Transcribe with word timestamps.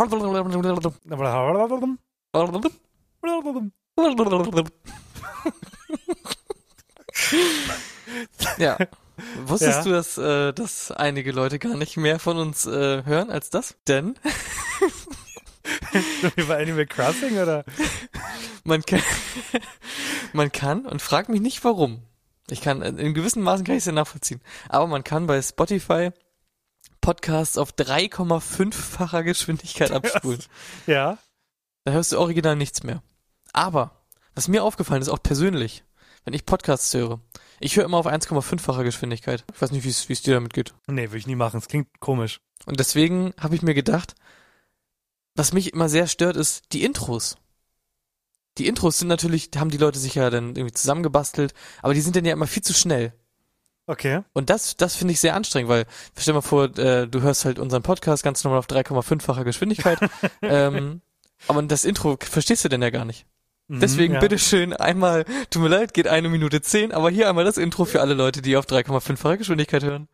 Ja. 8.58 8.76
Wusstest 9.44 9.78
Ja. 9.78 9.82
du, 9.84 9.90
dass, 9.90 10.18
äh, 10.18 10.52
dass 10.52 10.90
einige 10.90 11.32
Leute 11.32 11.58
gar 11.58 11.76
nicht 11.76 11.96
mehr 11.96 12.18
von 12.18 12.38
uns 12.38 12.66
äh, 12.66 13.04
hören 13.04 13.30
als 13.30 13.50
das? 13.50 13.76
Denn 13.86 14.14
Über 16.36 16.56
Animal 16.56 16.86
Crossing 16.86 17.38
oder? 17.38 17.64
man 18.64 18.82
kann, 18.82 19.02
man 20.32 20.50
kann, 20.52 20.86
und 20.86 21.02
frag 21.02 21.28
mich 21.28 21.40
nicht 21.40 21.62
warum. 21.64 22.02
Ich 22.48 22.60
kann, 22.62 22.82
in 22.82 23.14
gewissen 23.14 23.42
Maßen 23.42 23.64
kann 23.66 23.74
ich 23.76 23.80
es 23.80 23.86
ja 23.86 23.92
nachvollziehen. 23.92 24.40
Aber 24.68 24.86
man 24.86 25.04
kann 25.04 25.26
bei 25.26 25.40
Spotify 25.42 26.10
Podcasts 27.00 27.58
auf 27.58 27.72
3,5-facher 27.72 29.22
Geschwindigkeit 29.22 29.90
abspulen. 29.92 30.42
Ja. 30.86 31.18
Da 31.84 31.92
hörst 31.92 32.12
du 32.12 32.18
original 32.18 32.56
nichts 32.56 32.82
mehr. 32.82 33.02
Aber, 33.52 34.04
was 34.34 34.48
mir 34.48 34.62
aufgefallen 34.62 35.02
ist, 35.02 35.08
auch 35.08 35.22
persönlich, 35.22 35.84
wenn 36.24 36.34
ich 36.34 36.46
Podcasts 36.46 36.92
höre, 36.94 37.20
ich 37.58 37.76
höre 37.76 37.84
immer 37.84 37.98
auf 37.98 38.06
1,5-facher 38.06 38.84
Geschwindigkeit. 38.84 39.44
Ich 39.54 39.60
weiß 39.60 39.70
nicht, 39.70 39.84
wie 39.84 40.12
es 40.12 40.22
dir 40.22 40.34
damit 40.34 40.54
geht. 40.54 40.74
Nee, 40.86 41.08
würde 41.08 41.18
ich 41.18 41.26
nie 41.26 41.36
machen. 41.36 41.58
Es 41.58 41.68
klingt 41.68 41.88
komisch. 42.00 42.40
Und 42.66 42.80
deswegen 42.80 43.34
habe 43.38 43.54
ich 43.54 43.62
mir 43.62 43.74
gedacht, 43.74 44.14
was 45.34 45.52
mich 45.52 45.72
immer 45.72 45.88
sehr 45.88 46.06
stört, 46.06 46.36
ist 46.36 46.72
die 46.72 46.84
Intros. 46.84 47.36
Die 48.58 48.66
Intros 48.66 48.98
sind 48.98 49.08
natürlich, 49.08 49.50
haben 49.56 49.70
die 49.70 49.78
Leute 49.78 49.98
sich 49.98 50.14
ja 50.14 50.28
dann 50.30 50.56
irgendwie 50.56 50.74
zusammengebastelt, 50.74 51.54
aber 51.82 51.94
die 51.94 52.00
sind 52.00 52.16
dann 52.16 52.24
ja 52.24 52.32
immer 52.32 52.46
viel 52.46 52.62
zu 52.62 52.74
schnell. 52.74 53.14
Okay. 53.90 54.22
Und 54.34 54.50
das, 54.50 54.76
das 54.76 54.94
finde 54.94 55.12
ich 55.12 55.18
sehr 55.18 55.34
anstrengend, 55.34 55.68
weil 55.68 55.84
stell 56.16 56.32
dir 56.32 56.36
mal 56.36 56.42
vor, 56.42 56.78
äh, 56.78 57.08
du 57.08 57.22
hörst 57.22 57.44
halt 57.44 57.58
unseren 57.58 57.82
Podcast 57.82 58.22
ganz 58.22 58.44
normal 58.44 58.60
auf 58.60 58.68
3,5-facher 58.68 59.42
Geschwindigkeit. 59.42 59.98
ähm, 60.42 61.00
aber 61.48 61.60
das 61.62 61.84
Intro 61.84 62.16
verstehst 62.20 62.64
du 62.64 62.68
denn 62.68 62.82
ja 62.82 62.90
gar 62.90 63.04
nicht. 63.04 63.26
Mhm, 63.66 63.80
Deswegen 63.80 64.14
ja. 64.14 64.20
bitteschön 64.20 64.74
einmal, 64.74 65.24
tut 65.50 65.62
mir 65.62 65.68
leid, 65.68 65.92
geht 65.92 66.06
eine 66.06 66.28
Minute 66.28 66.62
zehn, 66.62 66.92
aber 66.92 67.10
hier 67.10 67.28
einmal 67.28 67.44
das 67.44 67.56
Intro 67.56 67.84
für 67.84 68.00
alle 68.00 68.14
Leute, 68.14 68.42
die 68.42 68.56
auf 68.56 68.66
3,5-facher 68.66 69.38
Geschwindigkeit 69.38 69.82
hören. 69.82 70.06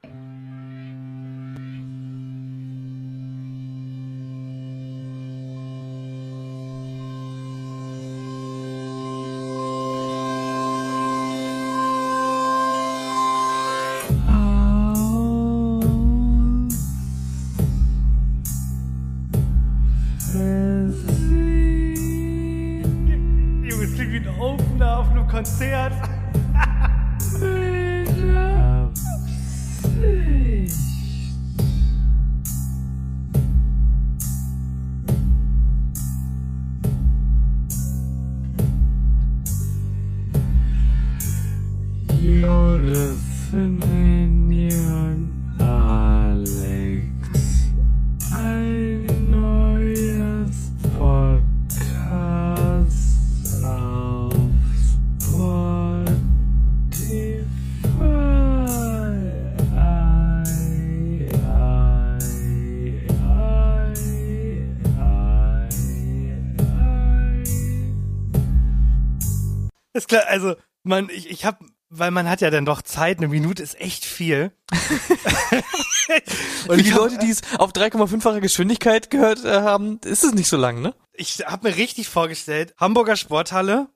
Man, 70.86 71.08
ich, 71.10 71.30
ich 71.30 71.44
hab, 71.44 71.60
weil 71.88 72.10
man 72.10 72.28
hat 72.28 72.40
ja 72.40 72.50
dann 72.50 72.64
doch 72.64 72.82
Zeit, 72.82 73.18
eine 73.18 73.28
Minute 73.28 73.62
ist 73.62 73.80
echt 73.80 74.04
viel. 74.04 74.52
Und 76.68 76.84
die 76.84 76.90
Leute, 76.90 77.18
die 77.18 77.30
es 77.30 77.42
auf 77.58 77.72
3,5-facher 77.72 78.40
Geschwindigkeit 78.40 79.10
gehört 79.10 79.44
äh, 79.44 79.60
haben, 79.60 80.00
ist 80.04 80.24
es 80.24 80.32
nicht 80.34 80.48
so 80.48 80.56
lang, 80.56 80.80
ne? 80.80 80.94
Ich 81.12 81.44
habe 81.46 81.68
mir 81.68 81.76
richtig 81.76 82.08
vorgestellt, 82.08 82.74
Hamburger 82.78 83.16
Sporthalle, 83.16 83.88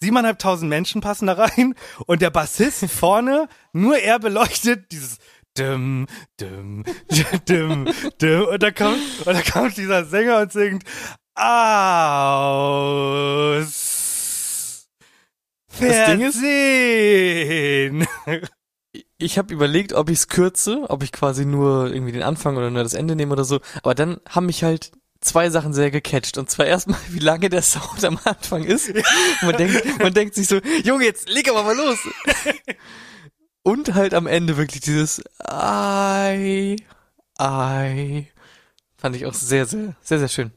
siebeneinhalbtausend 0.00 0.68
Menschen 0.68 1.00
passen 1.00 1.26
da 1.26 1.32
rein 1.34 1.74
und 2.06 2.22
der 2.22 2.30
Bassist 2.30 2.84
vorne, 2.90 3.48
nur 3.72 3.98
er 3.98 4.18
beleuchtet 4.18 4.90
dieses 4.92 5.18
Dim, 5.58 6.06
dim, 6.40 6.84
dim, 7.48 7.86
dim, 8.20 8.44
und 8.44 8.62
da 8.62 8.70
kommt, 8.70 9.00
und 9.26 9.34
da 9.34 9.42
kommt 9.42 9.76
dieser 9.76 10.04
Sänger 10.04 10.42
und 10.42 10.52
singt 10.52 10.84
aus 11.34 12.70
Das 15.78 16.06
Ding 16.10 16.20
ist- 16.20 16.34
Versehen. 16.38 18.06
Ich 19.18 19.38
habe 19.38 19.54
überlegt, 19.54 19.92
ob 19.92 20.08
ich 20.10 20.18
es 20.18 20.28
kürze, 20.28 20.84
ob 20.88 21.02
ich 21.02 21.12
quasi 21.12 21.44
nur 21.44 21.92
irgendwie 21.92 22.12
den 22.12 22.22
Anfang 22.22 22.56
oder 22.56 22.70
nur 22.70 22.82
das 22.82 22.94
Ende 22.94 23.14
nehme 23.14 23.32
oder 23.32 23.44
so. 23.44 23.60
Aber 23.82 23.94
dann 23.94 24.18
haben 24.28 24.46
mich 24.46 24.64
halt 24.64 24.90
zwei 25.20 25.48
Sachen 25.50 25.72
sehr 25.72 25.90
gecatcht. 25.90 26.38
Und 26.38 26.50
zwar 26.50 26.66
erstmal, 26.74 26.98
wie 27.10 27.18
lange 27.20 27.48
der 27.50 27.62
Sound 27.62 28.04
am 28.04 28.18
Anfang 28.24 28.64
ist. 28.64 28.88
Und 28.88 29.04
man 29.42 29.56
denkt, 29.56 29.98
man 30.02 30.12
denkt 30.14 30.34
sich 30.34 30.48
so, 30.48 30.56
Junge, 30.82 31.04
jetzt 31.04 31.28
leg 31.28 31.48
aber 31.48 31.62
mal 31.62 31.76
los. 31.76 31.98
Und 33.62 33.94
halt 33.94 34.14
am 34.14 34.26
Ende 34.26 34.56
wirklich 34.56 34.80
dieses 34.80 35.22
Ei, 35.38 36.76
Ei. 37.38 38.26
Fand 38.96 39.16
ich 39.16 39.26
auch 39.26 39.34
sehr, 39.34 39.66
sehr, 39.66 39.94
sehr, 40.00 40.18
sehr 40.18 40.28
schön. 40.28 40.50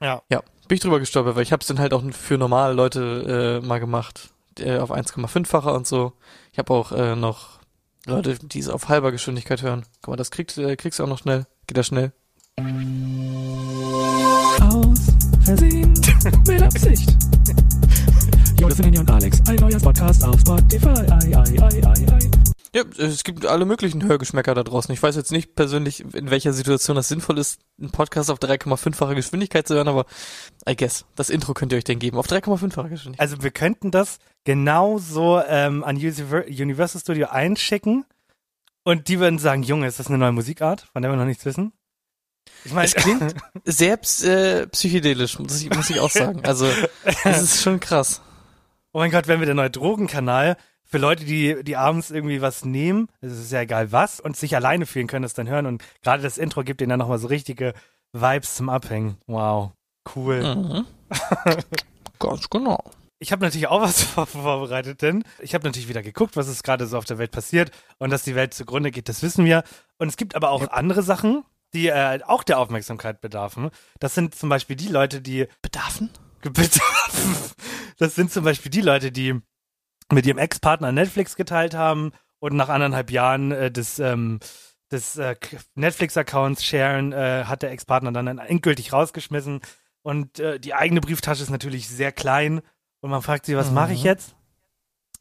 Ja. 0.00 0.22
Ja, 0.30 0.40
bin 0.66 0.76
ich 0.76 0.80
drüber 0.80 0.98
gestolpert, 0.98 1.36
weil 1.36 1.42
ich 1.42 1.52
habe 1.52 1.60
es 1.60 1.66
dann 1.66 1.78
halt 1.78 1.92
auch 1.92 2.02
für 2.12 2.38
normale 2.38 2.72
Leute 2.74 3.60
äh, 3.62 3.66
mal 3.66 3.78
gemacht, 3.80 4.30
äh, 4.60 4.78
auf 4.78 4.92
1,5-facher 4.92 5.74
und 5.74 5.86
so. 5.86 6.12
Ich 6.52 6.58
habe 6.58 6.72
auch 6.72 6.92
äh, 6.92 7.16
noch 7.16 7.60
Leute, 8.06 8.38
die 8.40 8.58
es 8.58 8.68
auf 8.68 8.88
halber 8.88 9.12
Geschwindigkeit 9.12 9.62
hören. 9.62 9.84
Guck 10.02 10.12
mal, 10.12 10.16
das 10.16 10.30
kriegst, 10.30 10.58
äh, 10.58 10.76
kriegst 10.76 10.98
du 10.98 11.04
auch 11.04 11.08
noch 11.08 11.18
schnell. 11.18 11.46
Geht 11.66 11.76
das 11.76 11.86
schnell? 11.86 12.12
Aus 14.60 14.98
Versehen 15.44 15.94
mit 16.46 16.62
Absicht. 16.62 17.16
Jonas 18.58 18.80
und 18.80 19.10
Alex, 19.10 19.40
ein 19.48 19.56
neuer 19.56 19.78
Podcast 19.78 20.22
auf 20.24 20.38
Spotify. 20.40 20.88
Ei, 20.88 21.36
ei, 21.36 21.62
ei, 21.62 21.82
ei, 21.82 22.06
ei. 22.12 22.49
Ja, 22.74 22.82
es 22.98 23.24
gibt 23.24 23.46
alle 23.46 23.64
möglichen 23.64 24.04
Hörgeschmäcker 24.04 24.54
da 24.54 24.62
draußen. 24.62 24.92
Ich 24.94 25.02
weiß 25.02 25.16
jetzt 25.16 25.32
nicht 25.32 25.56
persönlich, 25.56 26.04
in 26.14 26.30
welcher 26.30 26.52
Situation 26.52 26.94
das 26.94 27.08
sinnvoll 27.08 27.38
ist, 27.38 27.60
einen 27.80 27.90
Podcast 27.90 28.30
auf 28.30 28.38
3,5-fache 28.38 29.16
Geschwindigkeit 29.16 29.66
zu 29.66 29.74
hören, 29.74 29.88
aber 29.88 30.06
I 30.68 30.76
guess, 30.76 31.04
das 31.16 31.30
Intro 31.30 31.52
könnt 31.52 31.72
ihr 31.72 31.78
euch 31.78 31.84
denn 31.84 31.98
geben. 31.98 32.16
Auf 32.16 32.28
3,5-fache 32.28 32.88
Geschwindigkeit. 32.88 33.20
Also 33.28 33.42
wir 33.42 33.50
könnten 33.50 33.90
das 33.90 34.18
genauso 34.44 35.42
ähm, 35.48 35.82
an 35.82 35.96
Univer- 35.96 36.46
Universal 36.46 37.00
Studio 37.00 37.26
einschicken 37.28 38.04
und 38.84 39.08
die 39.08 39.18
würden 39.18 39.40
sagen, 39.40 39.64
Junge, 39.64 39.88
ist 39.88 39.98
das 39.98 40.06
eine 40.06 40.18
neue 40.18 40.32
Musikart, 40.32 40.82
von 40.92 41.02
der 41.02 41.10
wir 41.10 41.16
noch 41.16 41.24
nichts 41.24 41.44
wissen? 41.44 41.72
Ich 42.64 42.72
meine, 42.72 42.86
Es 42.86 42.94
klingt 42.94 43.34
sehr 43.64 43.94
äh, 44.22 44.66
psychedelisch, 44.68 45.38
muss 45.40 45.60
ich, 45.60 45.70
muss 45.70 45.90
ich 45.90 45.98
auch 45.98 46.10
sagen. 46.10 46.44
Also, 46.44 46.68
das 47.24 47.42
ist 47.42 47.62
schon 47.62 47.80
krass. 47.80 48.20
oh 48.92 48.98
mein 48.98 49.10
Gott, 49.10 49.26
wenn 49.28 49.40
wir 49.40 49.46
der 49.46 49.54
neue 49.54 49.70
Drogenkanal 49.70 50.56
für 50.90 50.98
Leute, 50.98 51.24
die, 51.24 51.62
die 51.62 51.76
abends 51.76 52.10
irgendwie 52.10 52.42
was 52.42 52.64
nehmen, 52.64 53.08
es 53.20 53.32
ist 53.32 53.52
ja 53.52 53.60
egal 53.60 53.92
was, 53.92 54.18
und 54.18 54.36
sich 54.36 54.56
alleine 54.56 54.86
fühlen 54.86 55.06
können, 55.06 55.22
das 55.22 55.34
dann 55.34 55.48
hören 55.48 55.66
und 55.66 55.82
gerade 56.02 56.22
das 56.22 56.36
Intro 56.36 56.64
gibt 56.64 56.80
ihnen 56.80 56.90
dann 56.90 56.98
nochmal 56.98 57.18
so 57.18 57.28
richtige 57.28 57.74
Vibes 58.12 58.56
zum 58.56 58.68
Abhängen. 58.68 59.16
Wow, 59.26 59.72
cool. 60.16 60.42
Mhm. 60.42 60.86
Ganz 62.18 62.50
genau. 62.50 62.82
Ich 63.20 63.32
habe 63.32 63.44
natürlich 63.44 63.68
auch 63.68 63.82
was 63.82 64.02
vor 64.04 64.26
vorbereitet, 64.26 65.02
denn 65.02 65.22
ich 65.38 65.54
habe 65.54 65.64
natürlich 65.64 65.88
wieder 65.88 66.02
geguckt, 66.02 66.36
was 66.36 66.48
ist 66.48 66.64
gerade 66.64 66.86
so 66.86 66.98
auf 66.98 67.04
der 67.04 67.18
Welt 67.18 67.30
passiert 67.30 67.70
und 67.98 68.10
dass 68.10 68.24
die 68.24 68.34
Welt 68.34 68.52
zugrunde 68.52 68.90
geht, 68.90 69.08
das 69.08 69.22
wissen 69.22 69.44
wir. 69.44 69.62
Und 69.98 70.08
es 70.08 70.16
gibt 70.16 70.34
aber 70.34 70.50
auch 70.50 70.66
andere 70.68 71.02
Sachen, 71.02 71.44
die 71.72 71.86
äh, 71.86 72.20
auch 72.26 72.42
der 72.42 72.58
Aufmerksamkeit 72.58 73.20
bedarfen. 73.20 73.70
Das 74.00 74.14
sind 74.14 74.34
zum 74.34 74.48
Beispiel 74.48 74.74
die 74.74 74.88
Leute, 74.88 75.20
die 75.20 75.46
Bedarfen? 75.62 76.10
bedarfen. 76.42 77.36
Das 77.98 78.14
sind 78.14 78.32
zum 78.32 78.44
Beispiel 78.44 78.70
die 78.70 78.80
Leute, 78.80 79.12
die 79.12 79.40
mit 80.12 80.26
ihrem 80.26 80.38
Ex-Partner 80.38 80.92
Netflix 80.92 81.36
geteilt 81.36 81.74
haben 81.74 82.12
und 82.38 82.56
nach 82.56 82.68
anderthalb 82.68 83.10
Jahren 83.10 83.52
äh, 83.52 83.70
des, 83.70 83.98
ähm, 83.98 84.40
des 84.90 85.16
äh, 85.16 85.36
Netflix-Accounts 85.74 86.64
sharen, 86.64 87.12
äh, 87.12 87.44
hat 87.46 87.62
der 87.62 87.70
Ex-Partner 87.70 88.12
dann 88.12 88.38
endgültig 88.38 88.92
rausgeschmissen. 88.92 89.60
Und 90.02 90.38
äh, 90.40 90.58
die 90.58 90.74
eigene 90.74 91.00
Brieftasche 91.00 91.42
ist 91.42 91.50
natürlich 91.50 91.88
sehr 91.88 92.12
klein 92.12 92.60
und 93.00 93.10
man 93.10 93.22
fragt 93.22 93.46
sich, 93.46 93.56
was 93.56 93.68
Mhm. 93.68 93.74
mache 93.74 93.92
ich 93.92 94.02
jetzt? 94.02 94.34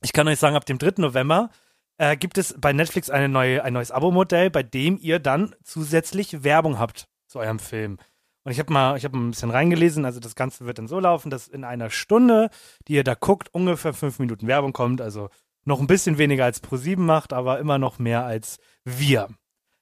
Ich 0.01 0.13
kann 0.13 0.27
euch 0.27 0.39
sagen, 0.39 0.55
ab 0.55 0.65
dem 0.65 0.77
3. 0.77 0.93
November 1.01 1.49
äh, 1.97 2.15
gibt 2.15 2.37
es 2.37 2.55
bei 2.57 2.71
Netflix 2.71 3.09
eine 3.09 3.27
neue, 3.27 3.63
ein 3.63 3.73
neues 3.73 3.91
Abo-Modell, 3.91 4.49
bei 4.49 4.63
dem 4.63 4.97
ihr 4.97 5.19
dann 5.19 5.53
zusätzlich 5.63 6.43
Werbung 6.43 6.79
habt 6.79 7.09
zu 7.27 7.39
eurem 7.39 7.59
Film. 7.59 7.97
Und 8.43 8.51
ich 8.51 8.59
habe 8.59 8.71
mal, 8.71 8.97
ich 8.97 9.03
habe 9.03 9.17
ein 9.17 9.31
bisschen 9.31 9.51
reingelesen, 9.51 10.05
also 10.05 10.19
das 10.19 10.35
Ganze 10.35 10.65
wird 10.65 10.77
dann 10.77 10.87
so 10.87 10.99
laufen, 10.99 11.29
dass 11.29 11.47
in 11.47 11.63
einer 11.63 11.89
Stunde, 11.89 12.49
die 12.87 12.93
ihr 12.93 13.03
da 13.03 13.15
guckt, 13.15 13.53
ungefähr 13.53 13.93
fünf 13.93 14.19
Minuten 14.19 14.47
Werbung 14.47 14.73
kommt, 14.73 15.01
also 15.01 15.29
noch 15.65 15.79
ein 15.79 15.87
bisschen 15.87 16.17
weniger 16.17 16.45
als 16.45 16.63
Pro7 16.63 16.99
macht, 16.99 17.33
aber 17.33 17.59
immer 17.59 17.77
noch 17.77 17.99
mehr 17.99 18.25
als 18.25 18.57
wir. 18.85 19.27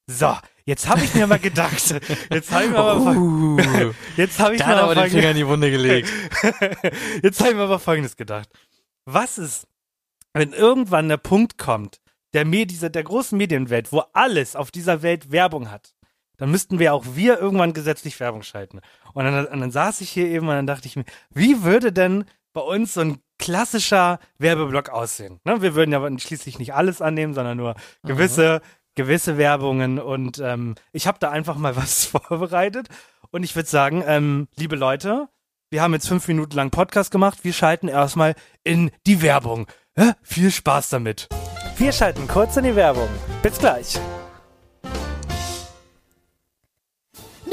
So, 0.10 0.36
jetzt 0.66 0.88
habe 0.88 1.04
ich 1.04 1.14
mir 1.14 1.28
mal 1.28 1.38
gedacht, 1.40 1.84
jetzt 2.30 2.52
habe 2.52 2.66
ich 2.66 2.72
mir 2.72 2.78
aber, 2.78 3.12
Uh, 3.12 3.58
jetzt 4.18 4.40
habe 4.40 4.56
ich 4.56 4.66
mir 4.66 4.76
aber 4.76 4.92
aber 4.92 4.96
den 4.96 5.12
Finger 5.12 5.32
in 5.32 5.38
die 5.38 5.48
Wunde 5.48 5.70
gelegt. 5.70 6.10
Jetzt 7.24 7.42
habe 7.42 7.52
ich 7.52 7.56
mir 7.56 7.64
aber 7.64 7.80
Folgendes 7.80 8.16
gedacht. 8.16 8.50
Was 9.06 9.38
ist, 9.38 9.68
wenn 10.34 10.54
irgendwann 10.54 11.10
der 11.10 11.18
Punkt 11.18 11.58
kommt, 11.58 12.00
der, 12.34 12.46
Me 12.46 12.66
dieser, 12.66 12.90
der 12.90 13.04
großen 13.04 13.38
Medienwelt, 13.38 13.92
wo 13.92 14.04
alles 14.14 14.56
auf 14.56 14.72
dieser 14.72 15.02
Welt 15.02 15.32
Werbung 15.32 15.72
hat, 15.72 15.94
dann 16.38 16.52
müssten 16.52 16.80
wir 16.80 16.94
auch 16.94 17.06
wir 17.14 17.40
irgendwann 17.40 17.74
gesetzlich 17.74 18.20
Werbung 18.20 18.44
schalten. 18.44 18.80
Und 19.14 19.26
dann, 19.26 19.46
und 19.46 19.60
dann 19.60 19.72
saß 19.72 20.02
ich 20.02 20.10
hier 20.10 20.28
eben 20.28 20.48
und 20.48 20.56
dann 20.56 20.68
dachte 20.68 20.88
ich 20.88 20.96
mir, 20.96 21.06
wie 21.30 21.64
würde 21.64 21.92
denn 21.92 22.26
bei 22.54 22.62
uns 22.62 22.94
so 22.94 23.02
ein 23.02 23.18
klassischer 23.38 24.20
Werbeblock 24.38 24.90
aussehen? 24.90 25.40
Ne? 25.44 25.62
Wir 25.62 25.76
würden 25.76 25.92
ja 25.92 26.20
schließlich 26.20 26.60
nicht 26.60 26.74
alles 26.74 27.02
annehmen, 27.02 27.34
sondern 27.34 27.58
nur 27.58 27.76
gewisse, 28.04 28.62
gewisse 28.96 29.38
Werbungen. 29.38 30.00
Und 30.00 30.40
ähm, 30.40 30.76
ich 30.92 31.08
habe 31.08 31.20
da 31.20 31.32
einfach 31.32 31.58
mal 31.58 31.76
was 31.76 32.06
vorbereitet. 32.06 32.88
Und 33.32 33.44
ich 33.44 33.56
würde 33.56 33.70
sagen, 33.70 34.04
ähm, 34.06 34.48
liebe 34.56 34.76
Leute, 34.76 35.28
wir 35.70 35.82
haben 35.82 35.94
jetzt 35.94 36.08
fünf 36.08 36.28
Minuten 36.28 36.56
lang 36.56 36.70
Podcast 36.70 37.12
gemacht. 37.12 37.40
Wir 37.44 37.54
schalten 37.54 37.88
erstmal 37.88 38.36
in 38.64 38.92
die 39.06 39.22
Werbung. 39.22 39.68
Hä? 39.98 40.14
Viel 40.22 40.52
Spaß 40.52 40.90
damit. 40.90 41.28
Wir 41.78 41.92
schalten 41.92 42.28
kurz 42.28 42.56
in 42.58 42.64
die 42.64 42.76
Werbung. 42.76 43.10
Bis 43.44 43.58
gleich. 43.60 44.00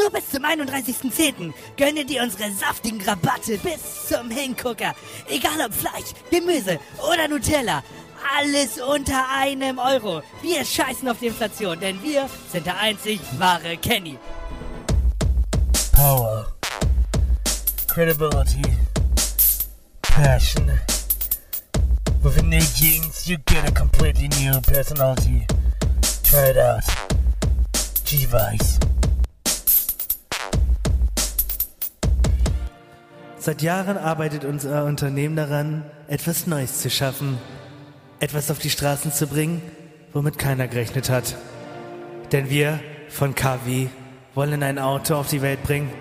Nur 0.05 0.12
bis 0.12 0.29
zum 0.29 0.45
31.10. 0.45 1.55
gönne 1.79 2.05
dir 2.05 2.23
unsere 2.23 2.53
saftigen 2.53 3.01
Rabatte 3.01 3.56
bis 3.56 4.06
zum 4.06 4.29
Hingucker. 4.31 4.95
Egal 5.31 5.59
ob 5.65 5.73
Fleisch, 5.73 6.12
Gemüse 6.31 6.79
oder 7.11 7.27
Nutella. 7.27 7.83
Alles 8.37 8.79
unter 8.79 9.25
einem 9.35 9.79
Euro. 9.79 10.23
Wir 10.43 10.62
scheißen 10.62 11.09
auf 11.09 11.21
die 11.21 11.29
Inflation, 11.29 11.81
denn 11.81 12.03
wir 12.03 12.29
sind 12.53 12.67
der 12.67 12.79
einzig 12.79 13.19
wahre 13.39 13.79
Kenny. 13.79 14.19
power, 15.95 16.53
credibility, 17.89 18.62
passion. 20.03 20.71
With 22.23 22.37
innate 22.37 22.71
genes, 22.77 23.27
you 23.27 23.39
get 23.47 23.67
a 23.67 23.73
completely 23.73 24.29
new 24.29 24.61
personality. 24.61 25.47
Try 26.23 26.51
it 26.51 26.59
out. 26.59 26.83
G-Vice. 28.05 28.79
Seit 33.44 33.61
Jahren 33.61 33.99
arbeitet 33.99 34.46
unser 34.46 34.87
Unternehmen 34.87 35.37
daran, 35.37 35.85
etwas 36.08 36.46
Neues 36.46 36.81
zu 36.81 36.88
schaffen. 36.88 37.37
Etwas 38.19 38.50
auf 38.50 38.58
die 38.58 38.70
Straßen 38.70 39.12
zu 39.12 39.26
bringen, 39.26 39.61
womit 40.14 40.38
keiner 40.38 40.67
gerechnet 40.67 41.11
hat. 41.11 41.37
Denn 42.32 42.49
wir 42.49 42.81
von 43.11 43.35
KW 43.35 43.88
wollen 44.35 44.62
ein 44.62 44.79
Auto 44.79 45.17
auf 45.17 45.29
die 45.29 45.43
Welt 45.43 45.62
bringen, 45.62 45.93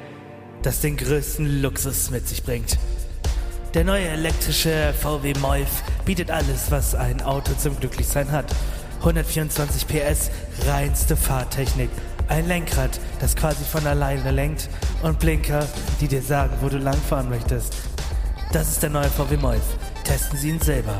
das 0.61 0.79
den 0.79 0.95
größten 0.95 1.61
Luxus 1.61 2.11
mit 2.11 2.29
sich 2.29 2.43
bringt. 2.43 2.77
Der 3.73 3.83
neue 3.83 4.07
elektrische 4.07 4.93
VW 4.97 5.33
Molf 5.41 5.83
bietet 6.05 6.31
alles, 6.31 6.71
was 6.71 6.95
ein 6.95 7.21
Auto 7.21 7.51
zum 7.55 7.77
Glücklichsein 7.77 8.31
hat. 8.31 8.55
124 8.99 9.85
PS, 9.85 10.31
reinste 10.65 11.17
Fahrtechnik. 11.17 11.89
Ein 12.33 12.47
Lenkrad, 12.47 12.99
das 13.19 13.35
quasi 13.35 13.63
von 13.63 13.85
alleine 13.85 14.31
lenkt 14.31 14.67
und 15.03 15.19
Blinker, 15.19 15.67
die 16.01 16.07
dir 16.07 16.23
sagen, 16.23 16.51
wo 16.61 16.67
du 16.67 16.79
langfahren 16.79 17.29
möchtest. 17.29 17.75
Das 18.51 18.69
ist 18.69 18.81
der 18.81 18.89
neue 18.89 19.07
VW 19.07 19.37
Molf. 19.37 19.61
Testen 20.03 20.39
Sie 20.39 20.49
ihn 20.49 20.59
selber. 20.59 20.99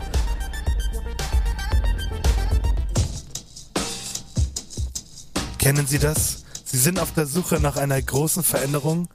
Kennen 5.57 5.87
Sie 5.87 5.97
das? 5.97 6.43
Sie 6.65 6.77
sind 6.77 6.99
auf 6.99 7.11
der 7.15 7.25
Suche 7.25 7.59
nach 7.59 7.77
einer 7.77 7.99
großen 7.99 8.43
Veränderung. 8.43 9.07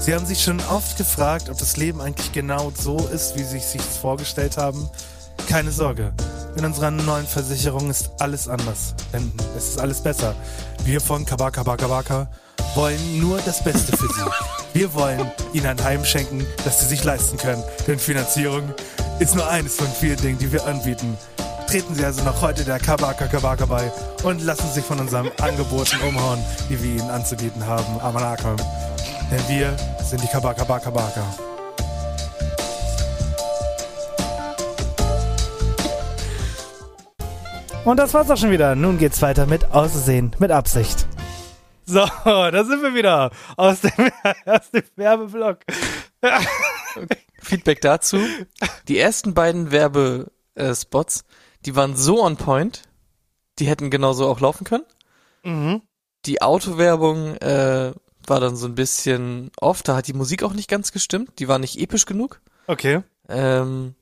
Sie 0.00 0.14
haben 0.14 0.24
sich 0.24 0.42
schon 0.42 0.60
oft 0.70 0.96
gefragt, 0.96 1.50
ob 1.50 1.58
das 1.58 1.76
Leben 1.76 2.00
eigentlich 2.00 2.32
genau 2.32 2.72
so 2.74 3.06
ist, 3.08 3.36
wie 3.36 3.44
Sie 3.44 3.58
sich 3.58 3.82
es 3.82 3.98
vorgestellt 3.98 4.56
haben. 4.56 4.88
Keine 5.46 5.72
Sorge. 5.72 6.14
In 6.56 6.64
unserer 6.64 6.90
neuen 6.90 7.26
Versicherung 7.26 7.90
ist 7.90 8.10
alles 8.18 8.48
anders. 8.48 8.94
Denn 9.12 9.30
es 9.56 9.68
ist 9.68 9.78
alles 9.78 10.00
besser. 10.00 10.34
Wir 10.84 11.00
von 11.00 11.24
Kabaka 11.26 11.62
Baka 11.62 11.86
Baka 11.86 12.28
wollen 12.74 13.20
nur 13.20 13.38
das 13.44 13.62
Beste 13.62 13.94
für 13.96 14.06
Sie. 14.06 14.30
Wir 14.72 14.92
wollen 14.94 15.30
Ihnen 15.52 15.66
ein 15.66 15.84
Heim 15.84 16.04
schenken, 16.04 16.46
das 16.64 16.80
Sie 16.80 16.86
sich 16.86 17.04
leisten 17.04 17.36
können. 17.36 17.62
Denn 17.86 17.98
Finanzierung 17.98 18.74
ist 19.18 19.34
nur 19.34 19.46
eines 19.48 19.76
von 19.76 19.88
vielen 19.88 20.16
Dingen, 20.16 20.38
die 20.38 20.50
wir 20.50 20.66
anbieten. 20.66 21.16
Treten 21.68 21.94
Sie 21.94 22.04
also 22.04 22.22
noch 22.22 22.40
heute 22.40 22.64
der 22.64 22.78
Kabaka 22.78 23.26
Kabaka 23.26 23.66
bei 23.66 23.92
und 24.22 24.42
lassen 24.42 24.72
sich 24.72 24.84
von 24.84 24.98
unseren 24.98 25.30
Angeboten 25.42 26.00
umhauen, 26.08 26.38
die 26.70 26.82
wir 26.82 26.90
Ihnen 26.90 27.10
anzubieten 27.10 27.66
haben. 27.66 28.00
Amanakom. 28.00 28.56
Denn 29.30 29.48
wir 29.48 29.76
sind 30.02 30.22
die 30.22 30.28
Kabaka 30.28 30.64
Baka 30.64 30.90
Baka. 30.90 31.45
Und 37.86 37.98
das 37.98 38.14
war's 38.14 38.28
auch 38.32 38.36
schon 38.36 38.50
wieder. 38.50 38.74
Nun 38.74 38.98
geht's 38.98 39.22
weiter 39.22 39.46
mit 39.46 39.66
Aussehen, 39.66 40.34
mit 40.40 40.50
Absicht. 40.50 41.06
So, 41.84 42.04
da 42.24 42.64
sind 42.64 42.82
wir 42.82 42.94
wieder 42.94 43.30
aus 43.56 43.82
dem, 43.82 43.92
aus 44.44 44.72
dem 44.72 44.82
Werbeblock. 44.96 45.60
Feedback 47.38 47.80
dazu. 47.80 48.18
Die 48.88 48.98
ersten 48.98 49.34
beiden 49.34 49.70
Werbespots, 49.70 51.26
die 51.64 51.76
waren 51.76 51.94
so 51.94 52.24
on 52.24 52.36
point, 52.36 52.82
die 53.60 53.68
hätten 53.68 53.88
genauso 53.88 54.26
auch 54.26 54.40
laufen 54.40 54.64
können. 54.64 54.84
Mhm. 55.44 55.82
Die 56.24 56.42
Autowerbung 56.42 57.36
äh, 57.36 57.92
war 58.26 58.40
dann 58.40 58.56
so 58.56 58.66
ein 58.66 58.74
bisschen 58.74 59.52
off, 59.60 59.84
da 59.84 59.94
hat 59.94 60.08
die 60.08 60.12
Musik 60.12 60.42
auch 60.42 60.54
nicht 60.54 60.68
ganz 60.68 60.90
gestimmt, 60.90 61.38
die 61.38 61.46
war 61.46 61.60
nicht 61.60 61.78
episch 61.78 62.04
genug. 62.04 62.40
Okay. 62.66 63.04
Ähm, 63.28 63.94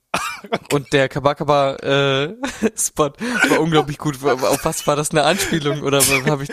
Und 0.73 0.92
der 0.92 1.09
Kabakaba 1.09 1.76
äh, 1.76 2.35
war 2.97 3.61
unglaublich 3.61 3.99
gut. 3.99 4.23
Auf 4.25 4.64
was 4.64 4.87
war 4.87 4.97
das 4.97 5.11
eine 5.11 5.25
Anspielung 5.25 5.83
oder 5.83 5.99
was, 5.99 6.25
hab 6.26 6.40
ich, 6.40 6.50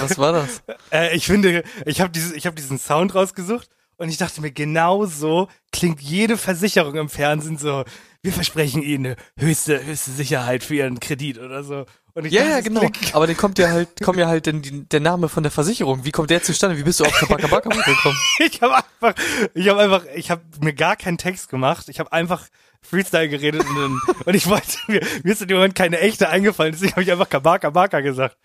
was 0.00 0.18
war 0.18 0.32
das? 0.32 0.62
Äh, 0.90 1.16
ich 1.16 1.26
finde, 1.26 1.64
ich 1.84 2.00
habe 2.00 2.10
dieses, 2.10 2.32
ich 2.32 2.46
habe 2.46 2.56
diesen 2.56 2.78
Sound 2.78 3.14
rausgesucht 3.14 3.68
und 3.96 4.08
ich 4.08 4.16
dachte 4.16 4.40
mir, 4.40 4.50
genau 4.50 5.06
so 5.06 5.48
klingt 5.72 6.00
jede 6.00 6.36
Versicherung 6.36 6.96
im 6.96 7.08
Fernsehen 7.08 7.58
so. 7.58 7.84
Wir 8.26 8.32
versprechen 8.32 8.82
Ihnen 8.82 9.14
höchste, 9.38 9.84
höchste 9.86 10.10
Sicherheit 10.10 10.64
für 10.64 10.74
Ihren 10.74 10.98
Kredit 10.98 11.38
oder 11.38 11.62
so. 11.62 11.86
Ja, 12.24 12.44
ja, 12.44 12.60
genau. 12.60 12.80
klingt- 12.80 13.14
Aber 13.14 13.26
dann 13.28 13.36
kommt 13.36 13.58
ja 13.58 13.68
halt, 13.68 14.00
kommt 14.02 14.18
ja 14.18 14.26
halt 14.26 14.46
die, 14.46 14.88
der 14.88 15.00
Name 15.00 15.28
von 15.28 15.42
der 15.44 15.52
Versicherung. 15.52 16.04
Wie 16.04 16.10
kommt 16.10 16.30
der 16.30 16.42
zustande? 16.42 16.76
Wie 16.76 16.82
bist 16.82 16.98
du 16.98 17.04
auf 17.04 17.12
Kabakabaka 17.12 17.68
gekommen? 17.84 18.16
Ich 18.40 18.60
habe 18.62 18.74
einfach, 18.76 19.14
ich 19.54 19.68
habe 19.68 19.80
einfach, 19.80 20.04
ich 20.14 20.30
habe 20.30 20.42
mir 20.60 20.72
gar 20.74 20.96
keinen 20.96 21.18
Text 21.18 21.50
gemacht. 21.50 21.88
Ich 21.88 22.00
habe 22.00 22.10
einfach 22.12 22.48
Freestyle 22.80 23.28
geredet 23.28 23.64
und, 23.68 23.76
dann, 23.76 24.00
und 24.24 24.34
ich 24.34 24.48
wollte 24.48 24.76
mir, 24.88 25.00
mir 25.22 25.32
ist 25.32 25.42
in 25.42 25.48
dem 25.48 25.58
Moment 25.58 25.74
keine 25.76 26.00
echte 26.00 26.28
eingefallen, 26.28 26.72
deswegen 26.72 26.92
habe 26.92 27.02
ich 27.02 27.12
einfach 27.12 27.28
Kabaka 27.28 27.70
Baka 27.70 28.00
gesagt. 28.00 28.36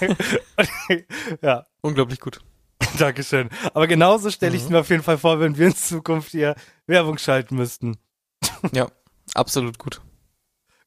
Und, 0.00 0.16
ja, 1.42 1.64
Unglaublich 1.80 2.20
gut. 2.20 2.40
Dankeschön. 2.98 3.48
Aber 3.74 3.86
genauso 3.86 4.30
stelle 4.30 4.54
ich 4.56 4.62
es 4.62 4.68
mir 4.68 4.78
auf 4.80 4.90
jeden 4.90 5.02
Fall 5.02 5.18
vor, 5.18 5.40
wenn 5.40 5.56
wir 5.58 5.66
in 5.68 5.74
Zukunft 5.74 6.30
hier 6.30 6.54
Werbung 6.86 7.18
schalten 7.18 7.56
müssten. 7.56 7.96
Ja, 8.72 8.88
absolut 9.34 9.78
gut. 9.78 10.00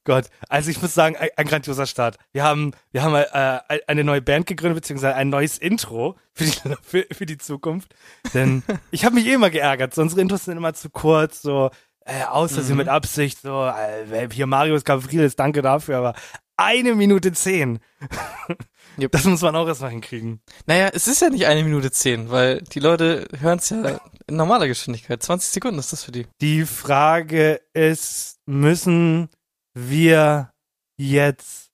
Gott, 0.05 0.25
also 0.49 0.69
ich 0.69 0.81
muss 0.81 0.93
sagen, 0.93 1.15
ein, 1.15 1.29
ein 1.37 1.47
grandioser 1.47 1.85
Start. 1.85 2.17
Wir 2.33 2.43
haben, 2.43 2.71
wir 2.91 3.03
haben 3.03 3.15
äh, 3.15 3.79
eine 3.87 4.03
neue 4.03 4.21
Band 4.21 4.47
gegründet, 4.47 4.81
beziehungsweise 4.81 5.15
ein 5.15 5.29
neues 5.29 5.57
Intro 5.57 6.17
für 6.33 6.43
die, 6.43 6.51
für, 6.81 7.05
für 7.11 7.25
die 7.25 7.37
Zukunft. 7.37 7.95
Denn 8.33 8.63
ich 8.91 9.05
habe 9.05 9.15
mich 9.15 9.25
eh 9.27 9.33
immer 9.33 9.49
geärgert. 9.49 9.93
So, 9.93 10.01
unsere 10.01 10.21
Intros 10.21 10.45
sind 10.45 10.57
immer 10.57 10.73
zu 10.73 10.89
kurz, 10.89 11.41
so 11.41 11.69
äh, 12.05 12.23
außer 12.25 12.61
sie 12.63 12.73
mit 12.73 12.89
Absicht, 12.89 13.39
so 13.41 13.65
äh, 13.65 14.27
hier 14.29 14.45
Marius 14.45 14.83
Gavrilis, 14.83 15.37
danke 15.37 15.61
dafür, 15.61 15.97
aber 15.99 16.15
eine 16.57 16.95
Minute 16.95 17.31
zehn. 17.31 17.79
Yep. 18.99 19.11
Das 19.11 19.23
muss 19.23 19.41
man 19.41 19.55
auch 19.55 19.67
erstmal 19.67 19.89
hinkriegen. 19.89 20.39
Naja, 20.67 20.91
es 20.93 21.07
ist 21.07 21.19
ja 21.19 21.31
nicht 21.31 21.47
eine 21.47 21.63
Minute 21.63 21.89
zehn, 21.89 22.29
weil 22.29 22.61
die 22.61 22.79
Leute 22.79 23.27
hören 23.39 23.57
es 23.57 23.71
ja 23.71 23.99
in 24.27 24.35
normaler 24.35 24.67
Geschwindigkeit. 24.67 25.23
20 25.23 25.49
Sekunden 25.49 25.79
ist 25.79 25.91
das 25.91 26.03
für 26.03 26.11
die. 26.11 26.27
Die 26.41 26.63
Frage 26.63 27.59
ist, 27.73 28.32
müssen 28.45 29.29
wir 29.73 30.53
jetzt 30.97 31.71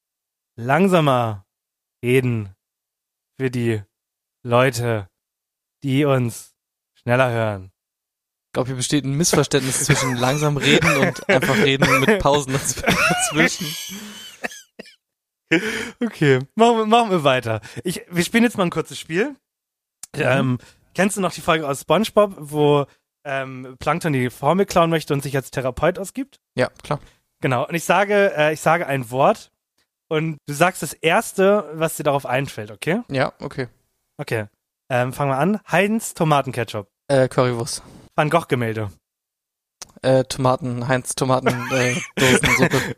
langsamer 0.58 1.46
reden 2.04 2.56
für 3.40 3.52
die 3.52 3.82
Leute, 4.44 5.10
die 5.84 6.06
uns 6.06 6.54
schneller 6.96 7.32
hören? 7.32 7.72
Ich 8.48 8.54
glaube, 8.54 8.68
hier 8.70 8.78
besteht 8.78 9.06
ein 9.06 9.16
Missverständnis 9.16 9.86
zwischen 9.86 10.16
langsam 10.16 10.58
reden 10.58 10.98
und 10.98 11.30
einfach 11.30 11.56
reden 11.56 12.00
mit 12.00 12.20
Pausen 12.20 12.56
dazw- 12.56 12.82
dazwischen. 12.82 13.68
Okay, 16.00 16.40
machen 16.56 16.78
wir, 16.78 16.86
machen 16.86 17.12
wir 17.12 17.24
weiter. 17.24 17.62
Ich, 17.84 18.02
wir 18.10 18.24
spielen 18.24 18.44
jetzt 18.44 18.58
mal 18.58 18.64
ein 18.64 18.72
kurzes 18.72 19.00
Spiel. 19.00 19.36
Ähm, 20.14 20.58
kennst 20.96 21.18
du 21.18 21.22
noch 21.22 21.34
die 21.34 21.42
Folge 21.42 21.68
aus 21.68 21.82
SpongeBob, 21.82 22.36
wo 22.40 22.88
ähm, 23.26 23.76
Plankton 23.80 24.14
die 24.14 24.30
Formel 24.30 24.66
klauen 24.66 24.90
möchte 24.90 25.14
und 25.14 25.22
sich 25.22 25.36
als 25.36 25.52
Therapeut 25.52 26.00
ausgibt? 26.00 26.38
Ja, 26.56 26.70
klar. 26.84 27.00
Genau. 27.42 27.68
Und 27.68 27.76
ich 27.76 27.84
sage, 27.84 28.34
äh, 28.36 28.54
ich 28.54 28.62
sage 28.62 28.86
ein 28.88 29.10
Wort 29.12 29.52
und 30.10 30.38
du 30.48 30.54
sagst 30.54 30.82
das 30.84 30.94
erste, 30.94 31.70
was 31.74 31.96
dir 31.98 32.04
darauf 32.04 32.26
einfällt, 32.26 32.72
okay? 32.72 33.02
Ja, 33.10 33.34
okay. 33.40 33.68
Okay. 34.18 34.46
Ähm, 34.92 35.14
fangen 35.14 35.32
wir 35.32 35.38
an. 35.38 35.60
Heinz 35.72 36.14
Tomatenketchup. 36.14 36.88
Äh, 37.08 37.28
Currywurst. 37.28 37.84
Van 38.16 38.30
Gogh 38.30 38.46
Gemälde. 38.48 38.92
Äh, 40.02 40.24
Tomaten, 40.24 40.88
Heinz, 40.88 41.14
Tomaten, 41.16 41.48
äh, 41.72 41.96
Dosensuppe. 42.16 42.96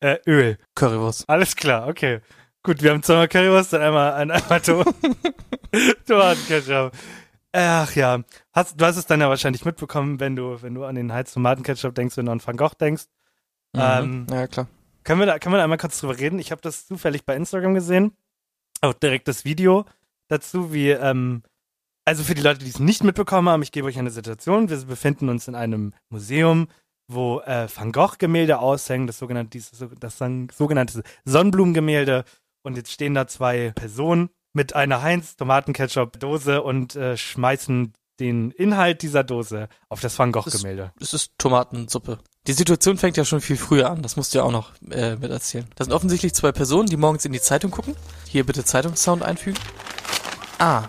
äh, 0.00 0.18
Öl. 0.26 0.58
Currywurst. 0.74 1.24
Alles 1.28 1.54
klar, 1.56 1.86
okay. 1.88 2.20
Gut, 2.62 2.82
wir 2.82 2.90
haben 2.90 3.02
zweimal 3.02 3.28
Currywurst 3.28 3.74
und 3.74 3.80
einmal, 3.82 4.14
ein- 4.14 4.30
einmal 4.32 4.60
to 4.60 4.84
Tomatenketchup. 6.06 6.92
Ach 7.58 7.96
ja. 7.96 8.22
Hast, 8.52 8.78
du 8.78 8.84
hast 8.84 8.98
es 8.98 9.06
dann 9.06 9.22
ja 9.22 9.30
wahrscheinlich 9.30 9.64
mitbekommen, 9.64 10.20
wenn 10.20 10.36
du, 10.36 10.60
wenn 10.60 10.74
du 10.74 10.84
an 10.84 10.94
den 10.94 11.10
Heinz 11.10 11.32
Tomatenketchup 11.32 11.94
denkst, 11.94 12.14
wenn 12.18 12.26
du 12.26 12.32
an 12.32 12.46
Van 12.46 12.58
Gogh 12.58 12.74
denkst. 12.78 13.04
Mhm. 13.72 13.80
Ähm, 13.80 14.26
ja, 14.30 14.46
klar. 14.46 14.68
Können 15.04 15.20
wir 15.20 15.26
da, 15.26 15.38
können 15.38 15.54
wir 15.54 15.56
da 15.56 15.64
einmal 15.64 15.78
kurz 15.78 15.98
drüber 15.98 16.18
reden? 16.18 16.38
Ich 16.38 16.50
habe 16.50 16.60
das 16.60 16.86
zufällig 16.86 17.24
bei 17.24 17.34
Instagram 17.34 17.72
gesehen. 17.72 18.14
Auch 18.82 18.92
direkt 18.92 19.26
das 19.26 19.46
Video 19.46 19.86
dazu, 20.28 20.74
wie, 20.74 20.90
ähm, 20.90 21.44
also 22.04 22.24
für 22.24 22.34
die 22.34 22.42
Leute, 22.42 22.58
die 22.58 22.68
es 22.68 22.78
nicht 22.78 23.02
mitbekommen 23.04 23.48
haben, 23.48 23.62
ich 23.62 23.72
gebe 23.72 23.86
euch 23.86 23.98
eine 23.98 24.10
Situation. 24.10 24.68
Wir 24.68 24.76
befinden 24.84 25.30
uns 25.30 25.48
in 25.48 25.54
einem 25.54 25.94
Museum, 26.10 26.68
wo 27.08 27.40
äh, 27.40 27.68
Van 27.74 27.90
Gogh-Gemälde 27.90 28.58
aushängen, 28.58 29.06
das 29.06 29.18
sogenannte, 29.18 29.50
dieses, 29.50 29.82
das 29.98 30.18
sogenannte 30.52 31.02
Sonnenblumengemälde. 31.24 32.24
Und 32.62 32.76
jetzt 32.76 32.92
stehen 32.92 33.14
da 33.14 33.26
zwei 33.26 33.72
Personen 33.74 34.28
mit 34.56 34.74
einer 34.74 35.02
Heinz-Tomatenketchup-Dose 35.02 36.62
und 36.62 36.96
äh, 36.96 37.18
schmeißen 37.18 37.92
den 38.18 38.50
Inhalt 38.52 39.02
dieser 39.02 39.22
Dose 39.22 39.68
auf 39.90 40.00
das 40.00 40.18
Van 40.18 40.32
Gogh-Gemälde. 40.32 40.92
Es 40.98 41.12
ist 41.12 41.32
Tomatensuppe. 41.36 42.18
Die 42.46 42.54
Situation 42.54 42.96
fängt 42.96 43.18
ja 43.18 43.26
schon 43.26 43.42
viel 43.42 43.58
früher 43.58 43.90
an. 43.90 44.00
Das 44.00 44.16
musst 44.16 44.32
du 44.32 44.38
ja 44.38 44.44
auch 44.44 44.50
noch 44.50 44.72
äh, 44.90 45.16
mit 45.16 45.30
erzählen. 45.30 45.66
Das 45.74 45.86
sind 45.86 45.92
offensichtlich 45.94 46.32
zwei 46.32 46.52
Personen, 46.52 46.88
die 46.88 46.96
morgens 46.96 47.26
in 47.26 47.32
die 47.32 47.40
Zeitung 47.40 47.70
gucken. 47.70 47.94
Hier 48.26 48.46
bitte 48.46 48.64
Zeitungssound 48.64 49.22
einfügen. 49.22 49.58
Ah, 50.58 50.84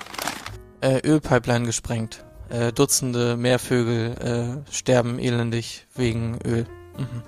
äh, 0.80 1.02
Ölpipeline 1.06 1.66
gesprengt. 1.66 2.24
Äh, 2.48 2.72
Dutzende 2.72 3.36
Meervögel 3.36 4.64
äh, 4.66 4.74
sterben 4.74 5.20
elendig 5.20 5.88
wegen 5.94 6.40
Öl. 6.46 6.66
Mhm. 6.98 7.24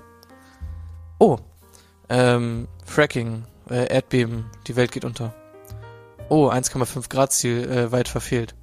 Oh, 1.18 1.38
ähm, 2.08 2.66
Fracking, 2.86 3.44
äh, 3.68 3.92
Erdbeben, 3.92 4.46
die 4.66 4.76
Welt 4.76 4.90
geht 4.92 5.04
unter. 5.04 5.34
Oh, 6.30 6.48
1,5 6.48 7.08
Grad 7.08 7.32
Ziel 7.32 7.68
äh, 7.68 7.90
weit 7.90 8.08
verfehlt. 8.08 8.54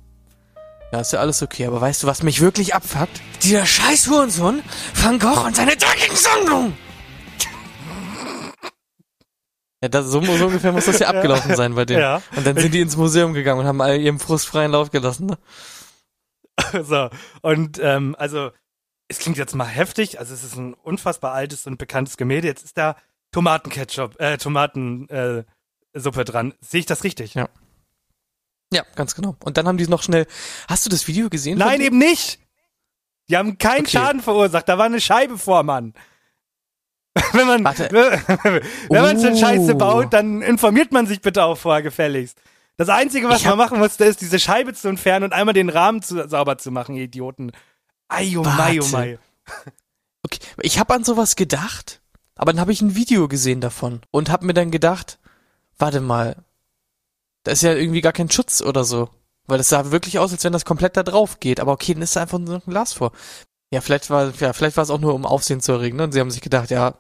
Ja, 0.94 1.02
ist 1.02 1.12
ja 1.12 1.20
alles 1.20 1.44
okay, 1.44 1.66
aber 1.66 1.82
weißt 1.82 2.02
du, 2.02 2.08
was 2.08 2.24
mich 2.24 2.40
wirklich 2.40 2.74
abfuckt? 2.74 3.22
Dieser 3.44 3.66
scheiß 3.66 4.08
Hurensohn, 4.08 4.64
Van 4.96 5.20
Gogh 5.20 5.46
und 5.46 5.56
seine 5.56 5.76
dreckigen 5.76 6.16
Sammlung! 6.16 6.74
Ja, 9.80 9.90
das, 9.90 10.08
so, 10.08 10.20
so 10.24 10.48
ungefähr 10.48 10.72
muss 10.72 10.86
das 10.86 10.98
ja 11.02 11.10
abgelaufen 11.10 11.56
sein 11.56 11.76
bei 11.76 11.86
denen. 11.86 12.00
Ja. 12.00 12.24
Und 12.36 12.48
dann 12.48 12.58
sind 12.58 12.74
die 12.74 12.82
ins 12.82 12.98
Museum 12.98 13.36
gegangen 13.36 13.60
und 13.60 13.68
haben 13.68 13.80
all 13.80 14.00
ihrem 14.02 14.20
Frust 14.20 14.48
freien 14.48 14.72
Lauf 14.72 14.90
gelassen. 14.90 15.28
Ne? 15.28 15.38
So, 16.84 17.12
und 17.44 17.78
ähm, 17.80 18.16
also, 18.18 18.50
es 19.08 19.20
klingt 19.20 19.38
jetzt 19.38 19.54
mal 19.54 19.68
heftig, 19.68 20.18
also 20.20 20.34
es 20.34 20.44
ist 20.44 20.56
ein 20.56 20.74
unfassbar 20.74 21.34
altes 21.34 21.68
und 21.68 21.78
bekanntes 21.78 22.18
Gemälde. 22.18 22.48
Jetzt 22.48 22.66
ist 22.66 22.76
da 22.80 22.96
Tomatenketchup, 23.32 24.20
äh, 24.20 24.40
Tomatensuppe 24.40 25.46
äh, 25.46 25.57
Suppe 26.00 26.26
dran. 26.26 26.54
Sehe 26.62 26.80
ich 26.82 26.86
das 26.86 27.04
richtig? 27.04 27.34
Ja. 27.34 27.50
Ja, 28.72 28.84
ganz 28.96 29.16
genau. 29.16 29.36
Und 29.44 29.58
dann 29.58 29.68
haben 29.68 29.78
die 29.78 29.88
noch 29.88 30.04
schnell. 30.04 30.28
Hast 30.68 30.86
du 30.86 30.90
das 30.90 31.08
Video 31.08 31.30
gesehen? 31.30 31.58
Nein, 31.58 31.80
eben 31.82 31.98
nicht! 31.98 32.40
Die 33.30 33.38
haben 33.38 33.58
keinen 33.58 33.82
Okay. 33.82 33.98
Schaden 33.98 34.22
verursacht, 34.22 34.68
da 34.70 34.78
war 34.78 34.86
eine 34.86 35.02
Scheibe 35.02 35.38
vor, 35.38 35.64
Mann. 35.64 35.94
Wenn 37.34 37.48
man, 37.48 37.64
Warte. 37.64 37.90
wenn 37.92 39.02
man 39.02 39.20
schon 39.20 39.34
Oh. 39.34 39.38
Scheiße 39.38 39.76
baut, 39.76 40.14
dann 40.14 40.42
informiert 40.42 40.92
man 40.92 41.08
sich 41.08 41.20
bitte 41.22 41.44
auch 41.44 41.58
vorher 41.58 41.82
gefälligst. 41.82 42.38
Das 42.78 42.90
Einzige, 42.90 43.28
was 43.28 43.44
man 43.44 43.58
machen 43.58 43.80
musste, 43.80 44.06
ist, 44.06 44.22
diese 44.22 44.38
Scheibe 44.38 44.74
zu 44.76 44.88
entfernen 44.88 45.26
und 45.26 45.34
einmal 45.34 45.54
den 45.54 45.70
Rahmen 45.70 46.04
zu, 46.04 46.28
sauber 46.28 46.60
zu 46.60 46.70
machen, 46.70 46.96
ihr 46.96 47.06
Idioten. 47.06 47.52
Ai, 48.08 48.38
oh 48.38 48.44
mai, 48.44 48.80
oh. 48.80 49.18
Okay, 50.24 50.40
ich 50.62 50.78
habe 50.78 50.94
an 50.94 51.04
sowas 51.04 51.36
gedacht, 51.36 52.02
aber 52.36 52.54
dann 52.54 52.62
habe 52.62 52.72
ich 52.72 52.82
ein 52.82 52.96
Video 52.96 53.28
gesehen 53.28 53.62
davon 53.62 54.02
und 54.12 54.30
habe 54.30 54.46
mir 54.46 54.54
dann 54.54 54.70
gedacht, 54.70 55.18
warte 55.78 56.02
mal, 56.02 56.44
da 57.44 57.52
ist 57.52 57.64
ja 57.64 57.74
irgendwie 57.74 58.02
gar 58.02 58.14
kein 58.14 58.32
Schutz 58.32 58.62
oder 58.62 58.84
so, 58.84 59.10
weil 59.46 59.58
das 59.58 59.70
sah 59.70 59.92
wirklich 59.92 60.20
aus, 60.20 60.32
als 60.32 60.44
wenn 60.44 60.54
das 60.54 60.66
komplett 60.66 60.98
da 60.98 61.04
drauf 61.04 61.40
geht. 61.40 61.60
Aber 61.60 61.72
okay, 61.72 61.94
dann 61.94 62.04
ist 62.04 62.16
da 62.16 62.22
einfach 62.22 62.40
nur 62.40 62.56
ein 62.56 62.62
Glas 62.72 62.94
vor. 62.94 63.12
Ja, 63.72 63.82
vielleicht 63.82 64.10
war, 64.10 64.34
ja, 64.40 64.54
vielleicht 64.54 64.78
war 64.78 64.84
es 64.84 64.90
auch 64.90 65.00
nur 65.00 65.14
um 65.14 65.26
Aufsehen 65.26 65.62
zu 65.62 65.74
erregen. 65.74 65.98
Ne? 65.98 66.06
Und 66.06 66.12
sie 66.14 66.20
haben 66.20 66.32
sich 66.32 66.42
gedacht, 66.42 66.70
ja, 66.70 66.96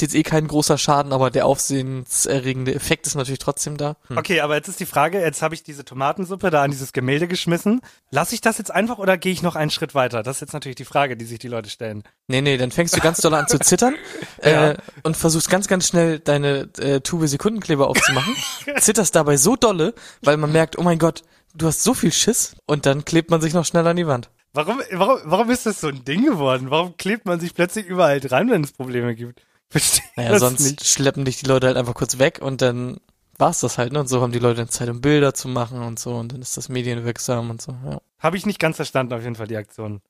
ist 0.00 0.12
jetzt 0.12 0.14
eh 0.14 0.22
kein 0.22 0.46
großer 0.48 0.78
Schaden, 0.78 1.12
aber 1.12 1.30
der 1.30 1.44
aufsehenserregende 1.46 2.74
Effekt 2.74 3.06
ist 3.06 3.14
natürlich 3.14 3.38
trotzdem 3.38 3.76
da. 3.76 3.96
Hm. 4.08 4.16
Okay, 4.16 4.40
aber 4.40 4.54
jetzt 4.56 4.68
ist 4.68 4.80
die 4.80 4.86
Frage, 4.86 5.20
jetzt 5.20 5.42
habe 5.42 5.54
ich 5.54 5.62
diese 5.62 5.84
Tomatensuppe 5.84 6.50
da 6.50 6.62
an 6.62 6.70
dieses 6.70 6.92
Gemälde 6.92 7.28
geschmissen. 7.28 7.80
Lasse 8.10 8.34
ich 8.34 8.40
das 8.40 8.58
jetzt 8.58 8.70
einfach 8.70 8.98
oder 8.98 9.18
gehe 9.18 9.32
ich 9.32 9.42
noch 9.42 9.56
einen 9.56 9.70
Schritt 9.70 9.94
weiter? 9.94 10.22
Das 10.22 10.36
ist 10.36 10.40
jetzt 10.40 10.52
natürlich 10.52 10.76
die 10.76 10.84
Frage, 10.84 11.16
die 11.16 11.24
sich 11.24 11.38
die 11.38 11.48
Leute 11.48 11.68
stellen. 11.68 12.02
Nee, 12.28 12.40
nee, 12.40 12.56
dann 12.56 12.70
fängst 12.70 12.96
du 12.96 13.00
ganz 13.00 13.18
doll 13.20 13.34
an 13.34 13.48
zu 13.48 13.58
zittern 13.58 13.94
äh, 14.42 14.52
Ja. 14.52 14.74
und 15.02 15.16
versuchst 15.16 15.50
ganz, 15.50 15.68
ganz 15.68 15.86
schnell 15.88 16.18
deine 16.18 16.68
äh, 16.78 17.00
Tube 17.00 17.26
Sekundenkleber 17.28 17.88
aufzumachen. 17.88 18.34
Zitterst 18.78 19.14
dabei 19.14 19.36
so 19.36 19.56
dolle, 19.56 19.94
weil 20.22 20.36
man 20.36 20.52
merkt, 20.52 20.78
oh 20.78 20.82
mein 20.82 20.98
Gott, 20.98 21.22
du 21.54 21.66
hast 21.66 21.82
so 21.82 21.94
viel 21.94 22.12
Schiss 22.12 22.56
und 22.66 22.86
dann 22.86 23.04
klebt 23.04 23.30
man 23.30 23.40
sich 23.40 23.52
noch 23.52 23.64
schnell 23.66 23.86
an 23.86 23.96
die 23.96 24.06
Wand. 24.06 24.30
Warum, 24.52 24.80
warum, 24.92 25.18
warum 25.24 25.50
ist 25.50 25.66
das 25.66 25.80
so 25.80 25.88
ein 25.88 26.04
Ding 26.04 26.24
geworden? 26.24 26.70
Warum 26.70 26.96
klebt 26.96 27.24
man 27.26 27.38
sich 27.38 27.54
plötzlich 27.54 27.86
überall 27.86 28.18
dran, 28.18 28.50
wenn 28.50 28.64
es 28.64 28.72
Probleme 28.72 29.14
gibt? 29.14 29.42
Verstehe 29.70 30.04
Naja, 30.16 30.30
das 30.30 30.40
sonst 30.40 30.60
nicht. 30.60 30.86
schleppen 30.86 31.24
dich 31.24 31.38
die 31.38 31.46
Leute 31.46 31.68
halt 31.68 31.76
einfach 31.76 31.94
kurz 31.94 32.18
weg 32.18 32.40
und 32.42 32.60
dann 32.60 32.98
war's 33.38 33.60
das 33.60 33.78
halt, 33.78 33.92
ne? 33.92 34.00
Und 34.00 34.08
so 34.08 34.20
haben 34.20 34.32
die 34.32 34.38
Leute 34.38 34.56
dann 34.58 34.68
Zeit, 34.68 34.88
um 34.88 35.00
Bilder 35.00 35.32
zu 35.32 35.48
machen 35.48 35.82
und 35.82 35.98
so 35.98 36.16
und 36.16 36.32
dann 36.32 36.42
ist 36.42 36.56
das 36.56 36.68
medienwirksam 36.68 37.50
und 37.50 37.62
so, 37.62 37.72
ja. 37.86 38.00
Habe 38.18 38.36
ich 38.36 38.44
nicht 38.44 38.58
ganz 38.58 38.76
verstanden, 38.76 39.14
auf 39.14 39.22
jeden 39.22 39.36
Fall, 39.36 39.46
die 39.46 39.56
Aktion. 39.56 40.02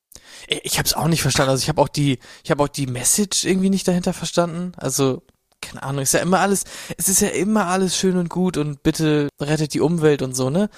Ich 0.49 0.64
ich 0.64 0.79
hab's 0.79 0.95
auch 0.95 1.07
nicht 1.07 1.23
verstanden. 1.23 1.50
Also 1.50 1.62
ich 1.62 1.69
habe 1.69 1.81
auch 1.81 1.88
die, 1.88 2.19
ich 2.43 2.50
habe 2.50 2.62
auch 2.62 2.69
die 2.69 2.87
Message 2.87 3.45
irgendwie 3.45 3.71
nicht 3.71 3.87
dahinter 3.87 4.12
verstanden. 4.12 4.73
Also 4.76 5.23
keine 5.61 5.83
Ahnung, 5.83 6.02
ist 6.02 6.14
ja 6.14 6.21
immer 6.21 6.40
alles, 6.40 6.64
es 6.97 7.09
ist 7.09 7.21
ja 7.21 7.29
immer 7.29 7.67
alles 7.67 7.97
schön 7.97 8.17
und 8.17 8.31
gut 8.31 8.57
und 8.57 8.83
bitte 8.83 9.29
rettet 9.40 9.75
die 9.75 9.81
Umwelt 9.81 10.23
und 10.23 10.35
so, 10.35 10.49
ne? 10.50 10.71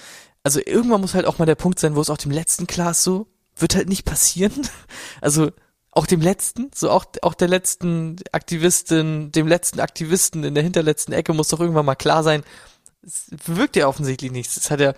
Also 0.43 0.59
irgendwann 0.63 0.99
muss 1.01 1.13
halt 1.13 1.25
auch 1.25 1.39
mal 1.39 1.45
der 1.45 1.55
Punkt 1.55 1.79
sein, 1.79 1.95
wo 1.95 2.01
es 2.01 2.09
auch 2.09 2.17
dem 2.17 2.31
letzten 2.31 2.67
Glas 2.67 3.01
so 3.03 3.27
wird 3.57 3.75
halt 3.75 3.87
nicht 3.89 4.03
passieren. 4.05 4.67
Also 5.21 5.51
auch 5.95 6.07
dem 6.07 6.21
letzten, 6.21 6.71
so 6.73 6.89
auch 6.89 7.05
auch 7.21 7.35
der 7.35 7.47
letzten 7.47 8.17
Aktivistin, 8.31 9.31
dem 9.31 9.47
letzten 9.47 9.79
Aktivisten 9.79 10.43
in 10.43 10.55
der 10.55 10.63
hinterletzten 10.63 11.13
Ecke 11.13 11.33
muss 11.33 11.49
doch 11.49 11.59
irgendwann 11.59 11.85
mal 11.85 11.95
klar 11.95 12.23
sein. 12.23 12.43
Es 13.01 13.27
wirkt 13.45 13.75
ja 13.75 13.87
offensichtlich 13.87 14.31
nichts. 14.31 14.57
Es 14.57 14.71
hat 14.71 14.79
ja 14.79 14.93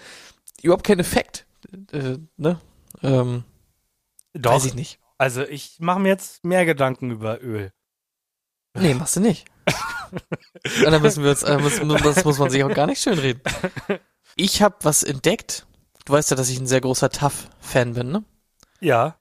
überhaupt 0.61 0.85
keinen 0.85 0.99
Effekt, 0.99 1.45
äh, 1.91 2.17
ne? 2.37 2.61
Ähm, 3.03 3.43
Doch. 4.33 4.53
Weiß 4.53 4.65
ich 4.65 4.75
nicht. 4.75 4.99
Also 5.17 5.43
ich 5.43 5.79
mache 5.79 5.99
mir 5.99 6.09
jetzt 6.09 6.43
mehr 6.43 6.65
Gedanken 6.65 7.11
über 7.11 7.41
Öl. 7.41 7.71
Nee, 8.73 8.93
machst 8.93 9.15
du 9.15 9.21
nicht. 9.21 9.45
Und 10.85 10.91
dann 10.91 11.01
müssen 11.01 11.23
wir 11.23 11.31
uns, 11.31 11.43
äh, 11.43 11.57
muss, 11.57 11.79
das 12.03 12.25
muss 12.25 12.37
man 12.37 12.49
sich 12.49 12.63
auch 12.63 12.73
gar 12.73 12.87
nicht 12.87 13.01
schön 13.01 13.17
reden. 13.17 13.41
Ich 14.35 14.61
habe 14.61 14.75
was 14.81 15.03
entdeckt. 15.03 15.65
Du 16.03 16.13
weißt 16.13 16.29
ja, 16.31 16.37
dass 16.37 16.49
ich 16.49 16.59
ein 16.59 16.67
sehr 16.67 16.81
großer 16.81 17.09
Tough-Fan 17.09 17.93
bin, 17.93 18.11
ne? 18.11 18.23
Ja. 18.81 19.17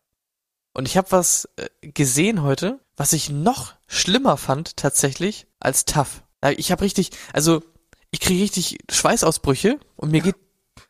Und 0.75 0.87
ich 0.87 0.97
habe 0.97 1.11
was 1.13 1.49
äh, 1.57 1.69
gesehen 1.89 2.43
heute, 2.43 2.81
was 2.97 3.13
ich 3.13 3.31
noch 3.31 3.75
schlimmer 3.87 4.37
fand 4.37 4.77
tatsächlich 4.77 5.47
als 5.61 5.85
Tough. 5.85 6.23
Ja, 6.43 6.51
Ich 6.51 6.71
habe 6.73 6.83
richtig, 6.83 7.11
also 7.33 7.63
ich 8.11 8.21
kriege 8.21 8.43
richtig 8.43 8.79
Schweißausbrüche 8.91 9.79
und 9.97 10.11
mir 10.11 10.21
geht 10.21 10.37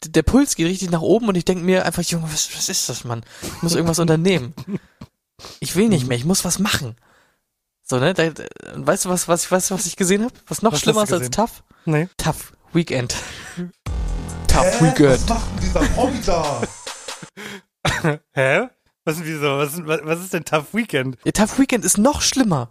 der 0.07 0.23
Puls 0.23 0.55
geht 0.57 0.67
richtig 0.67 0.91
nach 0.91 1.01
oben 1.01 1.29
und 1.29 1.35
ich 1.35 1.45
denke 1.47 1.65
mir 1.65 1.87
einfach, 1.87 2.03
Junge, 2.03 2.25
was, 2.31 2.55
was 2.57 2.69
ist 2.69 2.89
das, 2.91 3.05
Mann? 3.05 3.25
Ich 3.43 3.63
muss 3.63 3.75
irgendwas 3.75 3.99
unternehmen. 3.99 4.55
Ich 5.61 5.75
will 5.75 5.89
nicht 5.89 6.07
mehr, 6.07 6.17
ich 6.17 6.25
muss 6.25 6.45
was 6.45 6.59
machen. 6.61 6.97
So, 7.83 7.99
ne? 7.99 8.15
Da, 8.15 8.31
da, 8.31 8.45
weißt 8.75 9.05
du, 9.05 9.09
was, 9.09 9.27
was, 9.27 9.45
ich- 9.45 9.51
weißt 9.51 9.71
du, 9.71 9.75
was 9.75 9.85
ich 9.85 9.97
gesehen 9.97 10.23
habe? 10.23 10.33
Was 10.47 10.63
noch 10.63 10.73
Was 10.73 10.81
schlimmer 10.81 11.03
ist 11.03 11.13
als 11.13 11.29
tough? 11.31 11.65
Nee. 11.85 12.09
Tough 12.17 12.53
Weekend. 12.73 13.17
tough 14.47 14.81
Weekend. 14.81 15.11
Was 15.11 15.29
macht 15.29 15.51
denn 15.51 15.61
dieser 15.61 15.81
Promi 15.89 16.21
da? 16.25 16.63
Hä? 18.33 18.69
Was, 19.05 19.23
wieso? 19.25 19.59
Was, 19.59 19.87
was, 19.87 20.01
was 20.05 20.21
ist 20.21 20.33
denn 20.33 20.45
Tough 20.45 20.73
Weekend? 20.73 21.19
Ja, 21.25 21.33
Tough 21.33 21.59
Weekend 21.59 21.85
ist 21.85 21.99
noch 21.99 22.23
schlimmer. 22.23 22.71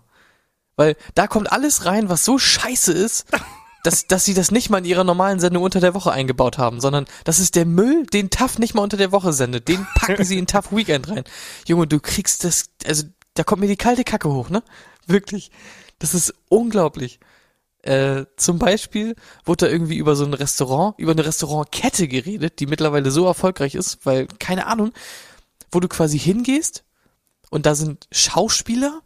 Weil 0.75 0.95
da 1.13 1.27
kommt 1.27 1.51
alles 1.51 1.85
rein, 1.85 2.09
was 2.09 2.25
so 2.25 2.39
scheiße 2.39 2.91
ist, 2.91 3.27
dass, 3.83 4.07
dass 4.07 4.25
sie 4.25 4.33
das 4.33 4.49
nicht 4.49 4.69
mal 4.69 4.79
in 4.79 4.85
ihrer 4.85 5.03
normalen 5.03 5.39
Sendung 5.39 5.63
unter 5.63 5.79
der 5.79 5.93
Woche 5.93 6.11
eingebaut 6.11 6.57
haben, 6.57 6.79
sondern 6.81 7.05
das 7.25 7.39
ist 7.39 7.55
der 7.55 7.65
Müll, 7.65 8.05
den 8.07 8.29
Tough 8.29 8.57
nicht 8.57 8.73
mal 8.73 8.81
unter 8.81 8.97
der 8.97 9.11
Woche 9.11 9.33
sendet. 9.33 9.67
Den 9.67 9.85
packen 9.95 10.23
sie 10.23 10.37
in 10.37 10.47
Tough 10.47 10.71
Weekend 10.71 11.09
rein. 11.09 11.23
Junge, 11.67 11.85
du 11.85 11.99
kriegst 11.99 12.43
das, 12.43 12.69
also 12.85 13.03
da 13.35 13.43
kommt 13.43 13.61
mir 13.61 13.67
die 13.67 13.75
kalte 13.75 14.03
Kacke 14.03 14.29
hoch, 14.29 14.49
ne? 14.49 14.63
Wirklich. 15.05 15.51
Das 15.99 16.13
ist 16.13 16.33
unglaublich. 16.49 17.19
Äh, 17.81 18.25
zum 18.37 18.59
Beispiel 18.59 19.15
wurde 19.43 19.65
da 19.65 19.71
irgendwie 19.71 19.97
über 19.97 20.15
so 20.15 20.23
ein 20.23 20.33
Restaurant, 20.33 20.97
über 20.97 21.11
eine 21.11 21.25
Restaurantkette 21.25 22.07
geredet, 22.07 22.59
die 22.59 22.65
mittlerweile 22.65 23.11
so 23.11 23.25
erfolgreich 23.25 23.75
ist, 23.75 24.05
weil, 24.05 24.27
keine 24.39 24.67
Ahnung, 24.67 24.93
wo 25.73 25.79
du 25.79 25.87
quasi 25.87 26.17
hingehst 26.19 26.83
und 27.49 27.65
da 27.65 27.75
sind 27.75 28.07
Schauspieler, 28.11 29.01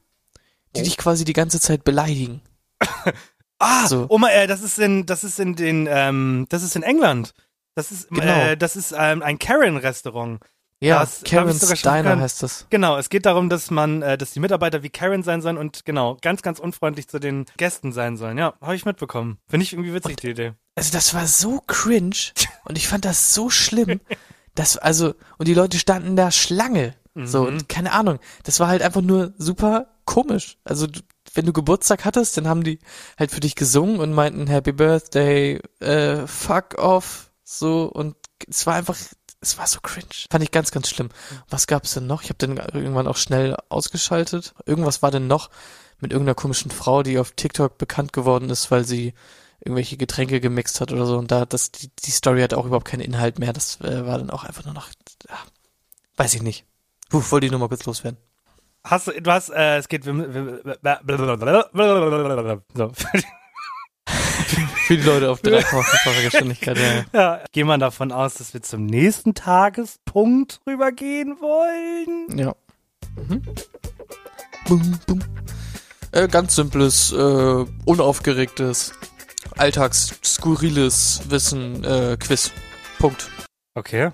die 0.75 0.83
dich 0.83 0.97
quasi 0.97 1.25
die 1.25 1.33
ganze 1.33 1.59
Zeit 1.59 1.83
beleidigen. 1.83 2.41
Ah, 3.59 3.87
So. 3.87 4.05
Oma, 4.09 4.29
äh, 4.29 4.45
das 4.45 4.61
ist 4.61 4.77
in, 4.77 5.07
das 5.07 5.23
ist 5.23 5.39
in 5.39 5.55
den, 5.55 5.87
ähm, 5.89 6.45
das 6.49 6.61
ist 6.61 6.75
in 6.75 6.83
England. 6.83 7.33
Das 7.73 7.91
ist, 7.91 8.07
Genau. 8.09 8.21
äh, 8.23 8.55
das 8.55 8.75
ist 8.75 8.93
ähm, 8.95 9.23
ein 9.23 9.39
Karen-Restaurant. 9.39 10.39
Ja, 10.79 10.99
Das 10.99 11.23
Karen's 11.23 11.67
schon 11.67 11.91
Diner 11.91 12.19
heißt 12.19 12.43
das. 12.43 12.67
Genau, 12.69 12.97
es 12.97 13.09
geht 13.09 13.25
darum, 13.25 13.49
dass 13.49 13.71
man, 13.71 14.03
äh, 14.03 14.15
dass 14.15 14.29
die 14.29 14.39
Mitarbeiter 14.39 14.83
wie 14.83 14.91
Karen 14.91 15.23
sein 15.23 15.41
sollen 15.41 15.57
und 15.57 15.85
genau, 15.85 16.19
ganz, 16.21 16.43
ganz 16.43 16.59
unfreundlich 16.59 17.07
zu 17.07 17.17
den 17.19 17.45
Gästen 17.57 17.91
sein 17.93 18.15
sollen. 18.15 18.37
Ja, 18.37 18.53
habe 18.61 18.75
ich 18.75 18.85
mitbekommen. 18.85 19.39
Finde 19.47 19.63
ich 19.63 19.73
irgendwie 19.73 19.93
witzig, 19.95 20.17
die 20.17 20.29
Idee. 20.29 20.53
Also 20.75 20.91
das 20.91 21.15
war 21.15 21.25
so 21.25 21.59
cringe 21.65 22.15
und 22.65 22.77
ich 22.77 22.87
fand 22.87 23.05
das 23.05 23.33
so 23.33 23.49
schlimm, 23.49 23.99
dass 24.57 24.77
also 24.77 25.13
und 25.37 25.47
die 25.47 25.53
Leute 25.53 25.77
standen 25.79 26.15
da 26.15 26.31
Schlange, 26.31 26.95
so 27.15 27.41
Mhm. 27.41 27.47
und 27.47 27.69
keine 27.69 27.91
Ahnung, 27.93 28.19
das 28.43 28.59
war 28.59 28.67
halt 28.67 28.81
einfach 28.81 29.01
nur 29.01 29.33
super 29.37 29.87
komisch. 30.05 30.57
Also 30.63 30.87
wenn 31.33 31.45
du 31.45 31.53
Geburtstag 31.53 32.05
hattest, 32.05 32.37
dann 32.37 32.47
haben 32.47 32.63
die 32.63 32.79
halt 33.17 33.31
für 33.31 33.39
dich 33.39 33.55
gesungen 33.55 33.99
und 33.99 34.13
meinten 34.13 34.47
Happy 34.47 34.71
Birthday, 34.71 35.59
äh, 35.79 36.25
fuck 36.27 36.77
off, 36.77 37.31
so 37.43 37.85
und 37.85 38.15
es 38.47 38.65
war 38.67 38.75
einfach 38.75 38.95
es 39.39 39.57
war 39.59 39.67
so 39.67 39.79
cringe. 39.81 40.07
Fand 40.31 40.43
ich 40.43 40.49
ganz, 40.51 40.71
ganz 40.71 40.89
schlimm. 40.89 41.09
Was 41.47 41.67
gab's 41.67 41.93
denn 41.93 42.07
noch? 42.07 42.23
Ich 42.23 42.29
habe 42.29 42.39
dann 42.39 42.57
irgendwann 42.57 43.07
auch 43.07 43.17
schnell 43.17 43.55
ausgeschaltet. 43.69 44.55
Irgendwas 44.65 45.03
war 45.03 45.11
denn 45.11 45.27
noch 45.27 45.51
mit 45.99 46.11
irgendeiner 46.11 46.33
komischen 46.35 46.71
Frau, 46.71 47.03
die 47.03 47.19
auf 47.19 47.31
TikTok 47.33 47.77
bekannt 47.77 48.13
geworden 48.13 48.49
ist, 48.49 48.71
weil 48.71 48.83
sie 48.83 49.13
irgendwelche 49.67 49.97
Getränke 49.97 50.39
gemixt 50.39 50.81
hat 50.81 50.91
oder 50.91 51.05
so. 51.05 51.17
Und 51.17 51.31
da, 51.31 51.45
das, 51.45 51.71
die, 51.71 51.89
die 52.05 52.11
Story 52.11 52.41
hat 52.41 52.53
auch 52.53 52.65
überhaupt 52.65 52.87
keinen 52.87 53.01
Inhalt 53.01 53.37
mehr. 53.37 53.53
Das 53.53 53.79
äh, 53.81 54.05
war 54.05 54.17
dann 54.17 54.29
auch 54.29 54.45
einfach 54.45 54.65
nur 54.65 54.73
noch, 54.73 54.87
ja, 55.29 55.37
weiß 56.15 56.33
ich 56.35 56.41
nicht. 56.41 56.65
Puh, 57.09 57.21
wollte 57.29 57.45
ich 57.45 57.51
nur 57.51 57.59
mal 57.59 57.67
kurz 57.67 57.85
loswerden. 57.85 58.17
Hast 58.83 59.07
du, 59.07 59.21
du 59.21 59.31
hast, 59.31 59.49
äh, 59.49 59.77
es 59.77 59.89
geht, 59.89 60.05
wir, 60.05 60.15
wir, 60.15 60.63
wir, 60.63 60.77
so. 62.73 62.91
Für 64.87 64.95
die 64.95 65.03
Leute 65.03 65.29
auf 65.29 65.41
3,5-facher 65.41 66.23
Geschwindigkeit, 66.23 66.77
ja. 66.77 67.03
Ja, 67.11 67.43
geht 67.51 67.65
man 67.65 67.81
davon 67.81 68.13
aus, 68.13 68.35
dass 68.35 68.53
wir 68.53 68.61
zum 68.61 68.85
nächsten 68.85 69.33
Tagespunkt 69.33 70.61
rübergehen 70.65 71.41
wollen? 71.41 72.37
Ja. 72.37 72.55
Mhm. 73.17 73.41
Bum, 74.65 74.99
bum. 75.05 75.19
Äh, 76.13 76.29
ganz 76.29 76.55
simples, 76.55 77.11
äh, 77.11 77.65
unaufgeregtes, 77.85 78.93
alltagsskurriles 79.57 81.21
Wissen, 81.29 81.83
äh, 81.83 82.17
Quiz. 82.19 82.51
Punkt. 82.99 83.29
Okay. 83.73 84.11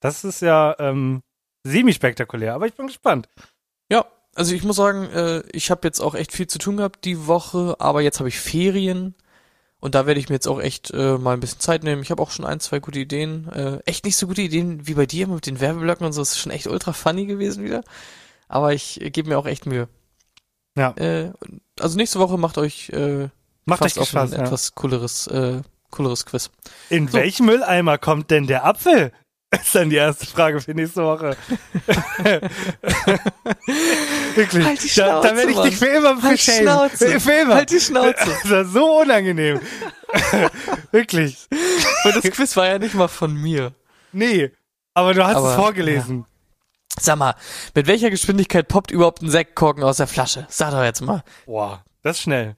Das 0.00 0.24
ist 0.24 0.42
ja 0.42 0.74
ähm, 0.78 1.22
semi-spektakulär, 1.64 2.54
aber 2.54 2.66
ich 2.66 2.74
bin 2.74 2.86
gespannt. 2.86 3.28
Ja, 3.90 4.04
also 4.34 4.54
ich 4.54 4.64
muss 4.64 4.76
sagen, 4.76 5.04
äh, 5.10 5.42
ich 5.52 5.70
habe 5.70 5.86
jetzt 5.86 6.00
auch 6.00 6.14
echt 6.14 6.32
viel 6.32 6.46
zu 6.46 6.58
tun 6.58 6.76
gehabt 6.76 7.04
die 7.04 7.26
Woche, 7.26 7.76
aber 7.78 8.02
jetzt 8.02 8.18
habe 8.18 8.28
ich 8.28 8.38
Ferien 8.38 9.14
und 9.80 9.94
da 9.94 10.06
werde 10.06 10.18
ich 10.18 10.28
mir 10.28 10.36
jetzt 10.36 10.48
auch 10.48 10.60
echt 10.60 10.90
äh, 10.90 11.18
mal 11.18 11.34
ein 11.34 11.40
bisschen 11.40 11.60
Zeit 11.60 11.84
nehmen. 11.84 12.02
Ich 12.02 12.10
habe 12.10 12.22
auch 12.22 12.30
schon 12.30 12.44
ein, 12.44 12.60
zwei 12.60 12.80
gute 12.80 12.98
Ideen. 12.98 13.48
Äh, 13.52 13.78
echt 13.86 14.04
nicht 14.04 14.16
so 14.16 14.26
gute 14.26 14.42
Ideen 14.42 14.86
wie 14.86 14.94
bei 14.94 15.06
dir 15.06 15.28
mit 15.28 15.46
den 15.46 15.60
Werbeblöcken 15.60 16.06
und 16.06 16.12
so. 16.12 16.20
Das 16.20 16.32
ist 16.32 16.38
schon 16.38 16.52
echt 16.52 16.66
ultra 16.66 16.92
funny 16.92 17.26
gewesen 17.26 17.62
wieder. 17.62 17.84
Aber 18.48 18.72
ich 18.72 19.00
äh, 19.00 19.10
gebe 19.10 19.28
mir 19.28 19.38
auch 19.38 19.46
echt 19.46 19.66
Mühe. 19.66 19.88
Ja. 20.76 20.92
Äh, 20.96 21.32
also 21.78 21.96
nächste 21.96 22.18
Woche 22.18 22.38
macht 22.38 22.58
euch 22.58 22.90
äh, 22.90 23.28
Macht 23.66 23.80
fast 23.80 23.96
euch 23.96 24.02
auf 24.02 24.08
Spaß, 24.08 24.32
ein 24.32 24.38
ja. 24.40 24.44
etwas 24.46 24.74
cooleres, 24.74 25.26
äh, 25.28 25.62
cooleres 25.90 26.26
Quiz. 26.26 26.50
In 26.90 27.08
So. 27.08 27.14
welchen 27.14 27.46
Mülleimer 27.46 27.98
kommt 27.98 28.30
denn 28.30 28.46
der 28.46 28.64
Apfel? 28.64 29.12
Ist 29.54 29.74
dann 29.74 29.88
die 29.88 29.96
erste 29.96 30.26
Frage 30.26 30.60
für 30.60 30.74
nächste 30.74 31.04
Woche. 31.04 31.36
Wirklich. 34.34 34.64
Halt 34.66 34.82
die 34.82 34.94
da, 34.94 35.20
da 35.20 35.22
Schnauze, 35.22 35.36
werde 35.36 35.52
ich 35.52 35.60
dich 35.60 35.76
für 35.76 35.86
immer 35.86 36.22
Halt 36.22 36.38
die 36.38 36.42
für 36.50 36.60
Schnauze. 36.60 37.20
Für 37.20 37.32
immer. 37.32 37.54
Halt 37.54 37.70
die 37.70 37.80
Schnauze. 37.80 38.14
Das 38.42 38.50
war 38.50 38.64
so 38.64 39.00
unangenehm. 39.00 39.60
Wirklich. 40.90 41.46
Und 42.04 42.16
das 42.16 42.24
Quiz 42.32 42.56
war 42.56 42.66
ja 42.66 42.78
nicht 42.78 42.94
mal 42.94 43.08
von 43.08 43.32
mir. 43.34 43.72
Nee. 44.12 44.50
Aber 44.94 45.14
du 45.14 45.24
hast 45.24 45.36
Aber, 45.36 45.50
es 45.50 45.54
vorgelesen. 45.56 46.26
Sag 46.98 47.16
mal, 47.16 47.34
mit 47.74 47.86
welcher 47.86 48.10
Geschwindigkeit 48.10 48.68
poppt 48.68 48.90
überhaupt 48.90 49.22
ein 49.22 49.30
Sektkorken 49.30 49.82
aus 49.82 49.96
der 49.96 50.06
Flasche? 50.06 50.46
Sag 50.48 50.70
doch 50.72 50.82
jetzt 50.82 51.00
mal. 51.00 51.22
Boah, 51.46 51.84
das 52.02 52.16
ist 52.16 52.22
schnell. 52.22 52.56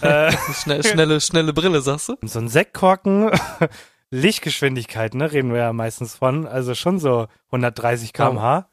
Äh, 0.00 0.32
Schnell, 0.54 0.84
schnelle, 0.84 1.20
schnelle 1.20 1.52
Brille, 1.52 1.80
sagst 1.80 2.08
du? 2.08 2.16
so 2.22 2.38
ein 2.38 2.48
Sektkorken, 2.48 3.30
Lichtgeschwindigkeit, 4.10 5.14
ne, 5.14 5.32
reden 5.32 5.52
wir 5.52 5.60
ja 5.60 5.72
meistens 5.72 6.14
von. 6.14 6.46
Also 6.46 6.74
schon 6.74 6.98
so 6.98 7.26
130 7.46 8.12
km/h. 8.12 8.68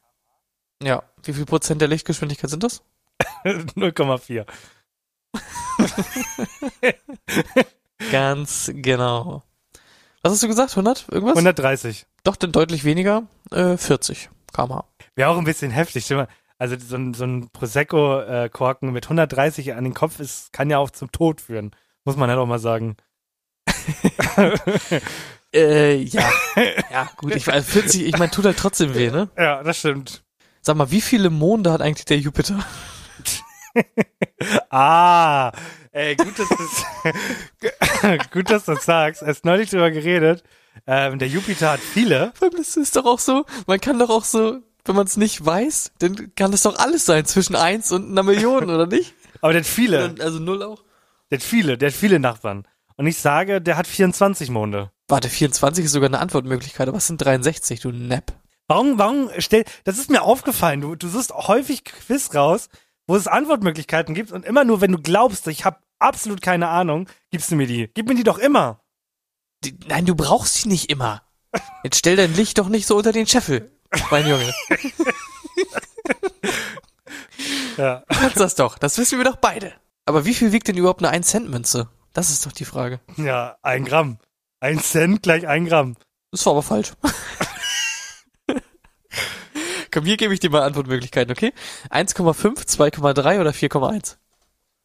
Ja. 0.84 1.04
Wie 1.24 1.34
viel 1.34 1.46
Prozent 1.46 1.82
der 1.82 1.88
Lichtgeschwindigkeit 1.88 2.50
sind 2.50 2.64
das? 2.64 2.84
0,4. 3.46 4.46
Ganz 8.12 8.72
genau. 8.74 9.44
Was 10.24 10.34
hast 10.34 10.44
du 10.44 10.48
gesagt? 10.48 10.72
100? 10.72 11.08
Irgendwas? 11.10 11.38
130. 11.38 12.06
Doch, 12.24 12.36
dann 12.36 12.52
deutlich 12.52 12.84
weniger. 12.84 13.24
Äh, 13.52 13.78
40 13.78 14.30
km/h. 14.54 14.86
Wäre 15.16 15.30
auch 15.30 15.38
ein 15.38 15.44
bisschen 15.44 15.72
heftig. 15.72 16.06
Stell 16.06 16.18
mal, 16.18 16.28
Also 16.62 16.76
so 16.78 16.96
ein, 16.96 17.16
so 17.16 17.24
ein 17.24 17.50
Prosecco-Korken 17.50 18.92
mit 18.92 19.06
130 19.06 19.74
an 19.74 19.84
den 19.84 19.96
Kopf 19.96 20.20
ist, 20.20 20.54
kann 20.54 20.70
ja 20.70 20.78
auch 20.78 20.92
zum 20.92 21.12
Tod 21.12 21.42
führen. 21.42 21.72
Muss 22.06 22.18
man 22.18 22.30
halt 22.30 22.38
auch 22.38 22.46
mal 22.46 22.60
sagen. 22.60 22.98
Äh, 25.54 25.96
ja. 26.04 26.32
ja, 26.90 27.10
gut. 27.18 27.36
Ich, 27.36 27.52
also 27.52 27.70
40, 27.70 28.06
ich 28.06 28.18
meine, 28.18 28.32
tut 28.32 28.46
halt 28.46 28.56
trotzdem 28.56 28.96
weh, 28.96 29.12
ne? 29.12 29.30
Ja, 29.38 29.62
das 29.64 29.80
stimmt. 29.80 30.24
Sag 30.62 30.78
mal, 30.78 30.92
wie 30.92 31.02
viele 31.02 31.30
Monde 31.30 31.74
hat 31.74 31.82
eigentlich 31.82 32.06
der 32.06 32.20
Jupiter? 32.20 32.60
Ah, 34.70 35.52
ey, 35.92 36.16
gut, 36.16 36.40
dass 36.40 36.48
du 36.50 38.18
gut, 38.32 38.50
dass 38.50 38.66
du 38.66 38.74
das 38.74 38.86
sagst. 38.86 39.22
Erst 39.22 39.44
neulich 39.44 39.70
drüber 39.70 39.92
geredet. 39.92 40.44
Ähm, 40.88 41.20
der 41.20 41.28
Jupiter 41.28 41.74
hat 41.74 41.80
viele. 41.82 42.34
Das 42.40 42.78
ist 42.78 42.96
doch 42.96 43.06
auch 43.06 43.20
so, 43.20 43.46
man 43.68 43.80
kann 43.80 44.00
doch 44.00 44.10
auch 44.10 44.24
so, 44.24 44.62
wenn 44.86 44.96
man 44.96 45.06
es 45.06 45.18
nicht 45.18 45.46
weiß, 45.46 45.92
dann 46.00 46.34
kann 46.36 46.52
das 46.52 46.64
doch 46.64 46.78
alles 46.78 47.06
sein 47.06 47.26
zwischen 47.26 47.56
eins 47.56 47.92
und 47.92 48.12
einer 48.12 48.24
Million, 48.24 48.70
oder 48.70 48.88
nicht? 48.88 49.14
Aber 49.42 49.54
der 49.54 49.62
hat 49.62 49.68
viele. 49.68 50.16
Also 50.20 50.40
null 50.40 50.64
auch. 50.64 50.84
Der 51.30 51.40
hat 51.40 51.44
viele. 51.44 51.78
Der 51.78 51.90
hat 51.90 51.96
viele 51.96 52.20
Nachbarn. 52.20 52.68
Und 52.98 53.08
ich 53.08 53.18
sage, 53.18 53.62
der 53.62 53.78
hat 53.78 53.88
24 53.88 54.50
Monde. 54.50 54.92
Warte, 55.08 55.30
24 55.30 55.86
ist 55.86 55.92
sogar 55.92 56.08
eine 56.10 56.20
Antwortmöglichkeit, 56.20 56.88
aber 56.88 56.98
was 56.98 57.08
sind 57.08 57.18
63, 57.18 57.80
du 57.80 57.92
Nepp? 57.92 58.34
Warum, 58.68 58.98
warum 58.98 59.30
stell, 59.40 59.66
das 59.84 59.98
ist 59.98 60.10
mir 60.10 60.22
aufgefallen. 60.22 60.82
Du, 60.82 60.96
du 60.96 61.10
suchst 61.10 61.34
häufig 61.34 61.84
Quiz 61.84 62.34
raus, 62.34 62.70
wo 63.08 63.16
es 63.16 63.28
Antwortmöglichkeiten 63.28 64.16
gibt 64.16 64.32
und 64.32 64.46
immer 64.46 64.64
nur, 64.64 64.82
wenn 64.82 64.92
du 64.92 65.00
glaubst, 65.00 65.48
ich 65.48 65.66
habe 65.66 65.80
absolut 66.00 66.42
keine 66.42 66.70
Ahnung, 66.70 67.10
gibst 67.32 67.52
du 67.52 67.56
mir 67.56 67.68
die. 67.68 67.90
Gib 67.94 68.08
mir 68.08 68.16
die 68.16 68.24
doch 68.24 68.38
immer. 68.38 68.82
Die, 69.64 69.78
nein, 69.88 70.06
du 70.06 70.16
brauchst 70.16 70.64
die 70.64 70.70
nicht 70.70 70.90
immer. 70.90 71.24
Jetzt 71.84 71.98
stell 71.98 72.16
dein 72.16 72.34
Licht 72.36 72.58
doch 72.58 72.70
nicht 72.70 72.88
so 72.88 72.98
unter 72.98 73.12
den 73.12 73.28
Scheffel, 73.28 73.71
mein 74.10 74.28
Junge. 74.28 74.54
Ja. 77.78 78.04
Du 78.10 78.16
kannst 78.20 78.40
das 78.40 78.56
doch, 78.56 78.78
das 78.78 78.98
wissen 78.98 79.18
wir 79.18 79.26
doch 79.26 79.38
beide. 79.38 79.74
Aber 80.06 80.26
wie 80.26 80.34
viel 80.34 80.52
wiegt 80.52 80.68
denn 80.68 80.78
überhaupt 80.78 81.04
eine 81.04 81.18
1-Cent-Münze? 81.18 81.90
Das 82.14 82.30
ist 82.30 82.46
doch 82.46 82.52
die 82.52 82.66
Frage. 82.66 83.00
Ja, 83.18 83.56
ein 83.62 83.86
Gramm. 83.86 84.18
Ein 84.60 84.80
Cent 84.80 85.24
gleich 85.24 85.48
ein 85.48 85.66
Gramm. 85.66 85.96
Das 86.32 86.46
war 86.46 86.54
aber 86.54 86.64
falsch. 86.64 86.92
Komm, 89.92 90.06
hier 90.06 90.18
gebe 90.18 90.34
ich 90.34 90.40
dir 90.40 90.50
mal 90.50 90.62
Antwortmöglichkeiten, 90.62 91.32
okay? 91.32 91.54
1,5, 91.90 92.66
2,3 92.68 93.42
oder 93.42 93.52
4,1? 93.52 94.18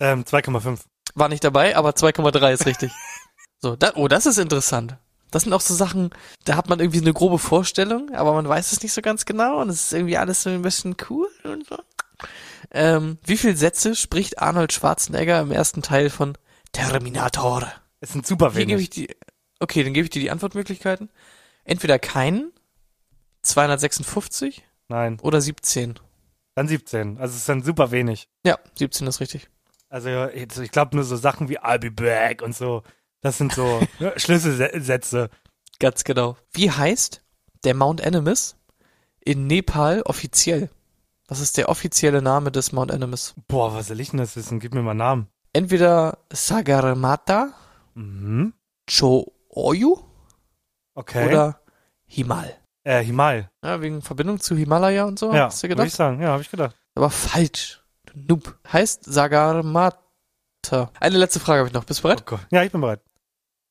Ähm, 0.00 0.24
2,5. 0.24 0.80
War 1.14 1.28
nicht 1.28 1.44
dabei, 1.44 1.76
aber 1.76 1.90
2,3 1.90 2.52
ist 2.52 2.66
richtig. 2.66 2.92
So, 3.58 3.74
da, 3.74 3.92
oh, 3.94 4.06
das 4.06 4.26
ist 4.26 4.36
interessant. 4.36 4.98
Das 5.36 5.42
sind 5.42 5.52
auch 5.52 5.60
so 5.60 5.74
Sachen, 5.74 6.08
da 6.44 6.56
hat 6.56 6.70
man 6.70 6.80
irgendwie 6.80 7.02
eine 7.02 7.12
grobe 7.12 7.38
Vorstellung, 7.38 8.14
aber 8.14 8.32
man 8.32 8.48
weiß 8.48 8.72
es 8.72 8.82
nicht 8.82 8.94
so 8.94 9.02
ganz 9.02 9.26
genau 9.26 9.60
und 9.60 9.68
es 9.68 9.82
ist 9.82 9.92
irgendwie 9.92 10.16
alles 10.16 10.42
so 10.42 10.48
ein 10.48 10.62
bisschen 10.62 10.96
cool 11.10 11.28
und 11.44 11.66
so. 11.66 11.76
Ähm, 12.70 13.18
wie 13.22 13.36
viele 13.36 13.54
Sätze 13.54 13.94
spricht 13.94 14.38
Arnold 14.38 14.72
Schwarzenegger 14.72 15.40
im 15.40 15.52
ersten 15.52 15.82
Teil 15.82 16.08
von 16.08 16.38
Terminator? 16.72 17.70
Es 18.00 18.12
sind 18.12 18.26
super 18.26 18.50
Hier 18.52 18.60
gebe 18.64 18.78
wenig. 18.78 18.84
ich 18.84 18.90
die. 18.90 19.16
Okay, 19.60 19.84
dann 19.84 19.92
gebe 19.92 20.04
ich 20.04 20.10
dir 20.10 20.20
die 20.20 20.30
Antwortmöglichkeiten. 20.30 21.10
Entweder 21.64 21.98
keinen, 21.98 22.50
256 23.42 24.64
Nein, 24.88 25.18
oder 25.20 25.42
17. 25.42 26.00
dann 26.54 26.66
17. 26.66 27.18
Also 27.18 27.36
es 27.36 27.44
sind 27.44 27.62
super 27.62 27.90
wenig. 27.90 28.30
Ja, 28.46 28.58
17 28.78 29.06
ist 29.06 29.20
richtig. 29.20 29.50
Also 29.90 30.28
ich 30.28 30.70
glaube 30.70 30.96
nur 30.96 31.04
so 31.04 31.16
Sachen 31.16 31.50
wie 31.50 31.60
I'll 31.60 31.78
be 31.78 31.90
back 31.90 32.40
und 32.40 32.56
so. 32.56 32.82
Das 33.26 33.38
sind 33.38 33.52
so 33.52 33.80
Schlüsselsätze. 34.16 35.30
Ganz 35.80 36.04
genau. 36.04 36.36
Wie 36.52 36.70
heißt 36.70 37.22
der 37.64 37.74
Mount 37.74 38.00
Animus 38.06 38.54
in 39.24 39.48
Nepal 39.48 40.02
offiziell? 40.02 40.70
Was 41.26 41.40
ist 41.40 41.56
der 41.56 41.68
offizielle 41.68 42.22
Name 42.22 42.52
des 42.52 42.70
Mount 42.70 42.92
Animus? 42.92 43.34
Boah, 43.48 43.74
was 43.74 43.88
soll 43.88 43.98
ich 43.98 44.10
denn 44.10 44.20
das 44.20 44.36
wissen? 44.36 44.60
Gib 44.60 44.74
mir 44.74 44.82
mal 44.82 44.92
einen 44.92 44.98
Namen. 44.98 45.26
Entweder 45.52 46.18
Sagarmatha, 46.32 47.52
Mhm. 47.94 48.52
Cho-Oyu 48.88 49.96
Okay. 50.94 51.26
oder 51.28 51.60
Himal. 52.06 52.56
äh, 52.84 53.02
Himal. 53.02 53.50
Ja, 53.64 53.80
wegen 53.80 54.02
Verbindung 54.02 54.38
zu 54.38 54.54
Himalaya 54.56 55.04
und 55.04 55.18
so, 55.18 55.34
Ja, 55.34 55.46
hast 55.46 55.58
du 55.58 55.64
würde 55.64 55.74
gedacht? 55.74 55.88
ich 55.88 55.94
sagen. 55.94 56.22
Ja, 56.22 56.28
habe 56.28 56.42
ich 56.42 56.50
gedacht. 56.50 56.76
Aber 56.94 57.10
falsch. 57.10 57.82
Du 58.04 58.12
Noob. 58.34 58.56
Heißt 58.72 59.02
Sagarmatha. 59.04 59.96
Eine 61.00 61.18
letzte 61.18 61.40
Frage 61.40 61.58
habe 61.60 61.68
ich 61.68 61.74
noch. 61.74 61.84
Bist 61.84 62.00
du 62.00 62.02
bereit? 62.04 62.24
Oh. 62.30 62.38
Ja, 62.50 62.62
ich 62.62 62.70
bin 62.72 62.80
bereit. 62.80 63.00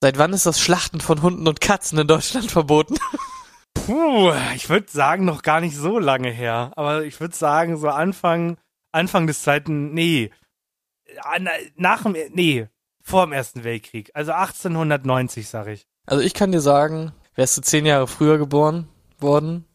Seit 0.06 0.20
wann 0.20 0.34
ist 0.34 0.46
das 0.46 0.60
Schlachten 0.60 1.02
von 1.02 1.24
Hunden 1.24 1.48
und 1.48 1.62
Katzen 1.62 1.98
in 1.98 2.06
Deutschland 2.06 2.52
verboten? 2.52 2.96
Puh, 3.74 4.32
ich 4.56 4.70
würde 4.70 4.86
sagen, 4.88 5.26
noch 5.26 5.42
gar 5.42 5.62
nicht 5.62 5.76
so 5.76 5.98
lange 5.98 6.30
her. 6.30 6.72
Aber 6.76 7.04
ich 7.06 7.20
würde 7.20 7.36
sagen, 7.36 7.76
so 7.78 7.90
Anfang, 7.90 8.60
Anfang 8.92 9.26
des 9.26 9.42
zweiten, 9.42 9.96
nee. 9.96 10.30
Ah, 11.22 11.40
na- 11.40 11.50
Nach 11.76 12.04
dem, 12.04 12.16
nee, 12.36 12.68
vor 13.02 13.26
dem 13.26 13.34
Ersten 13.34 13.64
Weltkrieg. 13.64 14.12
Also 14.14 14.32
1890, 14.34 15.50
sag 15.50 15.66
ich. 15.70 15.88
Also 16.06 16.22
ich 16.22 16.36
kann 16.36 16.52
dir 16.52 16.62
sagen, 16.62 17.12
wärst 17.34 17.58
du 17.58 17.62
zehn 17.62 17.88
Jahre 17.88 18.06
früher 18.06 18.38
geboren 18.38 18.88
worden, 19.18 19.66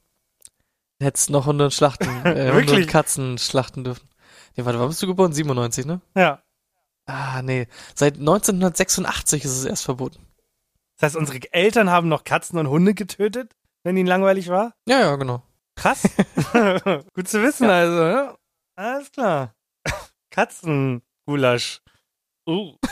hättest 1.03 1.31
noch 1.31 1.47
Hunde 1.47 1.65
und 1.65 1.75
Schlachten, 1.75 2.07
äh, 2.25 2.53
Hunde 2.53 2.73
und 2.75 2.87
Katzen 2.87 3.37
schlachten 3.37 3.83
dürfen. 3.83 4.09
Nee, 4.57 4.65
warte, 4.65 4.79
wann 4.79 4.87
bist 4.91 5.03
du 5.03 5.09
geboren? 5.09 5.33
97, 5.33 5.87
ne? 5.87 6.01
Ja. 6.15 6.41
Ah, 7.11 7.43
nee. 7.43 7.67
Seit 7.97 8.19
1986 8.19 9.45
ist 9.45 9.51
es 9.51 9.65
erst 9.65 9.85
verboten. 9.85 10.25
Das 10.97 11.09
heißt, 11.09 11.17
unsere 11.17 11.41
Eltern 11.53 11.91
haben 11.91 12.09
noch 12.09 12.23
Katzen 12.23 12.59
und 12.59 12.69
Hunde 12.69 12.95
getötet, 12.95 13.57
wenn 13.83 13.97
ihnen 13.97 14.07
langweilig 14.07 14.49
war? 14.49 14.75
Ja, 14.87 15.01
ja, 15.01 15.17
genau. 15.17 15.43
Krass. 15.75 16.03
Gut 17.15 17.27
zu 17.27 17.43
wissen, 17.43 17.69
also. 17.69 18.03
Ja? 18.03 18.37
Alles 18.77 19.11
klar. 19.11 19.55
Katzengulasch. 20.31 21.81
Uh. 22.47 22.75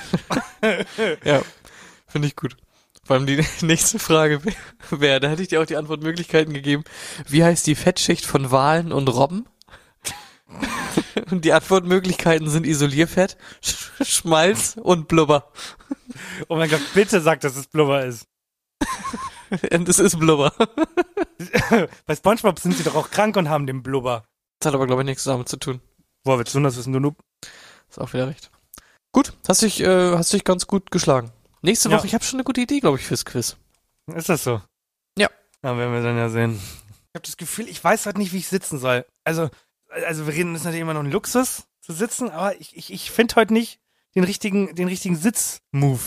Ja, 1.22 1.42
finde 2.08 2.26
ich 2.26 2.34
gut. 2.34 2.56
Vor 3.04 3.14
allem 3.14 3.26
die 3.26 3.44
nächste 3.64 4.00
Frage 4.00 4.42
wäre, 4.90 5.20
da 5.20 5.28
hätte 5.28 5.42
ich 5.42 5.48
dir 5.48 5.62
auch 5.62 5.66
die 5.66 5.76
Antwortmöglichkeiten 5.76 6.52
gegeben. 6.52 6.82
Wie 7.28 7.44
heißt 7.44 7.66
die 7.68 7.76
Fettschicht 7.76 8.26
von 8.26 8.50
Walen 8.50 8.90
und 8.90 9.08
Robben? 9.08 9.46
Und 11.30 11.44
die 11.44 11.52
Antwortmöglichkeiten 11.52 12.48
sind 12.48 12.66
Isolierfett, 12.66 13.36
Sch 13.62 13.90
Schmalz 14.02 14.76
und 14.80 15.08
Blubber. 15.08 15.50
Oh 16.48 16.56
mein 16.56 16.70
Gott, 16.70 16.80
bitte 16.94 17.20
sag, 17.20 17.40
dass 17.40 17.56
es 17.56 17.66
Blubber 17.66 18.04
ist. 18.04 18.26
Und 19.72 19.88
es 19.88 19.98
ist 19.98 20.18
Blubber. 20.18 20.52
Bei 22.06 22.14
Spongebob 22.16 22.58
sind 22.58 22.76
sie 22.76 22.84
doch 22.84 22.94
auch 22.94 23.10
krank 23.10 23.36
und 23.36 23.48
haben 23.48 23.66
den 23.66 23.82
Blubber. 23.82 24.24
Das 24.60 24.68
hat 24.68 24.74
aber, 24.74 24.86
glaube 24.86 25.02
ich, 25.02 25.06
nichts 25.06 25.24
damit 25.24 25.48
zu 25.48 25.56
tun. 25.56 25.80
Woher 26.24 26.38
willst 26.38 26.54
du 26.54 26.60
das 26.60 26.76
wissen, 26.76 26.92
du 26.92 27.00
Noob? 27.00 27.16
Ist 27.88 27.98
auch 27.98 28.12
wieder 28.12 28.28
recht. 28.28 28.50
Gut, 29.12 29.32
hast 29.48 29.62
dich, 29.62 29.80
äh, 29.80 30.12
hast 30.16 30.32
dich 30.32 30.44
ganz 30.44 30.66
gut 30.66 30.90
geschlagen. 30.90 31.30
Nächste 31.62 31.88
Ja. 31.88 31.96
Woche, 31.96 32.06
ich 32.06 32.14
habe 32.14 32.24
schon 32.24 32.36
eine 32.38 32.44
gute 32.44 32.60
Idee, 32.60 32.80
glaube 32.80 32.98
ich, 32.98 33.06
fürs 33.06 33.24
Quiz. 33.24 33.56
Ist 34.14 34.28
das 34.28 34.44
so? 34.44 34.60
Ja. 35.18 35.28
Na, 35.62 35.76
werden 35.76 35.94
wir 35.94 36.02
dann 36.02 36.16
ja 36.18 36.28
sehen. 36.28 36.54
Ich 36.56 37.18
habe 37.18 37.24
das 37.24 37.36
Gefühl, 37.36 37.68
ich 37.68 37.82
weiß 37.82 38.04
halt 38.06 38.18
nicht, 38.18 38.32
wie 38.32 38.38
ich 38.38 38.48
sitzen 38.48 38.78
soll. 38.78 39.06
Also, 39.24 39.48
also 39.88 40.26
wir 40.26 40.34
reden, 40.34 40.54
ist 40.54 40.64
natürlich 40.64 40.82
immer 40.82 40.94
noch 40.94 41.02
ein 41.02 41.10
Luxus 41.10 41.66
zu 41.80 41.92
sitzen, 41.92 42.30
aber 42.30 42.58
ich, 42.60 42.76
ich, 42.76 42.92
ich 42.92 43.10
finde 43.10 43.36
heute 43.36 43.52
nicht 43.52 43.80
den 44.14 44.24
richtigen, 44.24 44.74
den 44.74 44.88
richtigen 44.88 45.16
Sitz-Move. 45.16 46.00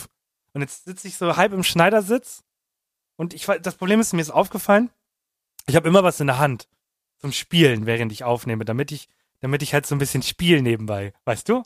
Und 0.54 0.62
jetzt 0.62 0.86
sitze 0.86 1.08
ich 1.08 1.17
so 1.17 1.38
halb 1.38 1.54
im 1.54 1.63
Schneidersitz 1.63 2.44
und 3.15 3.34
ich, 3.34 3.46
das 3.46 3.76
Problem 3.76 4.00
ist, 4.00 4.13
mir 4.13 4.22
ist 4.22 4.32
aufgefallen, 4.32 4.89
ich 5.67 5.76
habe 5.76 5.88
immer 5.88 6.04
was 6.04 6.20
in 6.20 6.28
der 6.28 6.39
Hand 6.39 6.67
zum 7.20 7.32
Spielen, 7.32 7.86
während 7.86 8.12
ich 8.12 8.24
aufnehme, 8.24 8.65
damit 8.65 8.91
ich, 8.91 9.08
damit 9.39 9.62
ich 9.62 9.74
halt 9.74 9.86
so 9.86 9.96
ein 9.96 10.00
bisschen 10.00 10.24
spiele 10.24 10.62
nebenbei, 10.62 11.13
weißt 11.26 11.48
du? 11.48 11.63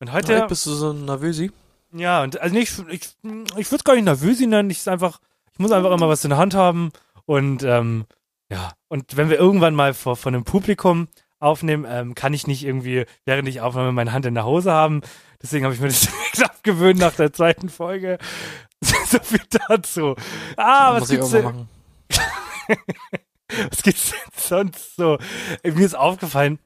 Und 0.00 0.12
heute, 0.12 0.32
Ja, 0.34 0.46
bist 0.46 0.64
du 0.66 0.72
so 0.74 0.92
Nervösi? 0.92 1.50
ja, 1.92 2.22
und 2.22 2.40
also 2.40 2.54
nicht, 2.54 2.72
ich, 2.88 3.02
ich 3.22 3.70
würde 3.70 3.76
es 3.76 3.84
gar 3.84 3.94
nicht 3.94 4.04
nervös 4.04 4.40
nennen. 4.40 4.70
Ich 4.70 4.78
ist 4.78 4.88
einfach, 4.88 5.20
ich 5.52 5.58
muss 5.58 5.72
einfach 5.72 5.92
immer 5.92 6.08
was 6.08 6.24
in 6.24 6.30
der 6.30 6.38
Hand 6.38 6.54
haben. 6.54 6.90
Und 7.26 7.62
ähm, 7.64 8.06
ja, 8.50 8.72
und 8.88 9.16
wenn 9.16 9.28
wir 9.28 9.38
irgendwann 9.38 9.74
mal 9.74 9.92
vor, 9.94 10.16
von 10.16 10.34
einem 10.34 10.44
Publikum 10.44 11.08
aufnehmen, 11.42 11.84
ähm, 11.88 12.14
kann 12.14 12.32
ich 12.34 12.46
nicht 12.46 12.64
irgendwie, 12.64 13.04
während 13.24 13.48
ich 13.48 13.60
aufnehme, 13.60 13.92
meine 13.92 14.12
Hand 14.12 14.26
in 14.26 14.34
der 14.34 14.46
Hose 14.46 14.72
haben. 14.72 15.02
Deswegen 15.42 15.64
habe 15.64 15.74
ich 15.74 15.80
mir 15.80 15.88
das 15.88 16.00
direkt 16.34 16.44
abgewöhnt 16.44 16.98
nach 17.00 17.14
der 17.14 17.32
zweiten 17.32 17.68
Folge. 17.68 18.18
so 18.82 19.18
viel 19.18 19.42
dazu. 19.68 20.16
Ah, 20.56 20.94
was 20.94 21.08
gibt's 21.08 21.30
denn, 21.30 21.68
was 23.70 23.82
gibt's 23.82 24.10
denn 24.10 24.18
sonst 24.36 24.96
so? 24.96 25.18
Äh, 25.62 25.72
Mir 25.72 25.86
ist 25.86 25.94
aufgefallen, 25.94 26.58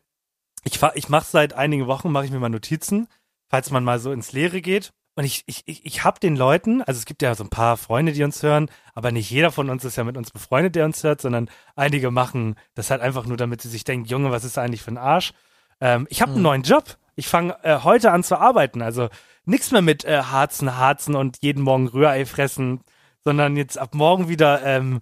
ich, 0.64 0.80
ich 0.94 1.08
mache 1.08 1.26
seit 1.26 1.52
einigen 1.52 1.86
Wochen, 1.86 2.10
mache 2.10 2.24
ich 2.24 2.30
mir 2.30 2.40
mal 2.40 2.48
Notizen, 2.48 3.08
falls 3.48 3.70
man 3.70 3.84
mal 3.84 3.98
so 3.98 4.12
ins 4.12 4.32
Leere 4.32 4.60
geht. 4.60 4.92
Und 5.16 5.24
ich, 5.24 5.44
ich, 5.46 5.62
ich, 5.66 5.84
ich 5.86 6.04
habe 6.04 6.20
den 6.20 6.36
Leuten, 6.36 6.82
also 6.82 6.98
es 6.98 7.06
gibt 7.06 7.22
ja 7.22 7.34
so 7.34 7.42
ein 7.42 7.48
paar 7.48 7.78
Freunde, 7.78 8.12
die 8.12 8.22
uns 8.22 8.42
hören, 8.42 8.68
aber 8.94 9.12
nicht 9.12 9.30
jeder 9.30 9.50
von 9.50 9.70
uns 9.70 9.82
ist 9.84 9.96
ja 9.96 10.04
mit 10.04 10.18
uns 10.18 10.30
befreundet, 10.30 10.74
der 10.76 10.84
uns 10.84 11.02
hört, 11.02 11.22
sondern 11.22 11.48
einige 11.74 12.10
machen 12.10 12.56
das 12.74 12.90
halt 12.90 13.00
einfach 13.00 13.24
nur, 13.24 13.38
damit 13.38 13.62
sie 13.62 13.70
sich 13.70 13.84
denken, 13.84 14.06
Junge, 14.06 14.30
was 14.30 14.44
ist 14.44 14.58
da 14.58 14.62
eigentlich 14.62 14.82
für 14.82 14.90
ein 14.92 14.98
Arsch? 14.98 15.32
Ähm, 15.80 16.06
ich 16.10 16.20
habe 16.20 16.30
einen 16.32 16.36
Hm. 16.36 16.42
neuen 16.42 16.62
Job. 16.62 16.98
Ich 17.14 17.28
fange 17.28 17.56
äh, 17.62 17.78
heute 17.82 18.12
an 18.12 18.24
zu 18.24 18.38
arbeiten. 18.38 18.82
Also 18.82 19.08
nichts 19.46 19.70
mehr 19.70 19.80
mit 19.80 20.04
äh, 20.04 20.20
Harzen, 20.22 20.76
Harzen 20.76 21.14
und 21.16 21.38
jeden 21.40 21.62
Morgen 21.62 21.88
Rührei 21.88 22.26
fressen, 22.26 22.82
sondern 23.24 23.56
jetzt 23.56 23.78
ab 23.78 23.94
morgen 23.94 24.28
wieder 24.28 24.62
ähm, 24.64 25.00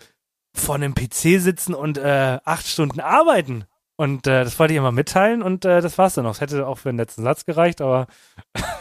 vor 0.55 0.77
einem 0.77 0.95
PC 0.95 1.41
sitzen 1.41 1.75
und 1.75 1.99
äh, 1.99 2.39
acht 2.45 2.69
Stunden 2.69 3.01
arbeiten. 3.01 3.65
Und 3.97 4.29
äh, 4.29 4.45
das 4.45 4.59
wollte 4.61 4.75
ich 4.75 4.79
immer 4.79 4.93
mitteilen 4.93 5.43
und 5.43 5.65
äh, 5.65 5.81
das 5.81 5.99
war's 5.99 6.15
dann 6.15 6.27
auch. 6.27 6.33
Es 6.33 6.41
hätte 6.41 6.67
auch 6.69 6.79
für 6.79 6.91
den 6.91 6.97
letzten 6.99 7.23
Satz 7.25 7.45
gereicht, 7.45 7.81
aber 7.81 8.07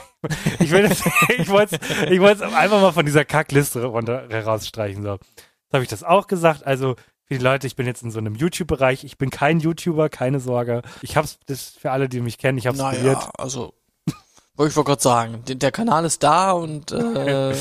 ich 0.59 0.71
will 0.71 0.88
das, 0.88 1.03
ich 1.38 1.49
wollte 1.49 1.79
ich 2.09 2.19
es 2.19 2.41
einfach 2.41 2.81
mal 2.81 2.91
von 2.91 3.05
dieser 3.05 3.25
Kackliste 3.25 3.86
runter 3.86 4.29
rausstreichen. 4.29 5.03
So. 5.03 5.13
Jetzt 5.13 5.73
habe 5.73 5.83
ich 5.83 5.89
das 5.89 6.03
auch 6.03 6.27
gesagt. 6.27 6.65
Also 6.65 6.95
für 7.25 7.36
die 7.38 7.43
Leute, 7.43 7.67
ich 7.67 7.75
bin 7.75 7.86
jetzt 7.86 8.03
in 8.03 8.12
so 8.12 8.19
einem 8.19 8.36
YouTube-Bereich. 8.36 9.03
Ich 9.03 9.17
bin 9.17 9.29
kein 9.29 9.59
YouTuber, 9.59 10.09
keine 10.09 10.39
Sorge. 10.39 10.81
Ich 11.01 11.15
hab's, 11.15 11.39
das 11.45 11.69
für 11.69 11.91
alle, 11.91 12.09
die 12.09 12.21
mich 12.21 12.38
kennen, 12.38 12.57
ich 12.57 12.67
hab's 12.67 12.79
probiert. 12.79 13.03
Naja, 13.03 13.31
also, 13.38 13.73
wollte 14.55 14.77
ich 14.77 14.86
gerade 14.86 15.01
sagen, 15.01 15.41
der, 15.47 15.71
Kanal 15.71 16.05
ist 16.05 16.21
da 16.21 16.51
und 16.51 16.91
äh, 16.91 17.55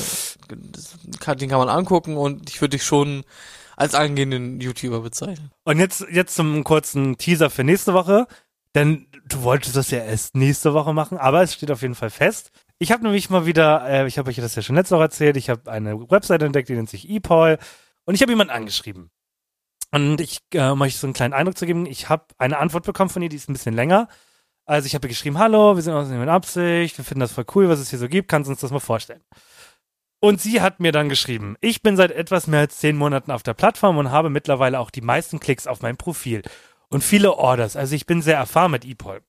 kann, 1.19 1.37
den 1.37 1.49
kann 1.49 1.59
man 1.59 1.69
angucken 1.69 2.17
und 2.17 2.49
ich 2.49 2.59
würde 2.61 2.77
dich 2.77 2.83
schon 2.83 3.23
als 3.77 3.95
angehenden 3.95 4.59
YouTuber 4.59 4.99
bezeichnen. 4.99 5.51
Und 5.63 5.79
jetzt, 5.79 6.05
jetzt 6.11 6.35
zum 6.35 6.63
kurzen 6.63 7.17
Teaser 7.17 7.49
für 7.49 7.63
nächste 7.63 7.93
Woche. 7.93 8.27
Denn 8.75 9.07
du 9.25 9.43
wolltest 9.43 9.75
das 9.75 9.91
ja 9.91 9.99
erst 9.99 10.35
nächste 10.35 10.73
Woche 10.73 10.93
machen, 10.93 11.17
aber 11.17 11.41
es 11.43 11.53
steht 11.53 11.71
auf 11.71 11.81
jeden 11.81 11.95
Fall 11.95 12.09
fest. 12.09 12.51
Ich 12.79 12.91
habe 12.91 13.03
nämlich 13.03 13.29
mal 13.29 13.45
wieder, 13.45 13.87
äh, 13.87 14.07
ich 14.07 14.17
habe 14.17 14.29
euch 14.29 14.37
das 14.37 14.55
ja 14.55 14.61
schon 14.61 14.75
letzte 14.75 14.95
Woche 14.95 15.03
erzählt, 15.03 15.37
ich 15.37 15.49
habe 15.49 15.71
eine 15.71 16.09
Website 16.09 16.41
entdeckt, 16.41 16.69
die 16.69 16.73
nennt 16.73 16.89
sich 16.89 17.09
ePol 17.09 17.57
und 18.05 18.15
ich 18.15 18.21
habe 18.21 18.31
jemanden 18.31 18.53
angeschrieben. 18.53 19.11
Und 19.91 20.19
ich, 20.21 20.39
äh, 20.53 20.69
um 20.69 20.81
euch 20.81 20.97
so 20.97 21.05
einen 21.05 21.13
kleinen 21.13 21.33
Eindruck 21.33 21.57
zu 21.57 21.67
geben, 21.67 21.85
ich 21.85 22.09
habe 22.09 22.25
eine 22.39 22.57
Antwort 22.57 22.83
bekommen 22.83 23.11
von 23.11 23.21
ihr, 23.21 23.29
die 23.29 23.35
ist 23.35 23.47
ein 23.47 23.53
bisschen 23.53 23.75
länger. 23.75 24.07
Also 24.65 24.87
ich 24.87 24.95
habe 24.95 25.05
ihr 25.07 25.09
geschrieben, 25.09 25.37
hallo, 25.37 25.75
wir 25.75 25.83
sind 25.83 25.93
aus 25.93 26.07
mit 26.07 26.29
Absicht, 26.29 26.97
wir 26.97 27.05
finden 27.05 27.19
das 27.19 27.33
voll 27.33 27.45
cool, 27.53 27.69
was 27.69 27.79
es 27.79 27.89
hier 27.89 27.99
so 27.99 28.07
gibt, 28.07 28.27
kannst 28.27 28.47
du 28.47 28.51
uns 28.51 28.61
das 28.61 28.71
mal 28.71 28.79
vorstellen. 28.79 29.21
Und 30.19 30.41
sie 30.41 30.61
hat 30.61 30.79
mir 30.79 30.93
dann 30.93 31.09
geschrieben, 31.09 31.57
ich 31.59 31.81
bin 31.81 31.97
seit 31.97 32.11
etwas 32.11 32.47
mehr 32.47 32.61
als 32.61 32.79
zehn 32.79 32.95
Monaten 32.95 33.29
auf 33.29 33.43
der 33.43 33.53
Plattform 33.53 33.97
und 33.97 34.09
habe 34.09 34.29
mittlerweile 34.29 34.79
auch 34.79 34.89
die 34.89 35.01
meisten 35.01 35.39
Klicks 35.39 35.67
auf 35.67 35.81
mein 35.81 35.97
Profil 35.97 36.43
und 36.93 37.03
viele 37.03 37.33
Orders. 37.33 37.75
Also 37.75 37.95
ich 37.95 38.05
bin 38.05 38.21
sehr 38.21 38.37
erfahren 38.37 38.71
mit 38.71 38.85
ePol. 38.85 39.21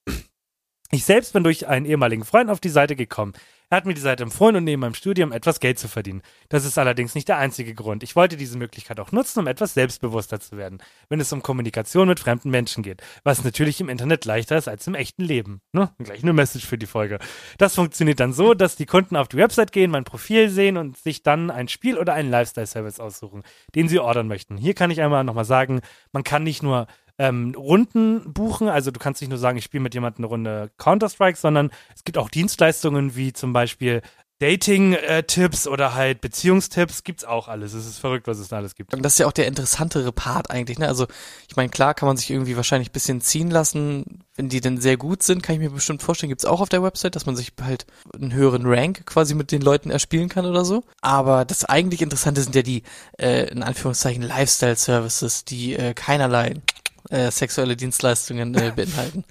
Ich 0.91 1.05
selbst 1.05 1.33
bin 1.33 1.43
durch 1.43 1.67
einen 1.67 1.87
ehemaligen 1.87 2.25
Freund 2.25 2.51
auf 2.51 2.61
die 2.61 2.69
Seite 2.69 2.95
gekommen. 2.95 3.33
Er 3.71 3.79
hat 3.79 3.87
mir 3.87 3.95
die 3.95 4.01
Seite 4.01 4.23
empfohlen 4.23 4.57
und 4.57 4.65
neben 4.65 4.81
meinem 4.81 4.95
Studium 4.95 5.33
etwas 5.33 5.59
Geld 5.59 5.79
zu 5.79 5.89
verdienen. 5.89 6.23
Das 6.51 6.65
ist 6.65 6.79
allerdings 6.79 7.15
nicht 7.17 7.27
der 7.27 7.39
einzige 7.39 7.75
Grund. 7.75 8.05
Ich 8.05 8.15
wollte 8.15 8.37
diese 8.37 8.59
Möglichkeit 8.59 9.01
auch 9.01 9.11
nutzen, 9.11 9.41
um 9.41 9.47
etwas 9.49 9.75
selbstbewusster 9.75 10.39
zu 10.39 10.57
werden, 10.57 10.79
wenn 11.09 11.19
es 11.19 11.33
um 11.33 11.43
Kommunikation 11.43 12.07
mit 12.07 12.21
fremden 12.21 12.51
Menschen 12.51 12.85
geht. 12.85 13.03
Was 13.25 13.43
natürlich 13.43 13.81
im 13.81 13.89
Internet 13.89 14.27
leichter 14.27 14.57
ist 14.57 14.69
als 14.69 14.87
im 14.87 14.95
echten 14.95 15.25
Leben. 15.25 15.61
Ne? 15.73 15.91
Gleich 15.99 16.23
eine 16.23 16.35
Message 16.35 16.67
für 16.67 16.79
die 16.79 16.87
Folge. 16.87 17.19
Das 17.59 17.75
funktioniert 17.75 18.21
dann 18.21 18.33
so, 18.33 18.55
dass 18.55 18.77
die 18.77 18.87
Kunden 18.87 19.17
auf 19.17 19.27
die 19.27 19.39
Website 19.39 19.73
gehen, 19.73 19.91
mein 19.91 20.05
Profil 20.05 20.51
sehen 20.51 20.77
und 20.77 20.99
sich 20.99 21.23
dann 21.23 21.51
ein 21.51 21.67
Spiel 21.67 21.99
oder 21.99 22.13
einen 22.13 22.31
Lifestyle-Service 22.31 23.01
aussuchen, 23.01 23.43
den 23.75 23.89
sie 23.89 23.99
ordern 23.99 24.29
möchten. 24.29 24.59
Hier 24.59 24.75
kann 24.75 24.93
ich 24.93 25.01
einmal 25.01 25.25
nochmal 25.25 25.47
sagen, 25.47 25.81
man 26.13 26.23
kann 26.23 26.45
nicht 26.45 26.63
nur 26.63 26.87
ähm, 27.19 27.55
Runden 27.57 28.33
buchen. 28.33 28.69
Also 28.69 28.91
du 28.91 29.01
kannst 29.01 29.21
nicht 29.21 29.31
nur 29.31 29.39
sagen, 29.39 29.59
ich 29.59 29.65
spiele 29.65 29.83
mit 29.83 29.95
jemandem 29.95 30.25
eine 30.25 30.29
Runde 30.29 30.71
Counter-Strike, 30.79 31.39
sondern 31.39 31.71
es 31.95 32.05
gibt 32.05 32.19
auch 32.19 32.29
Dienstleistungen 32.29 33.17
wie 33.17 33.33
zum 33.33 33.53
Beispiel 33.53 34.03
Dating-Tipps 34.41 35.69
oder 35.69 35.95
halt 35.95 36.21
Beziehungstipps. 36.21 37.05
Gibt's 37.05 37.25
auch 37.25 37.47
alles. 37.47 37.73
Es 37.73 37.87
ist 37.87 37.99
verrückt, 37.99 38.27
was 38.27 38.39
es 38.39 38.49
da 38.49 38.57
alles 38.57 38.75
gibt. 38.75 38.93
Und 38.93 39.03
das 39.03 39.15
ist 39.15 39.21
ja 39.21 39.27
auch 39.27 39.33
der 39.33 39.47
interessantere 39.47 40.11
Part 40.11 40.51
eigentlich, 40.51 40.79
ne? 40.79 40.89
Also, 40.89 41.07
ich 41.49 41.55
meine, 41.55 41.71
klar 41.71 41.95
kann 41.95 42.09
man 42.09 42.17
sich 42.17 42.31
irgendwie 42.31 42.57
wahrscheinlich 42.57 42.91
ein 42.91 42.93
bisschen 42.93 43.21
ziehen 43.21 43.49
lassen, 43.49 44.25
wenn 44.35 44.49
die 44.49 44.61
denn 44.61 44.81
sehr 44.81 44.97
gut 44.97 45.23
sind, 45.23 45.43
kann 45.43 45.55
ich 45.55 45.61
mir 45.61 45.71
bestimmt 45.71 46.03
vorstellen, 46.03 46.31
gibt's 46.31 46.45
auch 46.45 46.61
auf 46.61 46.69
der 46.69 46.83
Website, 46.83 47.15
dass 47.15 47.27
man 47.27 47.37
sich 47.37 47.53
halt 47.63 47.87
einen 48.13 48.33
höheren 48.33 48.67
Rank 48.67 49.07
quasi 49.07 49.35
mit 49.35 49.53
den 49.53 49.63
Leuten 49.63 49.91
erspielen 49.91 50.29
kann 50.29 50.47
oder 50.47 50.65
so. 50.65 50.83
Aber 51.01 51.45
das 51.45 51.65
eigentlich 51.65 52.03
Interessante 52.03 52.43
sind 52.43 52.57
ja 52.57 52.63
die, 52.63 52.83
äh, 53.19 53.49
in 53.49 53.63
Anführungszeichen, 53.63 54.23
Lifestyle-Services, 54.23 55.45
die 55.45 55.75
äh, 55.75 55.95
keinerlei 55.95 56.57
äh, 57.11 57.31
sexuelle 57.31 57.77
Dienstleistungen 57.77 58.55
äh, 58.55 58.73
beinhalten. 58.77 59.25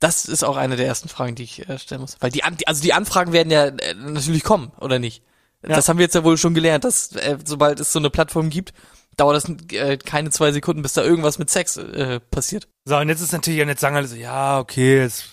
Das 0.00 0.24
ist 0.24 0.42
auch 0.42 0.56
eine 0.56 0.76
der 0.76 0.86
ersten 0.86 1.08
Fragen, 1.08 1.34
die 1.34 1.44
ich 1.44 1.68
äh, 1.68 1.78
stellen 1.78 2.00
muss. 2.00 2.16
Weil 2.20 2.30
die, 2.30 2.42
An 2.44 2.56
die 2.56 2.66
also 2.66 2.82
die 2.82 2.92
Anfragen 2.92 3.32
werden 3.32 3.50
ja 3.50 3.66
äh, 3.66 3.94
natürlich 3.94 4.42
kommen, 4.42 4.72
oder 4.80 4.98
nicht? 4.98 5.22
Das 5.62 5.88
haben 5.88 5.98
wir 5.98 6.04
jetzt 6.04 6.16
ja 6.16 6.24
wohl 6.24 6.36
schon 6.36 6.54
gelernt, 6.54 6.84
dass 6.84 7.12
äh, 7.12 7.38
sobald 7.44 7.78
es 7.78 7.92
so 7.92 8.00
eine 8.00 8.10
Plattform 8.10 8.50
gibt, 8.50 8.72
dauert 9.16 9.36
das 9.36 9.48
äh, 9.72 9.96
keine 9.96 10.30
zwei 10.30 10.50
Sekunden, 10.50 10.82
bis 10.82 10.94
da 10.94 11.04
irgendwas 11.04 11.38
mit 11.38 11.50
Sex 11.50 11.76
äh, 11.76 12.18
passiert. 12.18 12.66
So, 12.84 12.96
und 12.96 13.08
jetzt 13.08 13.20
ist 13.20 13.32
natürlich, 13.32 13.60
und 13.60 13.68
jetzt 13.68 13.80
sagen 13.80 13.94
alle 13.94 14.08
so, 14.08 14.16
ja, 14.16 14.58
okay, 14.58 14.98
es 14.98 15.28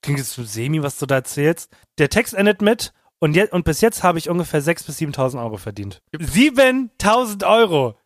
klingt 0.00 0.20
jetzt 0.20 0.32
so 0.32 0.44
semi, 0.44 0.82
was 0.82 0.98
du 0.98 1.06
da 1.06 1.16
erzählst. 1.16 1.70
Der 1.98 2.08
Text 2.08 2.34
endet 2.34 2.62
mit, 2.62 2.92
und, 3.18 3.34
je, 3.34 3.48
und 3.50 3.64
bis 3.64 3.80
jetzt 3.80 4.02
habe 4.02 4.18
ich 4.18 4.28
ungefähr 4.28 4.62
6.000 4.62 4.86
bis 4.86 4.98
7.000 4.98 5.42
Euro 5.42 5.56
verdient. 5.56 6.02
7.000 6.14 7.46
Euro! 7.46 7.98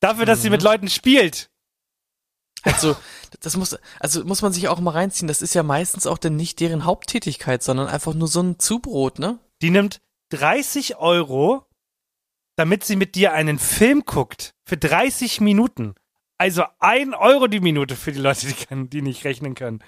Dafür, 0.00 0.24
dass 0.24 0.42
sie 0.42 0.50
mit 0.50 0.62
Leuten 0.62 0.88
spielt. 0.88 1.50
Also, 2.62 2.96
das 3.40 3.56
muss, 3.56 3.78
also 3.98 4.24
muss 4.24 4.42
man 4.42 4.52
sich 4.52 4.68
auch 4.68 4.80
mal 4.80 4.90
reinziehen. 4.90 5.28
Das 5.28 5.42
ist 5.42 5.54
ja 5.54 5.62
meistens 5.62 6.06
auch 6.06 6.18
dann 6.18 6.36
nicht 6.36 6.60
deren 6.60 6.84
Haupttätigkeit, 6.84 7.62
sondern 7.62 7.88
einfach 7.88 8.14
nur 8.14 8.28
so 8.28 8.42
ein 8.42 8.58
Zubrot, 8.58 9.18
ne? 9.18 9.38
Die 9.62 9.70
nimmt 9.70 10.00
30 10.30 10.96
Euro, 10.96 11.66
damit 12.56 12.84
sie 12.84 12.96
mit 12.96 13.14
dir 13.14 13.32
einen 13.32 13.58
Film 13.58 14.04
guckt. 14.04 14.54
Für 14.64 14.76
30 14.76 15.40
Minuten. 15.40 15.94
Also 16.38 16.64
ein 16.78 17.14
Euro 17.14 17.46
die 17.46 17.60
Minute 17.60 17.96
für 17.96 18.12
die 18.12 18.18
Leute, 18.18 18.46
die, 18.46 18.54
können, 18.54 18.88
die 18.88 19.02
nicht 19.02 19.24
rechnen 19.24 19.54
können. 19.54 19.82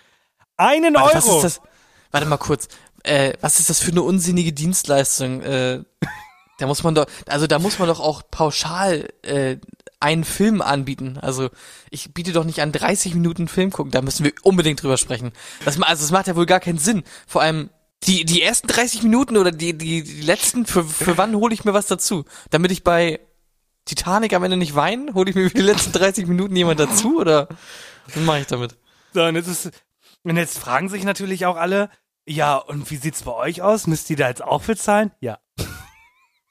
Einen 0.56 0.94
Warte, 0.94 1.16
Euro! 1.16 1.16
was 1.16 1.26
ist 1.26 1.44
das? 1.44 1.68
Warte 2.10 2.26
mal 2.26 2.36
kurz. 2.36 2.68
Äh, 3.04 3.32
was 3.40 3.58
ist 3.58 3.70
das 3.70 3.80
für 3.80 3.90
eine 3.90 4.02
unsinnige 4.02 4.52
Dienstleistung? 4.52 5.40
Äh, 5.42 5.82
da 6.58 6.66
muss 6.66 6.82
man 6.82 6.94
doch, 6.94 7.06
also 7.26 7.46
da 7.46 7.58
muss 7.58 7.78
man 7.78 7.88
doch 7.88 8.00
auch 8.00 8.22
pauschal 8.30 9.08
äh, 9.22 9.56
einen 10.02 10.24
Film 10.24 10.60
anbieten. 10.60 11.18
Also 11.18 11.50
ich 11.90 12.12
biete 12.12 12.32
doch 12.32 12.44
nicht 12.44 12.60
an 12.60 12.72
30 12.72 13.14
Minuten 13.14 13.48
Film 13.48 13.70
gucken. 13.70 13.92
Da 13.92 14.02
müssen 14.02 14.24
wir 14.24 14.32
unbedingt 14.42 14.82
drüber 14.82 14.96
sprechen. 14.96 15.32
Das, 15.64 15.80
also 15.80 16.02
das 16.02 16.10
macht 16.10 16.26
ja 16.26 16.36
wohl 16.36 16.46
gar 16.46 16.60
keinen 16.60 16.78
Sinn. 16.78 17.04
Vor 17.26 17.42
allem 17.42 17.70
die 18.04 18.24
die 18.24 18.42
ersten 18.42 18.66
30 18.66 19.04
Minuten 19.04 19.36
oder 19.36 19.52
die 19.52 19.78
die, 19.78 20.02
die 20.02 20.22
letzten. 20.22 20.66
Für, 20.66 20.84
für 20.84 21.16
wann 21.18 21.36
hole 21.36 21.54
ich 21.54 21.64
mir 21.64 21.72
was 21.72 21.86
dazu? 21.86 22.24
Damit 22.50 22.72
ich 22.72 22.82
bei 22.82 23.20
Titanic 23.84 24.34
am 24.34 24.42
Ende 24.42 24.56
nicht 24.56 24.74
weine? 24.74 25.14
Hole 25.14 25.30
ich 25.30 25.36
mir 25.36 25.48
für 25.48 25.56
die 25.56 25.62
letzten 25.62 25.92
30 25.92 26.26
Minuten 26.26 26.56
jemand 26.56 26.80
dazu 26.80 27.20
oder 27.20 27.48
was 28.06 28.16
mache 28.16 28.40
ich 28.40 28.46
damit? 28.48 28.76
So, 29.14 29.22
und 29.22 29.36
jetzt 29.36 29.48
ist, 29.48 29.70
und 30.24 30.36
jetzt 30.36 30.58
fragen 30.58 30.88
sich 30.88 31.04
natürlich 31.04 31.46
auch 31.46 31.56
alle, 31.56 31.90
ja, 32.26 32.56
und 32.56 32.90
wie 32.90 32.96
sieht's 32.96 33.22
bei 33.22 33.32
euch 33.32 33.62
aus? 33.62 33.86
Müsst 33.86 34.10
ihr 34.10 34.16
da 34.16 34.28
jetzt 34.28 34.42
auch 34.42 34.62
für 34.62 34.76
zahlen? 34.76 35.12
Ja. 35.20 35.38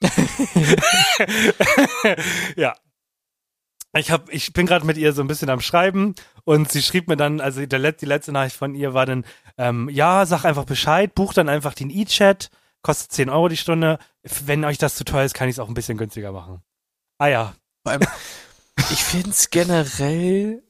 ja. 2.56 2.74
Ich 3.94 4.10
hab, 4.10 4.32
ich 4.32 4.52
bin 4.54 4.64
gerade 4.66 4.86
mit 4.86 4.96
ihr 4.96 5.12
so 5.12 5.20
ein 5.22 5.26
bisschen 5.28 5.50
am 5.50 5.60
Schreiben 5.60 6.14
und 6.44 6.72
sie 6.72 6.82
schrieb 6.82 7.08
mir 7.08 7.16
dann, 7.16 7.40
also 7.40 7.64
der, 7.66 7.78
let- 7.78 8.00
die 8.00 8.06
letzte 8.06 8.32
Nachricht 8.32 8.56
von 8.56 8.74
ihr 8.74 8.94
war 8.94 9.04
dann, 9.04 9.24
ähm, 9.58 9.88
ja, 9.90 10.24
sag 10.24 10.44
einfach 10.44 10.64
Bescheid, 10.64 11.14
buch 11.14 11.34
dann 11.34 11.48
einfach 11.50 11.74
den 11.74 11.90
E-Chat, 11.90 12.50
kostet 12.80 13.12
10 13.12 13.28
Euro 13.28 13.48
die 13.48 13.56
Stunde. 13.58 13.98
Wenn 14.22 14.64
euch 14.64 14.78
das 14.78 14.94
zu 14.94 15.04
teuer 15.04 15.24
ist, 15.24 15.34
kann 15.34 15.48
ich 15.48 15.56
es 15.56 15.58
auch 15.58 15.68
ein 15.68 15.74
bisschen 15.74 15.98
günstiger 15.98 16.32
machen. 16.32 16.62
Ah 17.18 17.26
ja. 17.28 17.54
Ich 18.90 19.04
find's 19.04 19.50
generell 19.50 20.62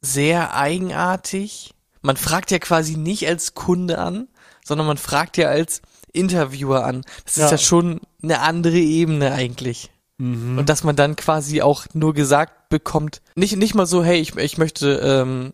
sehr 0.00 0.54
eigenartig. 0.54 1.72
Man 2.02 2.16
fragt 2.16 2.50
ja 2.50 2.58
quasi 2.58 2.96
nicht 2.96 3.26
als 3.26 3.54
Kunde 3.54 3.98
an, 3.98 4.28
sondern 4.64 4.86
man 4.86 4.98
fragt 4.98 5.36
ja 5.36 5.48
als 5.48 5.80
Interviewer 6.12 6.84
an. 6.84 7.02
Das 7.24 7.36
ist 7.36 7.42
Ja. 7.44 7.50
ja, 7.52 7.58
schon 7.58 8.00
eine 8.22 8.40
andere 8.40 8.76
Ebene 8.78 9.32
eigentlich. 9.32 9.90
Mhm. 10.18 10.58
Und 10.58 10.68
dass 10.68 10.84
man 10.84 10.96
dann 10.96 11.16
quasi 11.16 11.62
auch 11.62 11.86
nur 11.92 12.14
gesagt 12.14 12.68
bekommt, 12.68 13.20
nicht, 13.34 13.56
nicht 13.56 13.74
mal 13.74 13.86
so, 13.86 14.04
hey, 14.04 14.18
ich, 14.18 14.36
ich 14.36 14.58
möchte, 14.58 15.00
ähm, 15.02 15.52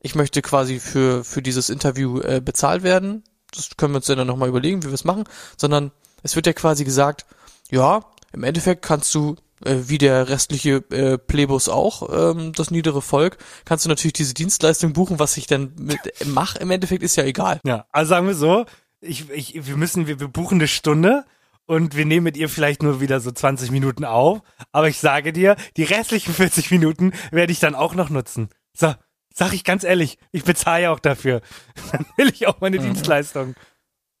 ich 0.00 0.14
möchte 0.14 0.42
quasi 0.42 0.80
für, 0.80 1.24
für 1.24 1.42
dieses 1.42 1.70
Interview 1.70 2.20
äh, 2.20 2.40
bezahlt 2.40 2.82
werden. 2.82 3.22
Das 3.54 3.70
können 3.76 3.92
wir 3.92 3.98
uns 3.98 4.06
dann 4.06 4.26
nochmal 4.26 4.48
überlegen, 4.48 4.82
wie 4.82 4.88
wir 4.88 4.94
es 4.94 5.04
machen, 5.04 5.24
sondern 5.56 5.92
es 6.22 6.36
wird 6.36 6.46
ja 6.46 6.52
quasi 6.52 6.84
gesagt, 6.84 7.26
ja, 7.70 8.00
im 8.32 8.44
Endeffekt 8.44 8.82
kannst 8.82 9.14
du, 9.14 9.36
äh, 9.64 9.76
wie 9.86 9.98
der 9.98 10.28
restliche 10.28 10.76
äh, 10.90 11.18
Plebus 11.18 11.68
auch, 11.68 12.08
ähm, 12.10 12.52
das 12.54 12.70
niedere 12.70 13.02
Volk, 13.02 13.36
kannst 13.66 13.84
du 13.84 13.90
natürlich 13.90 14.14
diese 14.14 14.34
Dienstleistung 14.34 14.94
buchen, 14.94 15.18
was 15.18 15.36
ich 15.36 15.46
dann 15.46 15.72
mit 15.78 15.98
mach, 16.24 16.56
im 16.56 16.70
Endeffekt 16.70 17.02
ist 17.02 17.16
ja 17.16 17.24
egal. 17.24 17.60
Ja, 17.64 17.86
also 17.92 18.10
sagen 18.10 18.26
wir 18.26 18.34
so, 18.34 18.64
ich, 19.00 19.28
ich, 19.30 19.66
wir 19.66 19.76
müssen, 19.76 20.06
wir, 20.06 20.18
wir 20.18 20.28
buchen 20.28 20.58
eine 20.58 20.68
Stunde 20.68 21.24
und 21.72 21.96
wir 21.96 22.04
nehmen 22.04 22.24
mit 22.24 22.36
ihr 22.36 22.50
vielleicht 22.50 22.82
nur 22.82 23.00
wieder 23.00 23.18
so 23.20 23.30
20 23.30 23.70
Minuten 23.70 24.04
auf, 24.04 24.42
aber 24.72 24.88
ich 24.88 24.98
sage 24.98 25.32
dir, 25.32 25.56
die 25.78 25.84
restlichen 25.84 26.34
40 26.34 26.70
Minuten 26.70 27.12
werde 27.30 27.50
ich 27.50 27.60
dann 27.60 27.74
auch 27.74 27.94
noch 27.94 28.10
nutzen. 28.10 28.50
So, 28.76 28.94
sag 29.34 29.54
ich 29.54 29.64
ganz 29.64 29.82
ehrlich, 29.82 30.18
ich 30.32 30.44
bezahle 30.44 30.82
ja 30.82 30.90
auch 30.92 30.98
dafür. 30.98 31.40
Dann 31.92 32.04
will 32.18 32.28
ich 32.28 32.46
auch 32.46 32.60
meine 32.60 32.78
Dienstleistung. 32.78 33.54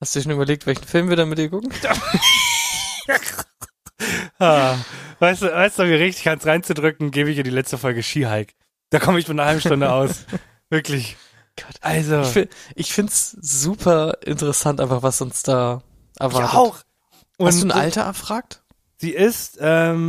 Hast 0.00 0.14
du 0.14 0.18
dir 0.18 0.22
schon 0.22 0.32
überlegt, 0.32 0.64
welchen 0.66 0.84
Film 0.86 1.10
wir 1.10 1.16
dann 1.16 1.28
mit 1.28 1.36
dir 1.38 1.50
gucken? 1.50 1.70
Ah, 4.38 4.76
weißt 5.20 5.42
du, 5.42 5.52
weißt 5.52 5.78
du, 5.78 5.84
wie 5.84 5.94
richtig 5.94 6.24
kannst 6.24 6.46
reinzudrücken, 6.46 7.10
gebe 7.12 7.30
ich 7.30 7.36
ihr 7.36 7.44
die 7.44 7.50
letzte 7.50 7.78
Folge 7.78 8.02
Skihike. 8.02 8.54
Da 8.90 8.98
komme 8.98 9.20
ich 9.20 9.26
von 9.26 9.38
einer 9.38 9.46
halben 9.48 9.60
Stunde 9.60 9.92
aus. 9.92 10.24
Wirklich. 10.70 11.16
Gott. 11.56 11.76
Also, 11.82 12.22
Ich, 12.22 12.48
ich 12.74 12.92
find's 12.92 13.36
super 13.40 14.18
interessant, 14.24 14.80
einfach 14.80 15.02
was 15.04 15.20
uns 15.20 15.42
da 15.44 15.82
ich 16.14 16.20
erwartet. 16.20 16.54
auch. 16.56 16.78
Und 17.38 17.46
Hast 17.46 17.62
du 17.62 17.66
ein 17.66 17.72
Alter 17.72 18.02
erfragt? 18.02 18.62
Sie 18.98 19.10
ist, 19.10 19.58
ähm, 19.60 20.02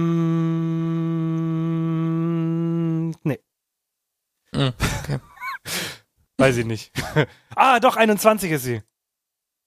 nee. 3.23 3.39
Mhm, 4.51 4.73
okay. 5.01 5.19
Weiß 6.37 6.57
ich 6.57 6.65
nicht. 6.65 6.91
ah, 7.55 7.79
doch, 7.79 7.95
21 7.95 8.51
ist 8.51 8.63
sie. 8.63 8.83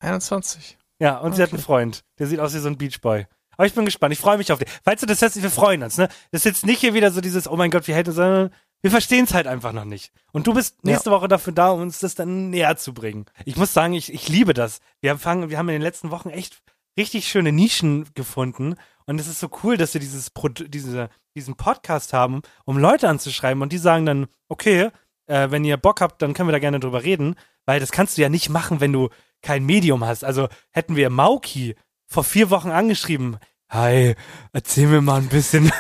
21. 0.00 0.78
Ja, 0.98 1.18
und 1.18 1.34
sie 1.34 1.42
hat 1.42 1.52
einen 1.52 1.62
Freund. 1.62 2.04
Der 2.18 2.26
sieht 2.26 2.40
aus 2.40 2.54
wie 2.54 2.58
so 2.58 2.68
ein 2.68 2.78
Beachboy. 2.78 3.26
Aber 3.56 3.66
ich 3.66 3.74
bin 3.74 3.84
gespannt. 3.84 4.12
Ich 4.12 4.20
freue 4.20 4.38
mich 4.38 4.52
auf 4.52 4.58
den. 4.58 4.68
Falls 4.84 5.00
du 5.00 5.06
das 5.06 5.20
hörst, 5.22 5.42
wir 5.42 5.50
freuen 5.50 5.82
uns, 5.82 5.96
ne? 5.98 6.08
Das 6.30 6.42
ist 6.42 6.44
jetzt 6.44 6.66
nicht 6.66 6.80
hier 6.80 6.94
wieder 6.94 7.10
so 7.10 7.20
dieses, 7.20 7.48
oh 7.48 7.56
mein 7.56 7.70
Gott, 7.70 7.88
wir 7.88 7.94
hätten, 7.94 8.12
sondern 8.12 8.50
wir 8.82 8.90
verstehen 8.90 9.24
es 9.24 9.34
halt 9.34 9.46
einfach 9.46 9.72
noch 9.72 9.84
nicht. 9.84 10.12
Und 10.32 10.46
du 10.46 10.54
bist 10.54 10.84
nächste 10.84 11.10
Woche 11.10 11.28
dafür 11.28 11.52
da, 11.52 11.70
um 11.70 11.80
uns 11.80 11.98
das 11.98 12.14
dann 12.14 12.50
näher 12.50 12.76
zu 12.76 12.92
bringen. 12.92 13.26
Ich 13.44 13.56
muss 13.56 13.72
sagen, 13.72 13.94
ich, 13.94 14.12
ich 14.12 14.28
liebe 14.28 14.54
das. 14.54 14.80
Wir 15.00 15.10
haben, 15.10 15.18
fangen, 15.18 15.50
wir 15.50 15.58
haben 15.58 15.68
in 15.68 15.74
den 15.74 15.82
letzten 15.82 16.10
Wochen 16.10 16.28
echt 16.30 16.62
richtig 16.96 17.28
schöne 17.28 17.52
Nischen 17.52 18.06
gefunden. 18.14 18.74
Und 19.06 19.20
es 19.20 19.28
ist 19.28 19.40
so 19.40 19.48
cool, 19.62 19.76
dass 19.76 19.94
wir 19.94 20.00
dieses, 20.00 20.30
Pro- 20.30 20.48
diese, 20.48 21.08
diesen 21.36 21.54
Podcast 21.56 22.12
haben, 22.12 22.42
um 22.64 22.78
Leute 22.78 23.08
anzuschreiben. 23.08 23.62
Und 23.62 23.72
die 23.72 23.78
sagen 23.78 24.06
dann, 24.06 24.26
okay, 24.48 24.90
äh, 25.26 25.50
wenn 25.50 25.64
ihr 25.64 25.76
Bock 25.76 26.00
habt, 26.00 26.22
dann 26.22 26.34
können 26.34 26.48
wir 26.48 26.52
da 26.52 26.58
gerne 26.58 26.80
drüber 26.80 27.04
reden. 27.04 27.36
Weil 27.66 27.80
das 27.80 27.92
kannst 27.92 28.16
du 28.16 28.22
ja 28.22 28.28
nicht 28.28 28.48
machen, 28.48 28.80
wenn 28.80 28.92
du 28.92 29.10
kein 29.42 29.64
Medium 29.64 30.04
hast. 30.04 30.24
Also 30.24 30.48
hätten 30.70 30.96
wir 30.96 31.10
Mauki 31.10 31.76
vor 32.06 32.24
vier 32.24 32.50
Wochen 32.50 32.70
angeschrieben, 32.70 33.38
hi, 33.68 34.14
erzähl 34.52 34.86
mir 34.86 35.00
mal 35.00 35.20
ein 35.20 35.28
bisschen. 35.28 35.70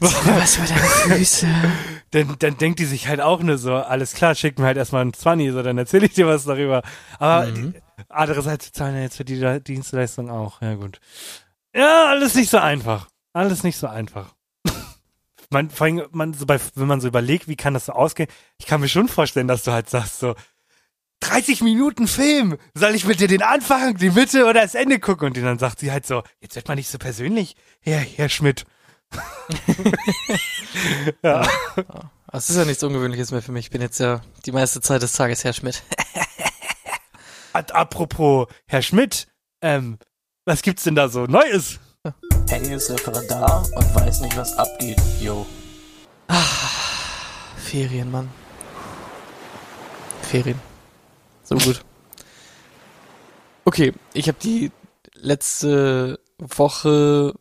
Was 0.00 0.56
über 0.56 0.66
deine 0.66 0.80
Füße? 0.80 1.46
dann, 2.10 2.36
dann 2.38 2.58
denkt 2.58 2.78
die 2.80 2.84
sich 2.84 3.08
halt 3.08 3.20
auch 3.20 3.40
nur 3.42 3.58
so, 3.58 3.74
alles 3.74 4.14
klar, 4.14 4.34
schick 4.34 4.58
mir 4.58 4.66
halt 4.66 4.76
erstmal 4.76 5.04
ein 5.04 5.12
20, 5.12 5.52
so 5.52 5.62
dann 5.62 5.78
erzähle 5.78 6.06
ich 6.06 6.14
dir 6.14 6.26
was 6.26 6.44
darüber. 6.44 6.82
Aber 7.18 7.50
die, 7.50 7.72
andererseits 8.08 8.72
zahlen 8.72 8.96
ja 8.96 9.02
jetzt 9.02 9.16
für 9.16 9.24
die 9.24 9.60
Dienstleistung 9.60 10.30
auch. 10.30 10.60
Ja, 10.62 10.74
gut. 10.74 11.00
Ja, 11.74 12.06
alles 12.06 12.34
nicht 12.34 12.50
so 12.50 12.58
einfach. 12.58 13.08
Alles 13.32 13.62
nicht 13.62 13.76
so 13.76 13.86
einfach. 13.86 14.34
Man, 15.50 15.70
vor 15.70 15.86
allem, 15.86 16.02
man, 16.10 16.34
so 16.34 16.44
bei, 16.44 16.58
wenn 16.74 16.88
man 16.88 17.00
so 17.00 17.06
überlegt, 17.06 17.46
wie 17.46 17.54
kann 17.54 17.74
das 17.74 17.86
so 17.86 17.92
ausgehen, 17.92 18.28
ich 18.58 18.66
kann 18.66 18.80
mir 18.80 18.88
schon 18.88 19.06
vorstellen, 19.08 19.46
dass 19.46 19.62
du 19.62 19.70
halt 19.70 19.88
sagst 19.88 20.18
so, 20.18 20.34
30 21.20 21.62
Minuten 21.62 22.08
Film, 22.08 22.58
soll 22.74 22.94
ich 22.94 23.06
mit 23.06 23.20
dir 23.20 23.28
den 23.28 23.42
Anfang, 23.42 23.96
die 23.96 24.10
Mitte 24.10 24.44
oder 24.44 24.62
das 24.62 24.74
Ende 24.74 24.98
gucken? 24.98 25.28
Und 25.28 25.36
dann 25.36 25.58
sagt 25.58 25.78
sie 25.78 25.92
halt 25.92 26.04
so, 26.06 26.22
jetzt 26.40 26.56
wird 26.56 26.66
man 26.68 26.76
nicht 26.76 26.90
so 26.90 26.98
persönlich, 26.98 27.56
Herr, 27.80 28.00
Herr 28.00 28.28
Schmidt. 28.28 28.64
ja. 31.22 31.48
Das 32.32 32.50
ist 32.50 32.56
ja 32.56 32.64
nichts 32.64 32.82
Ungewöhnliches 32.82 33.30
mehr 33.30 33.42
für 33.42 33.52
mich. 33.52 33.66
Ich 33.66 33.70
bin 33.70 33.80
jetzt 33.80 34.00
ja 34.00 34.20
die 34.44 34.52
meiste 34.52 34.80
Zeit 34.80 35.02
des 35.02 35.12
Tages 35.12 35.44
Herr 35.44 35.52
Schmidt. 35.52 35.82
Ad- 37.56 37.72
Apropos 37.72 38.48
Herr 38.66 38.82
Schmidt, 38.82 39.26
ähm, 39.62 39.98
was 40.44 40.60
gibt's 40.60 40.84
denn 40.84 40.94
da 40.94 41.08
so 41.08 41.24
Neues? 41.24 41.80
Henny 42.48 42.74
ist 42.74 42.90
Referendar 42.90 43.64
und 43.74 43.94
weiß 43.94 44.20
nicht, 44.20 44.36
was 44.36 44.56
abgeht, 44.58 45.00
yo. 45.20 45.46
Ferien, 47.56 48.10
Mann. 48.10 48.28
Ferien. 50.22 50.60
So 51.42 51.56
gut. 51.56 51.82
Okay, 53.64 53.92
ich 54.12 54.28
habe 54.28 54.38
die 54.42 54.70
letzte 55.14 56.20
Woche 56.38 57.34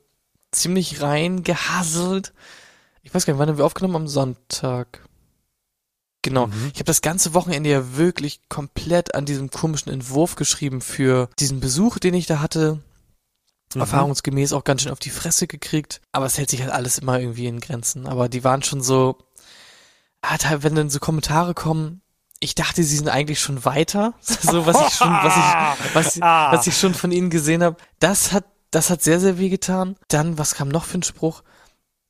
ziemlich 0.51 1.01
rein 1.01 1.43
gehasselt. 1.43 2.33
Ich 3.03 3.13
weiß 3.13 3.25
gar 3.25 3.33
nicht, 3.33 3.39
wann 3.39 3.49
haben 3.49 3.57
wir 3.57 3.65
aufgenommen? 3.65 3.95
Am 3.97 4.07
Sonntag. 4.07 5.04
Genau. 6.25 6.49
Ich 6.73 6.79
habe 6.79 6.85
das 6.85 7.01
ganze 7.01 7.33
Wochenende 7.35 7.69
ja 7.69 7.95
wirklich 7.97 8.41
komplett 8.49 9.13
an 9.15 9.25
diesem 9.25 9.51
komischen 9.51 9.91
Entwurf 9.91 10.35
geschrieben 10.35 10.81
für 10.81 11.29
diesen 11.39 11.59
Besuch, 11.59 11.99
den 11.99 12.13
ich 12.15 12.25
da 12.25 12.39
hatte. 12.39 12.81
Erfahrungsgemäß 13.75 14.53
auch 14.53 14.63
ganz 14.63 14.81
schön 14.83 14.91
auf 14.91 14.99
die 14.99 15.09
Fresse 15.09 15.47
gekriegt. 15.47 16.01
Aber 16.13 16.25
es 16.25 16.37
hält 16.37 16.49
sich 16.49 16.61
halt 16.61 16.71
alles 16.71 16.97
immer 16.97 17.19
irgendwie 17.19 17.45
in 17.47 17.59
Grenzen. 17.59 18.07
Aber 18.07 18.29
die 18.29 18.43
waren 18.43 18.63
schon 18.63 18.81
so, 18.81 19.17
ah, 20.21 20.37
da- 20.37 20.63
wenn 20.63 20.75
dann 20.75 20.89
so 20.89 20.99
Kommentare 20.99 21.53
kommen, 21.53 22.01
ich 22.39 22.55
dachte, 22.55 22.83
sie 22.83 22.95
sind 22.97 23.09
eigentlich 23.09 23.39
schon 23.39 23.65
weiter. 23.65 24.13
So, 24.21 24.65
was 24.65 24.77
ich 24.87 24.93
schon, 24.95 25.09
was 25.09 25.35
ich, 25.35 25.95
was, 25.95 26.19
was 26.21 26.67
ich 26.67 26.77
schon 26.77 26.93
von 26.93 27.11
ihnen 27.11 27.29
gesehen 27.29 27.63
habe. 27.63 27.77
Das 27.99 28.31
hat, 28.31 28.45
das 28.71 28.89
hat 28.89 29.01
sehr, 29.03 29.19
sehr 29.19 29.37
weh 29.37 29.49
getan. 29.49 29.95
Dann, 30.07 30.37
was 30.37 30.55
kam 30.55 30.69
noch 30.69 30.85
für 30.85 30.97
ein 30.99 31.03
Spruch? 31.03 31.43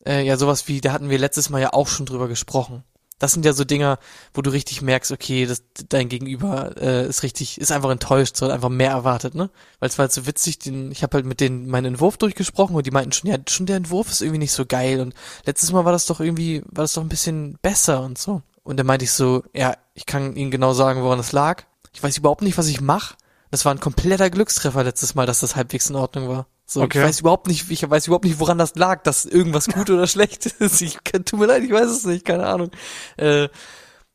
Äh, 0.05 0.23
ja, 0.23 0.37
sowas 0.37 0.67
wie, 0.67 0.81
da 0.81 0.91
hatten 0.93 1.09
wir 1.09 1.17
letztes 1.17 1.49
Mal 1.49 1.61
ja 1.61 1.73
auch 1.73 1.87
schon 1.87 2.05
drüber 2.05 2.27
gesprochen. 2.27 2.83
Das 3.17 3.31
sind 3.31 3.45
ja 3.45 3.53
so 3.53 3.63
Dinger, 3.63 3.97
wo 4.33 4.41
du 4.41 4.49
richtig 4.49 4.81
merkst, 4.81 5.11
okay, 5.11 5.45
das, 5.45 5.63
dein 5.87 6.09
Gegenüber 6.09 6.75
äh, 6.77 7.07
ist 7.07 7.23
richtig, 7.23 7.61
ist 7.61 7.71
einfach 7.71 7.89
enttäuscht, 7.89 8.35
so 8.35 8.45
hat 8.45 8.53
einfach 8.53 8.69
mehr 8.69 8.91
erwartet, 8.91 9.35
ne? 9.35 9.49
Weil 9.79 9.89
es 9.89 9.97
war 9.97 10.03
halt 10.03 10.11
so 10.11 10.27
witzig, 10.27 10.59
den, 10.59 10.91
ich 10.91 11.01
habe 11.01 11.15
halt 11.15 11.25
mit 11.25 11.39
denen 11.39 11.67
meinen 11.67 11.85
Entwurf 11.85 12.17
durchgesprochen 12.17 12.75
und 12.75 12.85
die 12.85 12.91
meinten 12.91 13.13
schon, 13.13 13.29
ja, 13.29 13.37
schon 13.47 13.67
der 13.67 13.77
Entwurf 13.77 14.11
ist 14.11 14.21
irgendwie 14.21 14.39
nicht 14.39 14.51
so 14.51 14.65
geil 14.65 14.99
und 14.99 15.13
letztes 15.45 15.71
Mal 15.71 15.85
war 15.85 15.93
das 15.93 16.05
doch 16.07 16.19
irgendwie, 16.19 16.61
war 16.65 16.83
das 16.83 16.93
doch 16.93 17.03
ein 17.03 17.09
bisschen 17.09 17.57
besser 17.61 18.01
und 18.01 18.17
so. 18.17 18.41
Und 18.63 18.77
dann 18.77 18.87
meinte 18.87 19.05
ich 19.05 19.11
so, 19.11 19.43
ja, 19.53 19.77
ich 19.93 20.05
kann 20.05 20.35
Ihnen 20.35 20.51
genau 20.51 20.73
sagen, 20.73 21.03
woran 21.03 21.19
es 21.19 21.31
lag. 21.31 21.63
Ich 21.93 22.03
weiß 22.03 22.17
überhaupt 22.17 22.41
nicht, 22.41 22.57
was 22.57 22.67
ich 22.67 22.81
mache. 22.81 23.15
Das 23.51 23.63
war 23.63 23.73
ein 23.73 23.79
kompletter 23.79 24.29
Glückstreffer 24.29 24.83
letztes 24.83 25.15
Mal, 25.15 25.25
dass 25.25 25.39
das 25.39 25.55
halbwegs 25.55 25.89
in 25.89 25.95
Ordnung 25.95 26.27
war. 26.27 26.47
So, 26.65 26.81
Okay. 26.81 26.99
ich 26.99 27.03
weiß 27.05 27.19
überhaupt 27.19 27.47
nicht, 27.47 27.69
ich 27.69 27.87
weiß 27.87 28.07
überhaupt 28.07 28.25
nicht, 28.25 28.39
woran 28.39 28.57
das 28.57 28.75
lag, 28.75 29.03
dass 29.03 29.25
irgendwas 29.25 29.67
gut 29.67 29.89
oder 29.89 30.07
schlecht 30.07 30.45
ist. 30.47 30.81
Ich 30.81 31.03
kann, 31.03 31.23
tut 31.25 31.39
mir 31.39 31.45
leid, 31.45 31.63
ich 31.63 31.71
weiß 31.71 31.89
es 31.89 32.05
nicht, 32.05 32.25
keine 32.25 32.47
Ahnung. 32.47 32.71
Äh, 33.17 33.49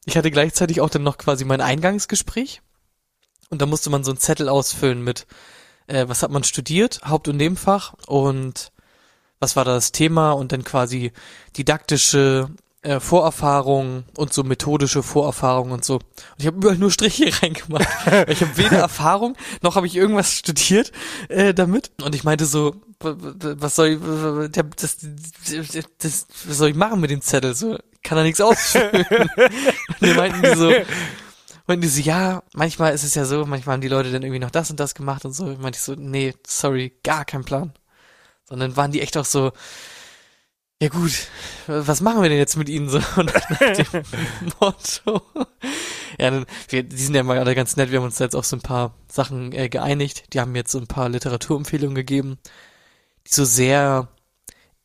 ich 0.05 0.17
hatte 0.17 0.31
gleichzeitig 0.31 0.81
auch 0.81 0.91
dann 0.91 1.03
noch 1.03 1.19
quasi 1.19 1.45
mein 1.45 1.61
Eingangsgespräch 1.61 2.63
und 3.51 3.61
da 3.63 3.67
musste 3.67 3.91
man 3.91 4.03
so 4.03 4.11
einen 4.11 4.19
Zettel 4.19 4.49
ausfüllen 4.49 5.03
mit, 5.05 5.27
äh, 5.87 6.09
was 6.09 6.23
hat 6.23 6.31
man 6.31 6.43
studiert, 6.43 7.01
Haupt- 7.05 7.29
und 7.29 7.37
Nebenfach 7.37 7.95
und 8.07 8.73
was 9.39 9.57
war 9.57 9.65
da 9.65 9.75
das 9.75 9.93
Thema 9.93 10.33
und 10.33 10.53
dann 10.53 10.65
quasi 10.65 11.13
didaktische 11.57 12.49
äh, 12.83 12.99
Vorerfahrungen 12.99 14.05
und 14.17 14.33
so 14.33 14.43
methodische 14.43 15.03
Vorerfahrungen 15.03 15.73
und 15.73 15.85
so. 15.85 15.97
Und 15.97 16.03
ich 16.39 16.47
habe 16.47 16.57
überall 16.57 16.77
nur 16.77 16.91
Striche 16.91 17.31
reingemacht. 17.43 17.87
Ich 18.29 18.41
habe 18.41 18.57
weder 18.57 18.79
Erfahrung, 18.79 19.37
noch 19.63 19.77
habe 19.77 19.87
ich 19.87 19.97
irgendwas 19.97 20.33
studiert 20.33 20.93
äh, 21.29 21.53
damit. 21.53 21.91
Und 22.03 22.15
ich 22.15 22.25
meinte 22.25 22.47
so, 22.47 22.75
was 23.01 23.77
soll 23.77 23.89
ich, 23.89 24.53
das, 24.53 24.77
das, 24.77 24.97
das, 25.99 26.27
was 26.47 26.59
soll 26.59 26.71
ich 26.71 26.75
machen 26.75 27.01
mit 27.01 27.11
dem 27.11 27.21
Zettel? 27.21 27.55
So, 27.55 27.79
kann 28.03 28.17
da 28.17 28.25
nichts 28.25 28.41
ausfüllen. 28.41 29.07
und 29.11 30.01
die 30.01 30.15
meinten 30.15 30.43
die 30.43 30.55
so, 30.55 30.73
meinten 31.67 31.83
die 31.83 31.89
so, 31.89 32.01
ja, 32.01 32.43
manchmal 32.55 32.95
ist 32.95 33.05
es 33.05 33.15
ja 33.15 33.25
so, 33.25 33.45
manchmal 33.47 33.75
haben 33.75 33.81
die 33.83 33.89
Leute 33.89 34.11
dann 34.11 34.23
irgendwie 34.23 34.41
noch 34.41 34.51
das 34.51 34.71
und 34.71 34.81
das 34.81 34.95
gemacht 34.95 35.25
und 35.25 35.33
so. 35.33 35.45
Meinte 35.45 35.77
ich 35.77 35.83
so, 35.83 35.95
nee, 35.95 36.35
sorry, 36.47 36.99
gar 37.03 37.25
kein 37.25 37.45
Plan. 37.45 37.73
Sondern 38.45 38.77
waren 38.77 38.93
die 38.93 39.01
echt 39.01 39.17
auch 39.17 39.25
so, 39.25 39.53
ja 40.83 40.89
gut, 40.89 41.13
was 41.67 42.01
machen 42.01 42.23
wir 42.23 42.31
denn 42.31 42.39
jetzt 42.39 42.57
mit 42.57 42.69
ihnen 42.71 42.89
so? 42.89 42.99
Und 43.17 43.35
nach 43.35 43.75
dem 43.75 44.03
Motto. 44.59 45.23
Ja, 46.19 46.31
dann, 46.31 46.47
wir, 46.69 46.83
die 46.83 46.97
sind 46.97 47.15
ja 47.15 47.23
mal 47.23 47.39
alle 47.39 47.55
ganz 47.55 47.77
nett, 47.77 47.91
wir 47.91 47.99
haben 47.99 48.07
uns 48.07 48.19
jetzt 48.19 48.35
auf 48.35 48.47
so 48.47 48.57
ein 48.57 48.63
paar 48.63 48.95
Sachen 49.07 49.53
äh, 49.53 49.69
geeinigt. 49.69 50.33
Die 50.33 50.41
haben 50.41 50.57
jetzt 50.57 50.73
so 50.73 50.79
ein 50.79 50.87
paar 50.87 51.11
Literaturempfehlungen 51.11 51.95
gegeben, 51.95 52.39
die 53.27 53.35
so 53.35 53.45
sehr 53.45 54.09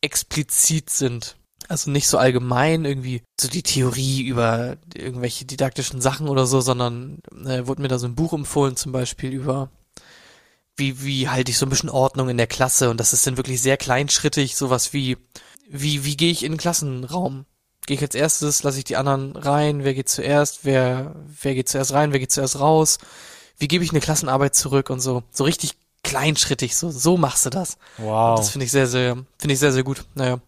explizit 0.02 0.90
sind. 0.90 1.36
Also 1.68 1.90
nicht 1.90 2.08
so 2.08 2.18
allgemein 2.18 2.84
irgendwie 2.84 3.22
so 3.40 3.48
die 3.48 3.62
Theorie 3.62 4.26
über 4.26 4.76
irgendwelche 4.94 5.46
didaktischen 5.46 6.00
Sachen 6.00 6.28
oder 6.28 6.46
so, 6.46 6.60
sondern 6.60 7.20
äh, 7.44 7.66
wurde 7.66 7.82
mir 7.82 7.88
da 7.88 7.98
so 7.98 8.06
ein 8.06 8.14
Buch 8.14 8.34
empfohlen, 8.34 8.76
zum 8.76 8.92
Beispiel 8.92 9.32
über 9.32 9.70
wie, 10.76 11.02
wie 11.02 11.28
halte 11.28 11.50
ich 11.50 11.58
so 11.58 11.66
ein 11.66 11.70
bisschen 11.70 11.88
Ordnung 11.88 12.28
in 12.28 12.36
der 12.36 12.46
Klasse 12.46 12.90
und 12.90 13.00
das 13.00 13.14
ist 13.14 13.26
dann 13.26 13.38
wirklich 13.38 13.62
sehr 13.62 13.78
kleinschrittig, 13.78 14.56
sowas 14.56 14.92
wie, 14.92 15.16
wie, 15.68 16.04
wie 16.04 16.16
gehe 16.16 16.30
ich 16.30 16.44
in 16.44 16.52
den 16.52 16.58
Klassenraum? 16.58 17.46
Gehe 17.86 17.96
ich 17.96 18.02
als 18.02 18.14
erstes, 18.14 18.62
lasse 18.62 18.78
ich 18.78 18.84
die 18.84 18.96
anderen 18.96 19.36
rein, 19.36 19.84
wer 19.84 19.94
geht 19.94 20.08
zuerst, 20.08 20.64
wer, 20.64 21.14
wer 21.40 21.54
geht 21.54 21.68
zuerst 21.68 21.92
rein, 21.92 22.12
wer 22.12 22.18
geht 22.18 22.32
zuerst 22.32 22.58
raus, 22.58 22.98
wie 23.58 23.68
gebe 23.68 23.84
ich 23.84 23.90
eine 23.90 24.00
Klassenarbeit 24.00 24.54
zurück 24.54 24.90
und 24.90 25.00
so, 25.00 25.22
so 25.30 25.44
richtig 25.44 25.74
kleinschrittig, 26.02 26.76
so, 26.76 26.90
so 26.90 27.16
machst 27.16 27.46
du 27.46 27.50
das. 27.50 27.78
Wow. 27.98 28.38
Das 28.38 28.50
finde 28.50 28.64
ich 28.64 28.70
sehr, 28.70 28.86
sehr, 28.86 29.16
finde 29.38 29.54
ich 29.54 29.58
sehr, 29.58 29.72
sehr 29.72 29.82
gut. 29.82 30.04
Naja. 30.14 30.40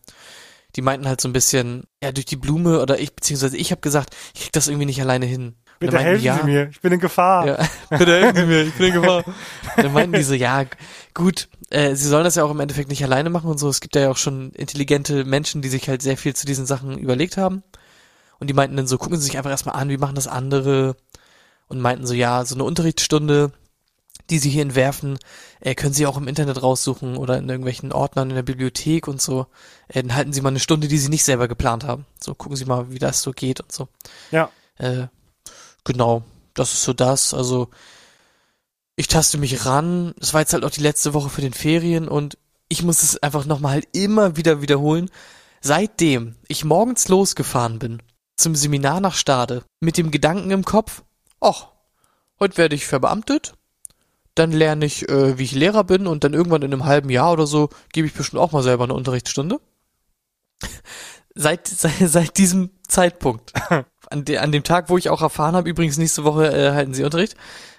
Die 0.77 0.83
meinten 0.83 1.09
halt 1.09 1.21
so 1.21 1.29
ein 1.29 1.33
bisschen, 1.33 1.85
ja, 2.03 2.13
durch 2.13 2.27
die 2.27 2.37
Blume 2.37 2.81
oder 2.81 3.01
ich, 3.01 3.15
beziehungsweise 3.15 3.57
ich 3.57 3.73
habe 3.73 3.81
gesagt, 3.81 4.15
ich 4.35 4.43
krieg 4.43 4.53
das 4.53 4.69
irgendwie 4.69 4.87
nicht 4.87 5.01
alleine 5.01 5.27
hin. 5.27 5.47
Und 5.47 5.57
Bitte 5.81 5.93
meinten 5.95 6.09
helfen 6.09 6.25
ja, 6.25 6.39
Sie 6.39 6.45
mir, 6.45 6.69
ich 6.69 6.81
bin 6.81 6.93
in 6.93 7.01
Gefahr. 7.01 7.47
ja, 7.47 7.69
bitte 7.99 8.21
helfen 8.21 8.37
Sie 8.37 8.47
mir, 8.47 8.63
ich 8.63 8.75
bin 8.75 8.87
in 8.89 8.93
Gefahr. 8.95 9.25
Dann 9.77 9.93
meinten 9.93 10.13
die 10.13 10.23
so, 10.23 10.35
ja, 10.35 10.65
gut, 11.15 11.49
äh, 11.71 11.95
sie 11.95 12.09
sollen 12.09 12.25
das 12.25 12.37
ja 12.37 12.45
auch 12.45 12.51
im 12.51 12.61
Endeffekt 12.61 12.89
nicht 12.89 13.05
alleine 13.05 13.31
machen 13.31 13.51
und 13.51 13.59
so. 13.59 13.69
Es 13.69 13.81
gibt 13.81 13.95
ja 13.95 14.11
auch 14.11 14.17
schon 14.17 14.53
intelligente 14.53 15.25
Menschen, 15.25 15.63
die 15.63 15.69
sich 15.69 15.89
halt 15.89 16.03
sehr 16.03 16.17
viel 16.17 16.35
zu 16.35 16.47
diesen 16.47 16.67
Sachen 16.67 16.99
überlegt 16.99 17.37
haben. 17.37 17.63
Und 18.39 18.49
die 18.49 18.55
meinten 18.55 18.77
dann 18.77 18.87
so, 18.87 18.99
gucken 18.99 19.19
Sie 19.19 19.25
sich 19.25 19.37
einfach 19.37 19.51
erstmal 19.51 19.75
an, 19.75 19.89
wie 19.89 19.97
machen 19.99 20.15
das 20.15 20.29
andere? 20.29 20.97
Und 21.67 21.81
meinten 21.81 22.07
so, 22.07 22.15
ja, 22.15 22.45
so 22.45 22.55
eine 22.55 22.65
Unterrichtsstunde, 22.65 23.53
die 24.31 24.39
Sie 24.39 24.51
hier 24.51 24.63
entwerfen, 24.63 25.19
äh, 25.61 25.75
können 25.75 25.93
Sie 25.93 26.07
auch 26.07 26.17
im 26.17 26.29
Internet 26.29 26.63
raussuchen 26.63 27.17
oder 27.17 27.37
in 27.37 27.49
irgendwelchen 27.49 27.93
Ordnern 27.93 28.31
in 28.31 28.37
der 28.37 28.43
Bibliothek 28.43 29.09
und 29.09 29.21
so. 29.21 29.47
Äh, 29.89 30.03
dann 30.03 30.15
halten 30.15 30.33
Sie 30.33 30.41
mal 30.41 30.51
eine 30.51 30.61
Stunde, 30.61 30.89
die 30.89 30.99
Sie 30.99 31.11
nicht 31.11 31.25
selber 31.25 31.49
geplant 31.49 31.85
haben. 31.85 32.07
So, 32.21 32.35
gucken 32.35 32.57
Sie 32.57 32.65
mal, 32.65 32.91
wie 32.91 32.99
das 32.99 33.23
so 33.23 33.33
geht 33.33 33.61
und 33.61 33.73
so. 33.73 33.89
Ja. 34.31 34.51
Äh, 34.77 35.09
genau, 35.85 36.23
das 36.55 36.73
ist 36.73 36.85
so 36.85 36.93
das. 36.93 37.35
Also 37.35 37.69
ich 38.99 39.07
taste 39.07 39.39
mich 39.39 39.65
ran. 39.65 40.13
Es 40.21 40.35
war 40.35 40.41
jetzt 40.41 40.53
halt 40.53 40.65
auch 40.65 40.71
die 40.71 40.81
letzte 40.81 41.15
Woche 41.15 41.31
für 41.31 41.41
den 41.41 41.53
Ferien 41.53 42.09
und 42.09 42.37
ich 42.69 42.83
muss 42.83 43.05
es 43.05 43.23
einfach 43.23 43.47
nochmal 43.47 43.75
halt 43.75 43.89
immer 43.93 44.37
wieder 44.37 44.61
wiederholen. 44.61 45.09
Seitdem 45.61 46.35
ich 46.49 46.65
morgens 46.65 47.07
losgefahren 47.07 47.79
bin 47.79 48.03
zum 48.37 48.57
Seminar 48.57 49.01
nach 49.01 49.15
Stade 49.15 49.63
mit 49.79 49.99
dem 49.99 50.11
Gedanken 50.11 50.51
im 50.51 50.65
Kopf, 50.65 51.05
ach, 51.41 51.69
heute 52.41 52.57
werde 52.57 52.75
ich 52.75 52.87
verbeamtet, 52.87 53.55
dann 54.35 54.51
lerne 54.51 54.85
ich, 54.85 55.09
äh, 55.09 55.39
wie 55.39 55.45
ich 55.45 55.53
Lehrer 55.53 55.85
bin 55.85 56.09
und 56.09 56.25
dann 56.25 56.35
irgendwann 56.35 56.63
in 56.63 56.73
einem 56.73 56.85
halben 56.85 57.11
Jahr 57.11 57.33
oder 57.33 57.47
so 57.47 57.69
gebe 57.93 58.09
ich 58.09 58.15
bestimmt 58.15 58.43
auch 58.43 58.51
mal 58.51 58.65
selber 58.65 58.83
eine 58.83 58.95
Unterrichtsstunde. 58.95 59.61
Seit, 61.37 61.69
seit, 61.69 61.93
seit 62.01 62.37
diesem 62.37 62.71
Zeitpunkt, 62.89 63.53
an, 64.11 64.25
de, 64.25 64.39
an 64.39 64.51
dem 64.51 64.65
Tag, 64.65 64.91
wo 64.91 64.99
ich 64.99 65.09
auch 65.09 65.23
erfahren 65.23 65.55
habe, 65.55 65.71
übrigens 65.71 65.99
nächste 65.99 66.25
Woche 66.25 66.53
äh, 66.53 66.73
halten 66.73 66.95
sie 66.95 67.05
Unterricht, 67.05 67.37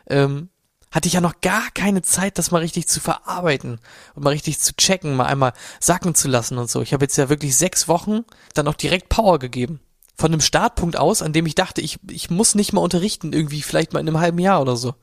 ähm, 0.07 0.47
hatte 0.91 1.07
ich 1.07 1.13
ja 1.13 1.21
noch 1.21 1.41
gar 1.41 1.69
keine 1.71 2.01
Zeit, 2.01 2.37
das 2.37 2.51
mal 2.51 2.59
richtig 2.59 2.87
zu 2.87 2.99
verarbeiten 2.99 3.79
und 4.15 4.23
mal 4.23 4.31
richtig 4.31 4.59
zu 4.59 4.75
checken, 4.75 5.15
mal 5.15 5.25
einmal 5.25 5.53
sacken 5.79 6.15
zu 6.15 6.27
lassen 6.27 6.57
und 6.57 6.69
so. 6.69 6.81
Ich 6.81 6.93
habe 6.93 7.05
jetzt 7.05 7.17
ja 7.17 7.29
wirklich 7.29 7.55
sechs 7.55 7.87
Wochen 7.87 8.21
dann 8.53 8.67
auch 8.67 8.73
direkt 8.73 9.09
Power 9.09 9.39
gegeben. 9.39 9.79
Von 10.17 10.33
einem 10.33 10.41
Startpunkt 10.41 10.97
aus, 10.97 11.21
an 11.21 11.31
dem 11.31 11.45
ich 11.45 11.55
dachte, 11.55 11.81
ich, 11.81 11.99
ich 12.09 12.29
muss 12.29 12.55
nicht 12.55 12.73
mal 12.73 12.81
unterrichten, 12.81 13.31
irgendwie 13.31 13.61
vielleicht 13.61 13.93
mal 13.93 13.99
in 13.99 14.07
einem 14.07 14.19
halben 14.19 14.39
Jahr 14.39 14.61
oder 14.61 14.75
so. 14.75 14.95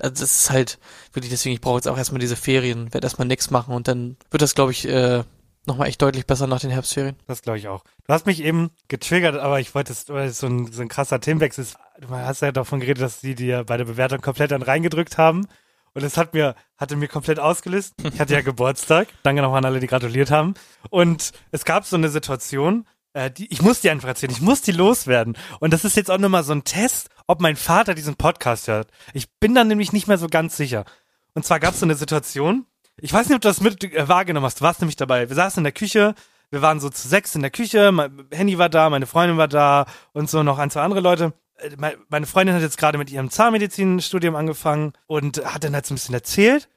Also 0.00 0.22
das 0.22 0.40
ist 0.40 0.50
halt 0.50 0.78
wirklich, 1.12 1.30
deswegen, 1.30 1.54
ich 1.54 1.60
brauche 1.60 1.76
jetzt 1.76 1.88
auch 1.88 1.96
erstmal 1.96 2.20
diese 2.20 2.36
Ferien, 2.36 2.92
werde 2.92 3.06
erstmal 3.06 3.28
nix 3.28 3.50
machen 3.50 3.74
und 3.74 3.88
dann 3.88 4.16
wird 4.30 4.42
das, 4.42 4.54
glaube 4.54 4.72
ich, 4.72 4.86
äh, 4.88 5.22
nochmal 5.66 5.88
echt 5.88 6.02
deutlich 6.02 6.26
besser 6.26 6.46
nach 6.46 6.60
den 6.60 6.70
Herbstferien. 6.70 7.16
Das 7.26 7.42
glaube 7.42 7.58
ich 7.58 7.68
auch. 7.68 7.82
Du 8.06 8.12
hast 8.12 8.26
mich 8.26 8.42
eben 8.42 8.70
getriggert, 8.88 9.36
aber 9.36 9.60
ich 9.60 9.74
wollte 9.74 9.94
weil 10.08 10.28
es 10.28 10.38
so 10.38 10.46
ein, 10.46 10.70
so 10.72 10.82
ein 10.82 10.88
krasser 10.88 11.20
Themenwechsel 11.20 11.62
ist. 11.62 11.76
Du 12.00 12.10
hast 12.10 12.42
ja 12.42 12.52
davon 12.52 12.80
geredet, 12.80 13.02
dass 13.02 13.20
die 13.20 13.34
dir 13.34 13.64
bei 13.64 13.76
der 13.76 13.86
Bewertung 13.86 14.20
komplett 14.20 14.50
dann 14.50 14.62
reingedrückt 14.62 15.16
haben. 15.18 15.46
Und 15.94 16.02
es 16.02 16.18
hat 16.18 16.34
mir, 16.34 16.54
hatte 16.76 16.94
mir 16.94 17.08
komplett 17.08 17.40
ausgelöst. 17.40 17.94
Ich 18.02 18.20
hatte 18.20 18.34
ja 18.34 18.40
Geburtstag. 18.42 19.08
Danke 19.22 19.40
nochmal 19.40 19.58
an 19.58 19.64
alle, 19.64 19.80
die 19.80 19.86
gratuliert 19.86 20.30
haben. 20.30 20.54
Und 20.90 21.32
es 21.52 21.64
gab 21.64 21.86
so 21.86 21.96
eine 21.96 22.10
Situation, 22.10 22.86
äh, 23.14 23.30
die, 23.30 23.50
ich 23.50 23.62
muss 23.62 23.80
die 23.80 23.88
einfach 23.88 24.08
erzählen. 24.08 24.32
Ich 24.32 24.42
muss 24.42 24.60
die 24.60 24.72
loswerden. 24.72 25.38
Und 25.58 25.72
das 25.72 25.86
ist 25.86 25.96
jetzt 25.96 26.10
auch 26.10 26.18
nochmal 26.18 26.44
so 26.44 26.52
ein 26.52 26.64
Test, 26.64 27.08
ob 27.26 27.40
mein 27.40 27.56
Vater 27.56 27.94
diesen 27.94 28.16
Podcast 28.16 28.68
hört. 28.68 28.90
Ich 29.14 29.30
bin 29.40 29.54
dann 29.54 29.68
nämlich 29.68 29.94
nicht 29.94 30.06
mehr 30.06 30.18
so 30.18 30.26
ganz 30.26 30.56
sicher. 30.56 30.84
Und 31.32 31.46
zwar 31.46 31.60
gab 31.60 31.72
es 31.72 31.80
so 31.80 31.86
eine 31.86 31.94
Situation, 31.94 32.66
ich 32.98 33.12
weiß 33.12 33.28
nicht, 33.28 33.36
ob 33.36 33.42
du 33.42 33.48
das 33.48 33.62
mit 33.62 33.82
äh, 33.84 34.06
wahrgenommen 34.06 34.44
hast. 34.44 34.60
Du 34.60 34.64
warst 34.64 34.80
nämlich 34.80 34.96
dabei. 34.96 35.30
Wir 35.30 35.36
saßen 35.36 35.60
in 35.60 35.64
der 35.64 35.72
Küche, 35.72 36.14
wir 36.50 36.60
waren 36.60 36.78
so 36.78 36.90
zu 36.90 37.08
sechs 37.08 37.34
in 37.34 37.42
der 37.42 37.50
Küche, 37.50 37.90
mein 37.90 38.26
Handy 38.30 38.58
war 38.58 38.68
da, 38.68 38.90
meine 38.90 39.06
Freundin 39.06 39.38
war 39.38 39.48
da 39.48 39.86
und 40.12 40.28
so 40.28 40.42
noch 40.42 40.58
ein, 40.58 40.70
zwei 40.70 40.82
andere 40.82 41.00
Leute. 41.00 41.32
Äh, 41.58 41.70
mei- 41.76 41.96
Meine 42.08 42.26
Freundin 42.26 42.54
hat 42.54 42.62
jetzt 42.62 42.78
gerade 42.78 42.98
mit 42.98 43.10
ihrem 43.10 43.30
Zahnmedizinstudium 43.30 44.36
angefangen 44.36 44.92
und 45.06 45.44
hat 45.44 45.64
dann 45.64 45.74
halt 45.74 45.86
so 45.86 45.94
ein 45.94 45.96
bisschen 45.96 46.14
erzählt. 46.14 46.68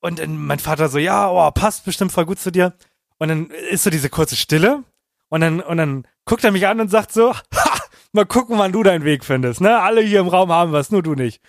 Und 0.00 0.18
dann 0.18 0.36
mein 0.36 0.58
Vater 0.58 0.88
so, 0.88 0.98
ja, 0.98 1.28
oh, 1.30 1.50
passt 1.50 1.84
bestimmt 1.84 2.12
voll 2.12 2.26
gut 2.26 2.38
zu 2.38 2.50
dir. 2.52 2.74
Und 3.18 3.28
dann 3.28 3.46
ist 3.50 3.82
so 3.84 3.90
diese 3.90 4.10
kurze 4.10 4.36
Stille. 4.36 4.84
Und 5.28 5.40
dann, 5.40 5.60
und 5.60 5.76
dann 5.78 6.06
guckt 6.26 6.44
er 6.44 6.52
mich 6.52 6.66
an 6.66 6.80
und 6.80 6.90
sagt 6.90 7.12
so, 7.12 7.34
ha, 7.54 7.78
mal 8.12 8.26
gucken, 8.26 8.58
wann 8.58 8.72
du 8.72 8.82
deinen 8.82 9.04
Weg 9.04 9.24
findest. 9.24 9.60
Ne? 9.60 9.80
Alle 9.80 10.00
hier 10.02 10.20
im 10.20 10.28
Raum 10.28 10.52
haben 10.52 10.72
was, 10.72 10.90
nur 10.90 11.02
du 11.02 11.14
nicht. 11.14 11.40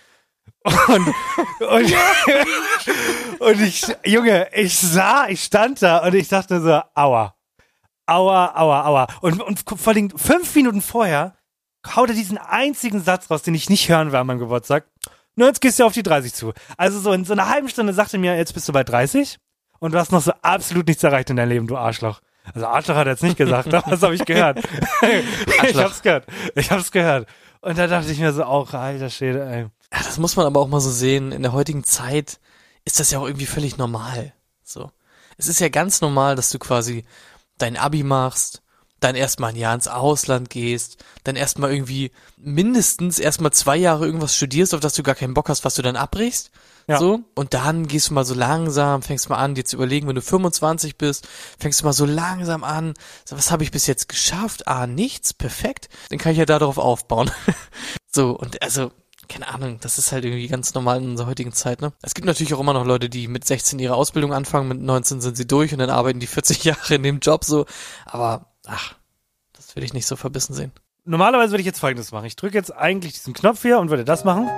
Und, 0.88 1.06
und, 1.60 1.94
und 3.38 3.60
ich, 3.60 3.86
Junge, 4.04 4.48
ich 4.54 4.76
sah, 4.76 5.28
ich 5.28 5.44
stand 5.44 5.80
da 5.82 5.98
und 6.04 6.14
ich 6.14 6.28
dachte 6.28 6.60
so, 6.60 6.80
aua. 6.94 7.36
Aua, 8.06 8.54
aua, 8.56 8.84
aua. 8.86 9.06
Und, 9.20 9.40
und 9.40 9.62
vor 9.66 9.92
allem 9.92 10.10
fünf 10.10 10.54
Minuten 10.56 10.80
vorher 10.82 11.36
haut 11.86 12.08
er 12.08 12.14
diesen 12.14 12.38
einzigen 12.38 13.02
Satz 13.02 13.30
raus, 13.30 13.42
den 13.42 13.54
ich 13.54 13.70
nicht 13.70 13.88
hören 13.88 14.12
will 14.12 14.18
an 14.18 14.26
meinem 14.26 14.38
Geburtstag. 14.38 14.86
Na, 15.36 15.46
jetzt 15.46 15.60
gehst 15.60 15.78
du 15.78 15.84
auf 15.84 15.92
die 15.92 16.02
30 16.02 16.34
zu. 16.34 16.52
Also 16.76 16.98
so 16.98 17.12
in 17.12 17.24
so 17.24 17.32
einer 17.32 17.48
halben 17.48 17.68
Stunde 17.68 17.92
sagte 17.92 18.16
er 18.16 18.20
mir, 18.20 18.36
jetzt 18.36 18.54
bist 18.54 18.68
du 18.68 18.72
bei 18.72 18.82
30 18.82 19.38
und 19.78 19.92
du 19.94 19.98
hast 19.98 20.10
noch 20.10 20.20
so 20.20 20.32
absolut 20.42 20.88
nichts 20.88 21.04
erreicht 21.04 21.30
in 21.30 21.36
deinem 21.36 21.50
Leben, 21.50 21.66
du 21.66 21.76
Arschloch. 21.76 22.20
Also 22.54 22.66
Arschloch 22.66 22.96
hat 22.96 23.06
er 23.06 23.12
jetzt 23.12 23.22
nicht 23.22 23.36
gesagt, 23.36 23.72
aber 23.74 23.90
das 23.90 24.02
habe 24.02 24.14
ich 24.14 24.24
gehört. 24.24 24.58
ich 25.68 25.76
hab's 25.76 26.02
gehört. 26.02 26.26
Ich 26.54 26.70
hab's 26.70 26.90
gehört. 26.90 27.28
Und 27.60 27.78
da 27.78 27.86
dachte 27.86 28.10
ich 28.10 28.18
mir 28.18 28.32
so, 28.32 28.44
auch, 28.44 28.72
alter 28.74 29.10
Schäde, 29.10 29.44
ey. 29.44 29.62
Ja, 29.92 29.98
das 30.04 30.18
muss 30.18 30.36
man 30.36 30.46
aber 30.46 30.60
auch 30.60 30.68
mal 30.68 30.80
so 30.80 30.90
sehen. 30.90 31.32
In 31.32 31.42
der 31.42 31.52
heutigen 31.52 31.84
Zeit 31.84 32.40
ist 32.84 33.00
das 33.00 33.10
ja 33.10 33.18
auch 33.18 33.26
irgendwie 33.26 33.46
völlig 33.46 33.78
normal. 33.78 34.32
So. 34.62 34.90
Es 35.36 35.48
ist 35.48 35.60
ja 35.60 35.68
ganz 35.68 36.00
normal, 36.00 36.36
dass 36.36 36.50
du 36.50 36.58
quasi 36.58 37.04
dein 37.58 37.76
Abi 37.76 38.02
machst, 38.02 38.62
dann 39.00 39.14
erstmal 39.14 39.50
ein 39.50 39.56
Jahr 39.56 39.74
ins 39.74 39.88
Ausland 39.88 40.50
gehst, 40.50 41.04
dann 41.24 41.36
erstmal 41.36 41.72
irgendwie 41.72 42.10
mindestens 42.36 43.18
erstmal 43.18 43.52
zwei 43.52 43.76
Jahre 43.76 44.06
irgendwas 44.06 44.34
studierst, 44.34 44.74
auf 44.74 44.80
das 44.80 44.94
du 44.94 45.02
gar 45.02 45.14
keinen 45.14 45.34
Bock 45.34 45.48
hast, 45.48 45.64
was 45.64 45.74
du 45.74 45.82
dann 45.82 45.96
abbrichst. 45.96 46.50
Ja. 46.88 46.98
So. 46.98 47.20
Und 47.34 47.52
dann 47.52 47.86
gehst 47.86 48.08
du 48.08 48.14
mal 48.14 48.24
so 48.24 48.34
langsam, 48.34 49.02
fängst 49.02 49.28
mal 49.28 49.36
an, 49.36 49.54
dir 49.54 49.64
zu 49.64 49.76
überlegen, 49.76 50.08
wenn 50.08 50.14
du 50.14 50.22
25 50.22 50.96
bist, 50.96 51.28
fängst 51.58 51.80
du 51.80 51.84
mal 51.84 51.92
so 51.92 52.06
langsam 52.06 52.64
an, 52.64 52.94
so, 53.26 53.36
was 53.36 53.50
habe 53.50 53.62
ich 53.62 53.70
bis 53.70 53.86
jetzt 53.86 54.08
geschafft? 54.08 54.66
Ah, 54.66 54.86
nichts, 54.86 55.34
perfekt. 55.34 55.90
Dann 56.08 56.18
kann 56.18 56.32
ich 56.32 56.38
ja 56.38 56.46
darauf 56.46 56.78
aufbauen. 56.78 57.30
so, 58.10 58.30
und 58.30 58.62
also, 58.62 58.90
keine 59.28 59.48
Ahnung, 59.48 59.78
das 59.80 59.98
ist 59.98 60.12
halt 60.12 60.24
irgendwie 60.24 60.48
ganz 60.48 60.72
normal 60.72 61.02
in 61.02 61.10
unserer 61.10 61.28
heutigen 61.28 61.52
Zeit, 61.52 61.82
ne? 61.82 61.92
Es 62.00 62.14
gibt 62.14 62.26
natürlich 62.26 62.54
auch 62.54 62.60
immer 62.60 62.72
noch 62.72 62.86
Leute, 62.86 63.10
die 63.10 63.28
mit 63.28 63.44
16 63.44 63.78
ihre 63.78 63.94
Ausbildung 63.94 64.32
anfangen, 64.32 64.68
mit 64.68 64.80
19 64.80 65.20
sind 65.20 65.36
sie 65.36 65.46
durch 65.46 65.72
und 65.72 65.78
dann 65.80 65.90
arbeiten 65.90 66.20
die 66.20 66.26
40 66.26 66.64
Jahre 66.64 66.94
in 66.94 67.02
dem 67.02 67.18
Job 67.20 67.44
so. 67.44 67.66
Aber, 68.06 68.46
ach, 68.68 68.94
das 69.52 69.74
will 69.74 69.82
ich 69.82 69.92
nicht 69.92 70.06
so 70.06 70.16
verbissen 70.16 70.54
sehen. 70.54 70.72
Normalerweise 71.04 71.52
würde 71.52 71.60
ich 71.62 71.66
jetzt 71.66 71.80
folgendes 71.80 72.12
machen. 72.12 72.26
Ich 72.26 72.36
drücke 72.36 72.56
jetzt 72.56 72.74
eigentlich 72.74 73.14
diesen 73.14 73.32
Knopf 73.32 73.62
hier 73.62 73.78
und 73.78 73.90
würde 73.90 74.04
das 74.04 74.24
machen. 74.24 74.48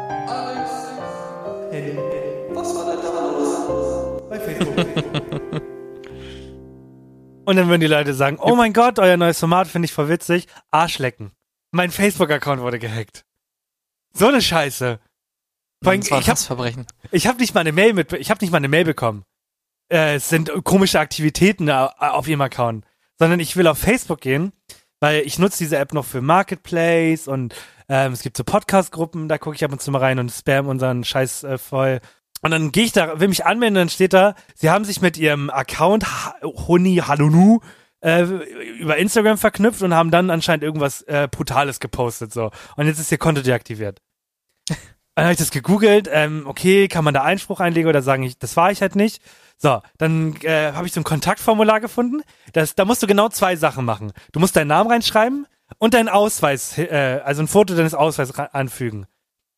Und 7.45 7.57
dann 7.57 7.69
würden 7.69 7.81
die 7.81 7.87
Leute 7.87 8.15
sagen, 8.15 8.39
oh 8.41 8.55
mein 8.55 8.73
Gott, 8.73 8.99
euer 8.99 9.17
neues 9.17 9.39
Format 9.41 9.67
finde 9.67 9.87
ich 9.87 9.93
voll 9.93 10.09
witzig. 10.09 10.47
Arschlecken. 10.71 11.33
Mein 11.73 11.91
Facebook-Account 11.91 12.61
wurde 12.61 12.79
gehackt. 12.79 13.25
So 14.13 14.29
eine 14.29 14.43
Scheiße. 14.43 15.01
Vor 15.83 15.93
allem, 15.93 16.01
Das 16.01 16.11
war 16.11 16.19
ein 16.19 16.21
ich 16.21 16.29
habe 16.29 16.33
Hassverbrechen. 16.33 16.87
ich 17.11 17.27
hab 17.27 17.39
nicht 17.39 17.55
mal 17.55 17.61
eine 17.61 17.73
Mail 17.73 17.95
mit, 17.95 18.13
ich 18.13 18.31
habe 18.31 18.45
nicht 18.45 18.51
mal 18.51 18.59
eine 18.59 18.69
Mail 18.69 18.85
bekommen. 18.85 19.25
Äh, 19.91 20.17
es 20.17 20.29
sind 20.29 20.53
komische 20.65 21.01
Aktivitäten 21.01 21.67
da 21.67 21.87
auf 21.87 22.29
ihrem 22.29 22.43
Account, 22.43 22.85
sondern 23.21 23.39
ich 23.39 23.57
will 23.57 23.67
auf 23.67 23.79
Facebook 23.79 24.23
gehen, 24.23 24.53
weil 24.99 25.21
ich 25.27 25.39
nutze 25.39 25.59
diese 25.59 25.77
App 25.77 25.93
noch 25.93 26.07
für 26.07 26.23
Marketplace 26.23 27.29
und 27.29 27.55
ähm, 27.89 28.13
es 28.13 28.23
gibt 28.23 28.37
so 28.37 28.45
Podcast-Gruppen, 28.45 29.29
da 29.29 29.37
gucke 29.37 29.55
ich 29.55 29.65
ab 29.65 29.73
und 29.73 29.83
zu 29.83 29.91
mal 29.91 29.99
rein 29.99 30.19
und 30.19 30.31
spam 30.31 30.69
unseren 30.69 31.05
Scheiß 31.05 31.45
äh, 31.45 31.59
voll. 31.59 32.01
Und 32.41 32.51
dann 32.51 32.73
gehe 32.73 32.85
ich 32.85 32.93
da, 32.93 33.21
will 33.21 33.29
mich 33.29 33.45
anmelden, 33.45 33.75
dann 33.75 33.89
steht 33.91 34.15
da, 34.15 34.35
sie 34.55 34.71
haben 34.71 34.87
sich 34.87 35.03
mit 35.03 35.19
ihrem 35.19 35.51
Account 35.51 36.07
Honi 36.43 36.97
Halunu 36.97 37.61
äh, 38.01 38.23
über 38.23 38.97
Instagram 38.97 39.37
verknüpft 39.37 39.83
und 39.83 39.93
haben 39.93 40.11
dann 40.11 40.31
anscheinend 40.31 40.65
irgendwas 40.65 41.03
äh, 41.03 41.29
Brutales 41.31 41.79
gepostet 41.79 42.33
so. 42.33 42.51
Und 42.77 42.87
jetzt 42.87 42.99
ist 42.99 43.13
ihr 43.13 43.19
Konto 43.19 43.43
deaktiviert. 43.43 44.01
Dann 45.17 45.25
habe 45.25 45.33
ich 45.33 45.39
das 45.39 45.51
gegoogelt, 45.51 46.09
ähm, 46.11 46.45
okay, 46.47 46.89
kann 46.89 47.05
man 47.05 47.13
da 47.13 47.23
Einspruch 47.23 47.61
einlegen 47.61 47.91
oder 47.91 48.01
sagen, 48.01 48.23
ich, 48.23 48.39
das 48.39 48.57
war 48.57 48.71
ich 48.71 48.81
halt 48.81 48.97
nicht. 48.97 49.21
So, 49.63 49.83
dann 49.99 50.37
äh, 50.43 50.73
habe 50.73 50.87
ich 50.87 50.95
so 50.95 51.01
ein 51.01 51.05
Kontaktformular 51.05 51.81
gefunden. 51.81 52.23
Das, 52.55 52.75
da 52.75 52.87
musst 52.87 53.03
du 53.03 53.07
genau 53.07 53.29
zwei 53.29 53.57
Sachen 53.57 53.85
machen. 53.85 54.13
Du 54.33 54.41
musst 54.41 54.57
deinen 54.57 54.69
Namen 54.69 54.91
reinschreiben 54.91 55.47
und 55.77 55.93
deinen 55.93 56.09
Ausweis, 56.09 56.79
äh, 56.79 57.21
also 57.23 57.43
ein 57.43 57.49
Foto 57.49 57.75
deines 57.75 57.95
Ausweises 57.95 58.39
anfügen. 58.39 59.07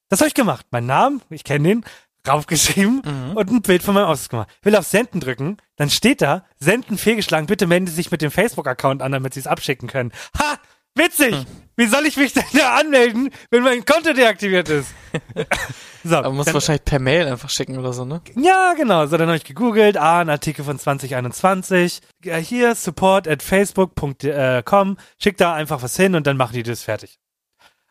Das 0.09 0.21
habe 0.21 0.27
ich 0.27 0.35
gemacht. 0.35 0.67
Mein 0.73 0.87
Namen, 0.87 1.23
ich 1.31 1.45
kenne 1.45 1.69
den, 1.69 1.85
raufgeschrieben 2.27 3.01
und 3.35 3.51
ein 3.51 3.63
Bild 3.63 3.85
von 3.85 3.95
meinem 3.95 4.07
Ausweis 4.07 4.29
gemacht. 4.29 4.51
Will 4.63 4.75
auf 4.75 4.87
Senden 4.87 5.21
drücken, 5.21 5.59
dann 5.77 5.89
steht 5.89 6.21
da, 6.21 6.45
Senden 6.59 6.99
fehlgeschlagen, 6.99 7.47
bitte 7.47 7.69
melden 7.69 7.87
Sie 7.87 7.95
sich 7.95 8.11
mit 8.11 8.23
dem 8.23 8.33
Facebook-Account 8.33 9.03
an, 9.03 9.13
damit 9.13 9.35
Sie 9.35 9.41
es 9.41 9.47
abschicken 9.47 9.89
können. 9.89 10.13
Ha! 10.39 10.59
Witzig! 10.95 11.35
Wie 11.75 11.87
soll 11.87 12.05
ich 12.05 12.19
mich 12.19 12.35
denn 12.35 12.45
da 12.53 12.75
anmelden, 12.77 13.31
wenn 13.51 13.63
mein 13.63 13.85
Konto 13.87 14.13
deaktiviert 14.13 14.69
ist? 14.69 14.89
so, 16.05 16.17
Aber 16.17 16.29
man 16.29 16.37
muss 16.37 16.53
wahrscheinlich 16.53 16.85
per 16.85 16.99
Mail 16.99 17.27
einfach 17.27 17.49
schicken 17.49 17.79
oder 17.79 17.95
so, 17.95 18.05
ne? 18.05 18.21
ja, 18.37 18.75
genau. 18.75 19.07
So, 19.07 19.17
dann 19.17 19.29
habe 19.29 19.39
ich 19.39 19.45
gegoogelt, 19.45 19.97
ah, 19.97 20.21
ein 20.21 20.29
Artikel 20.29 20.65
von 20.67 20.79
2021. 20.79 22.01
Ja, 22.25 22.37
hier, 22.37 22.75
support 22.75 23.27
at 23.27 23.43
facebook.com. 23.43 24.99
Schick 25.19 25.37
da 25.39 25.55
einfach 25.55 25.83
was 25.83 25.97
hin 25.97 26.15
und 26.15 26.27
dann 26.27 26.37
machen 26.37 26.53
die 26.53 26.63
das 26.63 26.83
fertig. 26.83 27.19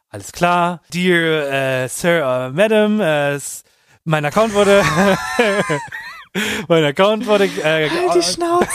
Alles 0.10 0.32
klar. 0.32 0.82
Dear 0.94 1.84
äh, 1.84 1.88
Sir 1.88 2.24
or 2.26 2.50
Madam, 2.52 3.00
äh, 3.02 3.34
s- 3.34 3.64
mein 4.04 4.26
Account 4.26 4.54
wurde... 4.54 4.84
mein 6.68 6.84
Account 6.84 7.26
wurde... 7.26 7.46
Äh, 7.46 7.90
Schnauze. 8.22 8.68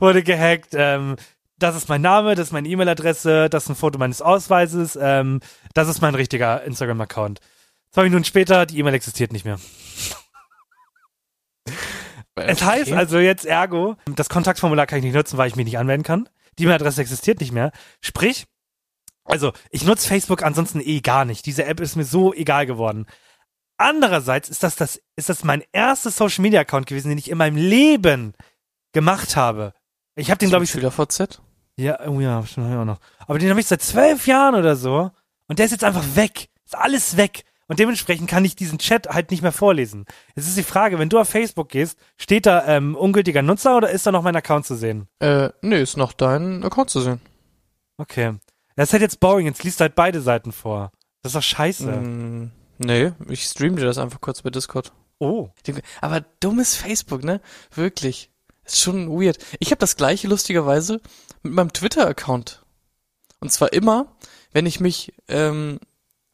wurde 0.00 0.22
gehackt. 0.24 0.70
Ähm, 0.72 1.14
das 1.58 1.76
ist 1.76 1.88
mein 1.88 2.00
Name, 2.00 2.34
das 2.34 2.48
ist 2.48 2.52
meine 2.52 2.68
E-Mail-Adresse, 2.68 3.48
das 3.50 3.64
ist 3.64 3.70
ein 3.70 3.76
Foto 3.76 3.98
meines 3.98 4.22
Ausweises, 4.22 4.98
ähm, 5.00 5.40
das 5.74 5.88
ist 5.88 6.00
mein 6.00 6.14
richtiger 6.14 6.62
Instagram-Account. 6.62 7.40
Zwei 7.90 8.04
Minuten 8.04 8.24
später, 8.24 8.66
die 8.66 8.78
E-Mail 8.78 8.94
existiert 8.94 9.32
nicht 9.32 9.44
mehr. 9.44 9.58
Es 12.36 12.62
heißt 12.62 12.92
also 12.92 13.18
jetzt 13.18 13.44
ergo, 13.44 13.96
das 14.06 14.28
Kontaktformular 14.28 14.86
kann 14.86 14.98
ich 14.98 15.04
nicht 15.04 15.14
nutzen, 15.14 15.38
weil 15.38 15.48
ich 15.48 15.56
mich 15.56 15.64
nicht 15.64 15.78
anmelden 15.78 16.04
kann. 16.04 16.28
Die 16.58 16.64
E-Mail-Adresse 16.64 17.00
existiert 17.00 17.40
nicht 17.40 17.52
mehr. 17.52 17.72
Sprich, 18.00 18.46
also 19.24 19.52
ich 19.70 19.84
nutze 19.84 20.06
Facebook 20.06 20.42
ansonsten 20.42 20.80
eh 20.80 21.00
gar 21.00 21.24
nicht. 21.24 21.46
Diese 21.46 21.64
App 21.64 21.80
ist 21.80 21.96
mir 21.96 22.04
so 22.04 22.32
egal 22.32 22.66
geworden. 22.66 23.06
Andererseits 23.76 24.48
ist 24.48 24.62
das, 24.62 24.76
das, 24.76 25.00
ist 25.16 25.28
das 25.28 25.44
mein 25.44 25.62
erstes 25.72 26.16
Social-Media-Account 26.16 26.86
gewesen, 26.86 27.08
den 27.08 27.18
ich 27.18 27.30
in 27.30 27.38
meinem 27.38 27.56
Leben 27.56 28.34
gemacht 28.92 29.36
habe. 29.36 29.72
Ich 30.16 30.30
habe 30.30 30.38
den, 30.38 30.48
glaube 30.48 30.64
ich, 30.64 30.74
wieder 30.74 30.90
VZ. 30.90 31.40
Ja, 31.78 32.08
oh 32.08 32.20
ja, 32.20 32.44
schon 32.44 32.64
hab 32.64 32.72
ich 32.72 32.78
auch 32.78 32.84
noch. 32.84 32.98
Aber 33.26 33.38
den 33.38 33.50
habe 33.50 33.60
ich 33.60 33.66
seit 33.66 33.82
zwölf 33.82 34.26
Jahren 34.26 34.56
oder 34.56 34.74
so. 34.74 35.10
Und 35.46 35.58
der 35.58 35.66
ist 35.66 35.72
jetzt 35.72 35.84
einfach 35.84 36.04
weg. 36.16 36.48
Ist 36.64 36.76
alles 36.76 37.16
weg. 37.16 37.44
Und 37.68 37.78
dementsprechend 37.78 38.28
kann 38.28 38.44
ich 38.44 38.56
diesen 38.56 38.78
Chat 38.78 39.08
halt 39.08 39.30
nicht 39.30 39.42
mehr 39.42 39.52
vorlesen. 39.52 40.06
Es 40.34 40.48
ist 40.48 40.56
die 40.56 40.64
Frage, 40.64 40.98
wenn 40.98 41.08
du 41.08 41.18
auf 41.20 41.28
Facebook 41.28 41.68
gehst, 41.68 41.98
steht 42.16 42.46
da 42.46 42.66
ähm, 42.66 42.96
ungültiger 42.96 43.42
Nutzer 43.42 43.76
oder 43.76 43.90
ist 43.90 44.06
da 44.06 44.12
noch 44.12 44.22
mein 44.22 44.34
Account 44.34 44.66
zu 44.66 44.74
sehen? 44.74 45.06
Äh, 45.20 45.50
nee, 45.62 45.80
ist 45.80 45.96
noch 45.96 46.12
dein 46.12 46.64
Account 46.64 46.90
zu 46.90 47.00
sehen. 47.00 47.20
Okay. 47.98 48.34
Das 48.74 48.88
ist 48.88 48.92
halt 48.94 49.02
jetzt 49.02 49.20
boring. 49.20 49.46
Jetzt 49.46 49.62
liest 49.62 49.78
du 49.78 49.82
halt 49.82 49.94
beide 49.94 50.20
Seiten 50.20 50.50
vor. 50.50 50.90
Das 51.22 51.30
ist 51.30 51.36
doch 51.36 51.42
scheiße. 51.42 51.90
Mm, 51.90 52.50
nee, 52.78 53.12
ich 53.28 53.44
stream 53.44 53.76
dir 53.76 53.84
das 53.84 53.98
einfach 53.98 54.20
kurz 54.20 54.42
bei 54.42 54.50
Discord. 54.50 54.92
Oh. 55.20 55.50
Aber 56.00 56.22
dummes 56.40 56.74
Facebook, 56.74 57.22
ne? 57.22 57.40
Wirklich. 57.74 58.30
Ist 58.68 58.80
schon 58.80 59.08
weird. 59.10 59.38
Ich 59.60 59.70
habe 59.70 59.78
das 59.80 59.96
gleiche 59.96 60.28
lustigerweise 60.28 61.00
mit 61.42 61.52
meinem 61.54 61.72
Twitter-Account. 61.72 62.62
Und 63.40 63.50
zwar 63.52 63.72
immer, 63.72 64.06
wenn 64.52 64.66
ich 64.66 64.80
mich 64.80 65.12
ähm, 65.28 65.78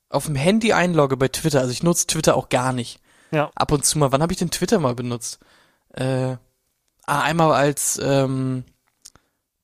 auf 0.08 0.26
dem 0.26 0.34
Handy 0.36 0.72
einlogge 0.72 1.16
bei 1.16 1.28
Twitter. 1.28 1.60
Also 1.60 1.70
ich 1.72 1.82
nutze 1.82 2.06
Twitter 2.06 2.36
auch 2.36 2.48
gar 2.48 2.72
nicht. 2.72 3.00
Ja. 3.30 3.50
Ab 3.54 3.72
und 3.72 3.84
zu 3.84 3.98
mal. 3.98 4.12
Wann 4.12 4.22
habe 4.22 4.32
ich 4.32 4.38
denn 4.38 4.50
Twitter 4.50 4.78
mal 4.78 4.94
benutzt? 4.94 5.38
Äh, 5.92 6.36
ah, 7.06 7.20
einmal 7.22 7.52
als 7.52 8.00
ähm, 8.02 8.64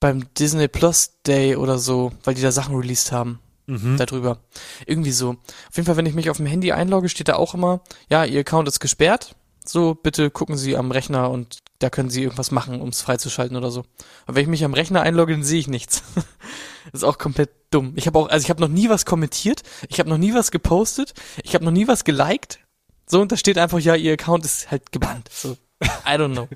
beim 0.01 0.33
Disney 0.35 0.69
Plus 0.69 1.13
Day 1.27 1.57
oder 1.57 1.79
so, 1.79 2.13
weil 2.25 2.35
die 2.35 2.43
da 2.43 2.53
Sachen 2.53 2.75
released 2.77 3.13
haben 3.13 3.41
Mhm. 3.67 3.99
darüber. 3.99 4.39
Irgendwie 4.87 5.13
so. 5.13 5.31
Auf 5.69 5.77
jeden 5.77 5.87
Fall, 5.87 5.97
wenn 5.97 6.07
ich 6.07 6.15
mich 6.15 6.29
auf 6.29 6.39
dem 6.39 6.47
Handy 6.47 6.73
einlogge, 6.73 7.09
steht 7.09 7.29
da 7.29 7.37
auch 7.37 7.55
immer, 7.55 7.83
ja, 8.09 8.25
Ihr 8.25 8.41
Account 8.41 8.67
ist 8.67 8.81
gesperrt. 8.81 9.37
So, 9.65 9.95
bitte 9.95 10.31
gucken 10.31 10.57
Sie 10.57 10.77
am 10.77 10.91
Rechner 10.91 11.31
und 11.31 11.59
da 11.81 11.91
können 11.91 12.11
Sie 12.11 12.23
irgendwas 12.23 12.51
machen, 12.51 12.81
um 12.81 12.91
es 12.91 13.01
freizuschalten 13.01 13.57
oder 13.57 13.71
so. 13.71 13.81
Und 14.27 14.35
wenn 14.37 14.43
ich 14.43 14.49
mich 14.49 14.65
am 14.65 14.75
Rechner 14.75 15.03
einlogge, 15.03 15.33
dann 15.33 15.43
sehe 15.43 15.59
ich 15.59 15.67
nichts. 15.67 16.03
ist 16.93 17.05
auch 17.05 17.19
komplett 17.19 17.51
dumm. 17.71 17.95
Ich 17.97 18.07
habe 18.07 18.19
auch, 18.19 18.29
also 18.29 18.45
ich 18.45 18.51
habe 18.51 18.61
noch 18.61 18.69
nie 18.69 18.89
was 18.89 19.05
kommentiert, 19.07 19.63
ich 19.89 19.99
habe 19.99 20.09
noch 20.09 20.19
nie 20.19 20.35
was 20.35 20.51
gepostet, 20.51 21.15
ich 21.43 21.55
habe 21.55 21.65
noch 21.65 21.73
nie 21.73 21.89
was 21.89 22.05
geliked. 22.05 22.61
So, 23.07 23.21
und 23.21 23.33
da 23.33 23.37
steht 23.37 23.59
einfach, 23.59 23.81
ja, 23.81 23.97
Ihr 23.97 24.13
Account 24.13 24.45
ist 24.45 24.71
halt 24.71 24.93
gebannt. 24.93 25.29
So, 25.33 25.57
I 25.83 26.11
don't 26.11 26.33
know. 26.33 26.49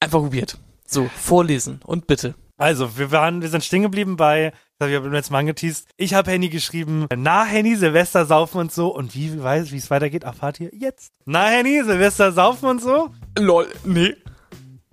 Einfach 0.00 0.22
weird. 0.32 0.56
So, 0.86 1.10
vorlesen 1.14 1.80
und 1.84 2.06
bitte. 2.06 2.34
Also, 2.56 2.96
wir 2.96 3.10
waren, 3.10 3.42
wir 3.42 3.48
sind 3.48 3.64
stehen 3.64 3.82
geblieben 3.82 4.16
bei, 4.16 4.52
ich 4.88 4.96
habe 4.96 5.14
jetzt 5.14 5.30
mal 5.30 5.38
angeteased. 5.38 5.86
Ich 5.96 6.14
habe 6.14 6.30
Henny 6.30 6.48
geschrieben, 6.48 7.06
na 7.14 7.44
Henny, 7.44 7.76
Silvester 7.76 8.26
saufen 8.26 8.58
und 8.58 8.72
so. 8.72 8.94
Und 8.94 9.14
wie 9.14 9.42
weiß, 9.42 9.72
wie 9.72 9.76
es 9.76 9.90
weitergeht, 9.90 10.24
erfahrt 10.24 10.60
ihr 10.60 10.70
jetzt. 10.74 11.12
Na 11.24 11.46
Henny, 11.46 11.82
Silvester 11.84 12.32
saufen 12.32 12.68
und 12.68 12.82
so. 12.82 13.10
Lol, 13.38 13.68
nee. 13.84 14.14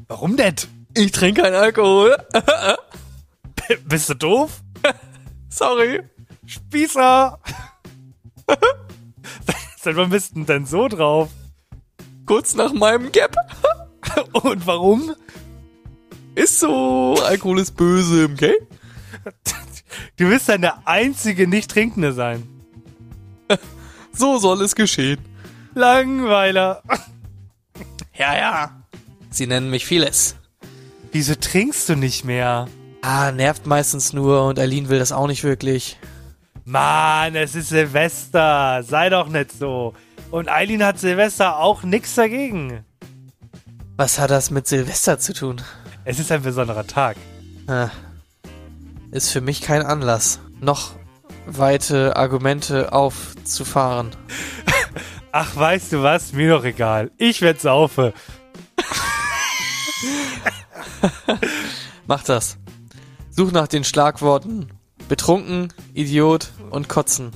Warum 0.07 0.37
denn? 0.37 0.55
Ich 0.95 1.11
trinke 1.11 1.43
keinen 1.43 1.55
Alkohol. 1.55 2.17
Bist 3.85 4.09
du 4.09 4.13
doof? 4.15 4.61
Sorry. 5.49 6.01
Spießer! 6.45 7.39
Seit 9.81 9.95
wann 9.95 10.09
bist 10.09 10.35
du 10.35 10.43
denn 10.43 10.65
so 10.65 10.87
drauf? 10.87 11.29
Kurz 12.25 12.55
nach 12.55 12.73
meinem 12.73 13.11
Gap. 13.11 13.35
Und 14.33 14.67
warum? 14.67 15.15
Ist 16.35 16.59
so, 16.59 17.15
Alkohol 17.23 17.59
ist 17.59 17.75
böse, 17.77 18.29
okay? 18.31 18.55
Du 20.17 20.29
wirst 20.29 20.49
dann 20.49 20.61
der 20.61 20.87
einzige 20.87 21.47
Nicht-Trinkende 21.47 22.13
sein. 22.13 22.47
So 24.11 24.37
soll 24.37 24.61
es 24.61 24.75
geschehen. 24.75 25.19
Langweiler. 25.73 26.83
Ja, 28.13 28.35
ja. 28.37 28.83
Sie 29.29 29.47
nennen 29.47 29.69
mich 29.69 29.85
vieles. 29.85 30.35
Wieso 31.11 31.35
trinkst 31.35 31.87
du 31.89 31.95
nicht 31.95 32.25
mehr? 32.25 32.67
Ah, 33.01 33.31
nervt 33.31 33.65
meistens 33.65 34.11
nur 34.13 34.45
und 34.45 34.59
Aline 34.59 34.89
will 34.89 34.99
das 34.99 35.11
auch 35.11 35.27
nicht 35.27 35.43
wirklich. 35.43 35.97
Mann, 36.65 37.35
es 37.35 37.55
ist 37.55 37.69
Silvester. 37.69 38.83
Sei 38.83 39.09
doch 39.09 39.27
nicht 39.29 39.51
so. 39.51 39.93
Und 40.31 40.49
Eileen 40.49 40.83
hat 40.83 40.99
Silvester 40.99 41.57
auch 41.57 41.81
nix 41.83 42.13
dagegen. 42.13 42.83
Was 43.97 44.19
hat 44.19 44.29
das 44.29 44.51
mit 44.51 44.67
Silvester 44.67 45.17
zu 45.17 45.33
tun? 45.33 45.61
Es 46.05 46.19
ist 46.19 46.31
ein 46.31 46.43
besonderer 46.43 46.85
Tag. 46.85 47.17
Ah, 47.67 47.89
ist 49.11 49.31
für 49.31 49.41
mich 49.41 49.61
kein 49.61 49.81
Anlass, 49.81 50.39
noch 50.59 50.91
weite 51.45 52.15
Argumente 52.15 52.93
aufzufahren. 52.93 54.11
Ach, 55.31 55.55
weißt 55.55 55.93
du 55.93 56.03
was? 56.03 56.33
Mir 56.33 56.49
doch 56.49 56.63
egal. 56.63 57.11
Ich 57.17 57.41
werd 57.41 57.61
saufe. 57.61 58.13
Mach 62.07 62.23
das. 62.23 62.57
Such 63.29 63.51
nach 63.51 63.67
den 63.67 63.83
Schlagworten 63.83 64.71
betrunken, 65.09 65.73
Idiot 65.93 66.51
und 66.69 66.87
kotzen. 66.87 67.31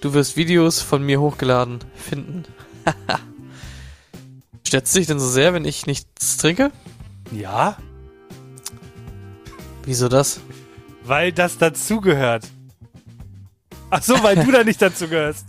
Du 0.00 0.14
wirst 0.14 0.36
Videos 0.36 0.80
von 0.80 1.02
mir 1.02 1.20
hochgeladen 1.20 1.80
finden. 1.94 2.44
Stört 4.66 4.94
dich 4.94 5.06
denn 5.06 5.18
so 5.18 5.28
sehr, 5.28 5.52
wenn 5.52 5.64
ich 5.64 5.86
nichts 5.86 6.38
trinke? 6.38 6.70
Ja? 7.32 7.76
Wieso 9.84 10.08
das? 10.08 10.40
Weil 11.06 11.32
das 11.32 11.58
dazugehört. 11.58 12.44
Ach 13.90 14.02
so, 14.02 14.22
weil 14.22 14.36
du 14.44 14.50
da 14.50 14.64
nicht 14.64 14.82
dazugehörst. 14.82 15.46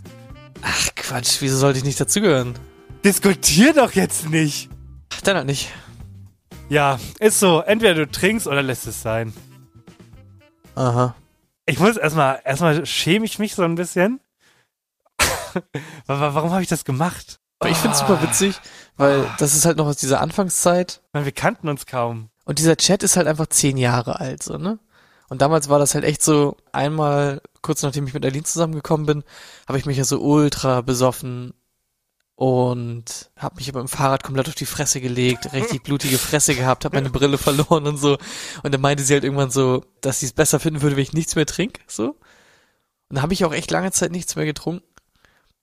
Ach 0.62 0.88
Quatsch, 0.94 1.38
wieso 1.40 1.56
sollte 1.56 1.78
ich 1.78 1.84
nicht 1.84 2.00
dazugehören? 2.00 2.54
Diskutier 3.04 3.74
doch 3.74 3.92
jetzt 3.92 4.28
nicht. 4.28 4.68
Ach, 5.12 5.20
dann 5.22 5.36
halt 5.36 5.46
nicht. 5.46 5.70
Ja, 6.68 6.98
ist 7.18 7.40
so. 7.40 7.60
Entweder 7.60 7.94
du 7.94 8.08
trinkst 8.10 8.46
oder 8.46 8.62
lässt 8.62 8.86
es 8.86 9.02
sein. 9.02 9.32
Aha. 10.74 11.14
Ich 11.66 11.78
muss 11.78 11.96
erstmal, 11.96 12.40
erstmal 12.44 12.86
schäme 12.86 13.24
ich 13.24 13.38
mich 13.38 13.54
so 13.54 13.62
ein 13.62 13.74
bisschen. 13.74 14.20
Wa- 16.06 16.34
Warum 16.34 16.50
habe 16.52 16.62
ich 16.62 16.68
das 16.68 16.84
gemacht? 16.84 17.40
Ich 17.66 17.76
find's 17.76 17.98
super 17.98 18.22
witzig, 18.22 18.60
weil 18.96 19.26
das 19.38 19.54
ist 19.56 19.64
halt 19.64 19.76
noch 19.78 19.86
aus 19.86 19.96
dieser 19.96 20.20
Anfangszeit. 20.20 21.02
Weil 21.12 21.24
wir 21.24 21.32
kannten 21.32 21.68
uns 21.68 21.86
kaum. 21.86 22.30
Und 22.44 22.60
dieser 22.60 22.76
Chat 22.76 23.02
ist 23.02 23.16
halt 23.16 23.26
einfach 23.26 23.48
zehn 23.48 23.76
Jahre 23.76 24.20
alt, 24.20 24.42
so, 24.44 24.58
ne? 24.58 24.78
Und 25.28 25.42
damals 25.42 25.68
war 25.68 25.78
das 25.78 25.94
halt 25.94 26.04
echt 26.04 26.22
so, 26.22 26.56
einmal, 26.72 27.42
kurz 27.62 27.82
nachdem 27.82 28.06
ich 28.06 28.14
mit 28.14 28.24
Aline 28.24 28.44
zusammengekommen 28.44 29.06
bin, 29.06 29.24
habe 29.66 29.78
ich 29.78 29.86
mich 29.86 29.98
ja 29.98 30.04
so 30.04 30.20
ultra 30.20 30.80
besoffen 30.80 31.52
und 32.34 33.30
habe 33.36 33.56
mich 33.56 33.68
aber 33.68 33.80
im 33.80 33.88
Fahrrad 33.88 34.22
komplett 34.22 34.48
auf 34.48 34.54
die 34.54 34.64
Fresse 34.64 35.00
gelegt, 35.00 35.52
richtig 35.52 35.82
blutige 35.82 36.18
Fresse 36.18 36.54
gehabt, 36.54 36.84
habe 36.84 36.96
meine 36.96 37.10
Brille 37.10 37.36
verloren 37.36 37.86
und 37.86 37.96
so. 37.96 38.16
Und 38.62 38.72
dann 38.72 38.80
meinte 38.80 39.02
sie 39.02 39.14
halt 39.14 39.24
irgendwann 39.24 39.50
so, 39.50 39.84
dass 40.00 40.20
sie 40.20 40.26
es 40.26 40.32
besser 40.32 40.60
finden 40.60 40.80
würde, 40.80 40.96
wenn 40.96 41.02
ich 41.02 41.12
nichts 41.12 41.34
mehr 41.34 41.46
trinke, 41.46 41.80
so. 41.88 42.16
Und 43.08 43.16
da 43.16 43.22
habe 43.22 43.32
ich 43.32 43.44
auch 43.44 43.52
echt 43.52 43.70
lange 43.70 43.90
Zeit 43.90 44.12
nichts 44.12 44.36
mehr 44.36 44.44
getrunken. 44.44 44.86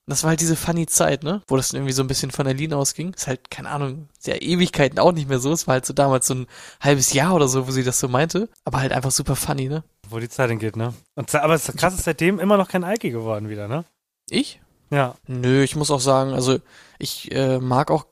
Und 0.08 0.12
das 0.12 0.24
war 0.24 0.30
halt 0.30 0.42
diese 0.42 0.56
funny 0.56 0.86
Zeit, 0.86 1.24
ne? 1.24 1.42
Wo 1.48 1.58
das 1.58 1.74
irgendwie 1.74 1.92
so 1.92 2.04
ein 2.04 2.08
bisschen 2.08 2.30
von 2.30 2.46
Aline 2.46 2.78
ausging. 2.78 3.14
Ist 3.16 3.26
halt, 3.26 3.50
keine 3.50 3.70
Ahnung, 3.70 4.08
sehr 4.20 4.44
Ewigkeiten 4.44 5.00
auch 5.00 5.12
nicht 5.12 5.28
mehr 5.28 5.40
so. 5.40 5.52
Es 5.52 5.66
war 5.66 5.74
halt 5.74 5.86
so 5.88 5.94
damals 5.94 6.28
so 6.28 6.36
ein 6.36 6.48
halbes 6.80 7.12
Jahr 7.14 7.34
oder 7.34 7.48
so, 7.48 7.68
wo 7.68 7.72
sie 7.72 7.84
das 7.84 8.00
so 8.00 8.08
meinte. 8.08 8.48
Aber 8.66 8.80
halt 8.80 8.92
einfach 8.92 9.10
super 9.10 9.36
funny, 9.36 9.68
ne? 9.68 9.84
Wo 10.08 10.20
die 10.20 10.30
Zeit 10.30 10.52
hingeht, 10.52 10.76
ne? 10.76 10.94
Und, 11.16 11.34
aber 11.34 11.56
es 11.56 11.68
ist 11.68 11.78
krass, 11.78 11.96
ist 11.96 12.04
seitdem 12.04 12.40
immer 12.40 12.58
noch 12.58 12.70
kein 12.70 12.84
Alki 12.84 13.10
geworden 13.10 13.50
wieder, 13.50 13.68
ne? 13.68 13.84
Ich? 14.30 14.62
Ja. 14.92 15.16
Nö, 15.26 15.64
ich 15.64 15.76
muss 15.76 15.90
auch 15.90 16.00
sagen, 16.00 16.34
also 16.34 16.60
ich 17.00 17.32
äh, 17.32 17.58
mag 17.58 17.90
auch 17.90 18.06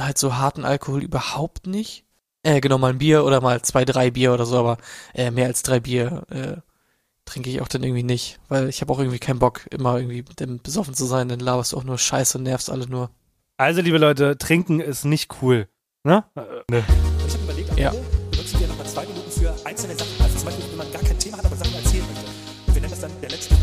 halt 0.00 0.18
so 0.18 0.36
harten 0.36 0.64
Alkohol 0.64 1.02
überhaupt 1.02 1.68
nicht. 1.68 2.04
Äh, 2.42 2.60
genau, 2.60 2.78
mal 2.78 2.92
ein 2.92 2.98
Bier 2.98 3.24
oder 3.24 3.40
mal 3.40 3.62
zwei, 3.62 3.84
drei 3.84 4.10
Bier 4.10 4.32
oder 4.32 4.46
so, 4.46 4.58
aber 4.58 4.78
äh, 5.14 5.30
mehr 5.30 5.46
als 5.46 5.62
drei 5.62 5.78
Bier 5.78 6.24
äh, 6.30 6.56
trinke 7.30 7.48
ich 7.50 7.60
auch 7.60 7.68
dann 7.68 7.82
irgendwie 7.82 8.02
nicht. 8.02 8.38
Weil 8.48 8.68
ich 8.68 8.80
habe 8.80 8.92
auch 8.92 8.98
irgendwie 8.98 9.18
keinen 9.18 9.38
Bock, 9.38 9.66
immer 9.70 9.96
irgendwie 9.98 10.22
mit 10.22 10.40
dem 10.40 10.60
besoffen 10.60 10.94
zu 10.94 11.04
sein, 11.06 11.28
dann 11.28 11.40
laberst 11.40 11.72
du 11.72 11.76
auch 11.76 11.84
nur 11.84 11.98
Scheiße 11.98 12.38
und 12.38 12.44
nervst 12.44 12.70
alle 12.70 12.88
nur. 12.88 13.10
Also, 13.56 13.80
liebe 13.82 13.98
Leute, 13.98 14.36
trinken 14.38 14.80
ist 14.80 15.04
nicht 15.04 15.30
cool. 15.42 15.68
Ne? 16.04 16.24
Äh, 16.34 16.40
ne. 16.70 16.84
Ich 17.26 17.34
habe 17.34 17.44
überlegt, 17.44 17.70
am 17.70 17.78
Ja. 17.78 17.90
Ende 17.90 18.02
benutzen 18.30 18.60
wir 18.60 18.68
nochmal 18.68 18.86
zwei 18.86 19.06
Minuten 19.06 19.30
für 19.30 19.54
einzelne 19.66 19.94
Sachen. 19.96 20.10
Also 20.22 20.36
zum 20.38 20.44
Beispiel, 20.46 20.64
wenn 20.70 20.76
man 20.78 20.92
gar 20.92 21.02
kein 21.02 21.18
Thema 21.18 21.36
hat, 21.38 21.44
aber 21.44 21.56
Sachen 21.56 21.74
erzählen 21.74 22.04
möchte. 22.06 22.24
Und 22.66 22.74
wir 22.74 22.80
nennen 22.80 22.90
das 22.90 23.00
dann 23.00 23.10
der 23.20 23.30
letzte. 23.30 23.54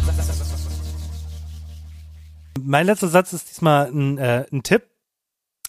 Mein 2.59 2.85
letzter 2.85 3.07
Satz 3.07 3.33
ist 3.33 3.49
diesmal 3.49 3.87
ein, 3.87 4.17
äh, 4.17 4.45
ein 4.51 4.63
Tipp 4.63 4.83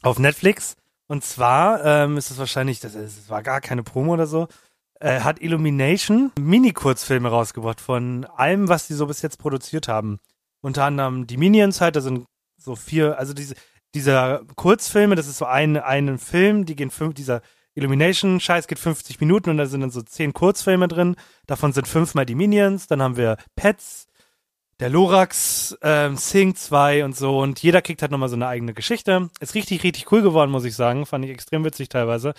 auf 0.02 0.18
Netflix. 0.18 0.76
Und 1.06 1.24
zwar 1.24 1.84
ähm, 1.84 2.16
ist 2.18 2.30
es 2.30 2.38
wahrscheinlich, 2.38 2.80
das, 2.80 2.94
ist- 2.94 3.18
das 3.18 3.30
war 3.30 3.42
gar 3.42 3.60
keine 3.60 3.82
Promo 3.82 4.12
oder 4.14 4.26
so, 4.26 4.48
äh, 5.00 5.20
hat 5.20 5.40
Illumination 5.40 6.32
Mini-Kurzfilme 6.38 7.28
rausgebracht 7.28 7.80
von 7.80 8.24
allem, 8.24 8.68
was 8.68 8.86
die 8.86 8.94
so 8.94 9.06
bis 9.06 9.22
jetzt 9.22 9.38
produziert 9.38 9.88
haben. 9.88 10.18
Unter 10.60 10.84
anderem 10.84 11.26
die 11.26 11.36
Minions 11.36 11.80
halt, 11.80 11.96
da 11.96 12.00
sind 12.00 12.26
so 12.56 12.74
vier, 12.74 13.18
also 13.18 13.32
diese, 13.32 13.54
dieser 13.94 14.42
Kurzfilme, 14.56 15.14
das 15.14 15.28
ist 15.28 15.38
so 15.38 15.44
ein, 15.44 15.76
ein 15.76 16.18
Film, 16.18 16.66
die 16.66 16.76
gehen 16.76 16.90
fünf, 16.90 17.14
dieser 17.14 17.42
Illumination-Scheiß 17.74 18.66
geht 18.66 18.80
50 18.80 19.20
Minuten 19.20 19.50
und 19.50 19.56
da 19.56 19.66
sind 19.66 19.82
dann 19.82 19.90
so 19.90 20.02
zehn 20.02 20.32
Kurzfilme 20.32 20.88
drin. 20.88 21.14
Davon 21.46 21.72
sind 21.72 21.86
fünfmal 21.86 22.26
die 22.26 22.34
Minions, 22.34 22.88
dann 22.88 23.00
haben 23.00 23.16
wir 23.16 23.36
Pets, 23.54 24.08
der 24.80 24.90
Lorax, 24.90 25.76
ähm, 25.82 26.16
Sing 26.16 26.54
2 26.54 27.04
und 27.04 27.16
so 27.16 27.38
und 27.38 27.62
jeder 27.62 27.82
kriegt 27.82 28.02
halt 28.02 28.12
nochmal 28.12 28.28
so 28.28 28.36
eine 28.36 28.46
eigene 28.46 28.74
Geschichte. 28.74 29.30
Ist 29.40 29.54
richtig, 29.54 29.82
richtig 29.82 30.10
cool 30.12 30.22
geworden, 30.22 30.50
muss 30.50 30.64
ich 30.64 30.76
sagen. 30.76 31.06
Fand 31.06 31.24
ich 31.24 31.30
extrem 31.30 31.64
witzig 31.64 31.88
teilweise. 31.88 32.34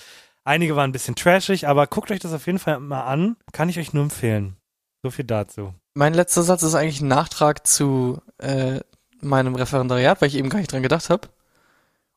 Einige 0.50 0.76
waren 0.76 0.90
ein 0.90 0.94
bisschen 0.94 1.14
trashig, 1.14 1.68
aber 1.68 1.86
guckt 1.86 2.10
euch 2.10 2.22
das 2.22 2.34
auf 2.34 2.48
jeden 2.48 2.58
Fall 2.58 2.80
mal 2.80 3.04
an. 3.04 3.38
Kann 3.52 3.70
ich 3.70 3.78
euch 3.78 3.94
nur 3.94 4.02
empfehlen. 4.02 4.56
So 5.04 5.12
viel 5.12 5.26
dazu. 5.26 5.76
Mein 5.94 6.16
letzter 6.16 6.42
Satz 6.42 6.64
ist 6.64 6.74
eigentlich 6.74 7.02
ein 7.02 7.08
Nachtrag 7.08 7.68
zu 7.68 8.20
äh, 8.40 8.80
meinem 9.22 9.54
Referendariat, 9.54 10.20
weil 10.20 10.28
ich 10.28 10.34
eben 10.34 10.50
gar 10.50 10.58
nicht 10.58 10.72
dran 10.72 10.82
gedacht 10.82 11.12
habe. 11.12 11.28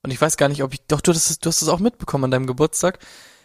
Und 0.03 0.13
ich 0.13 0.19
weiß 0.19 0.39
gar 0.39 0.49
nicht, 0.49 0.63
ob 0.63 0.73
ich. 0.73 0.81
Doch, 0.87 1.03
du 1.03 1.13
hast 1.13 1.29
es, 1.29 1.41
du 1.41 1.49
hast 1.51 1.61
es 1.61 1.69
auch 1.69 1.79
mitbekommen 1.79 2.25
an 2.25 2.31
deinem 2.31 2.47
Geburtstag. 2.47 3.01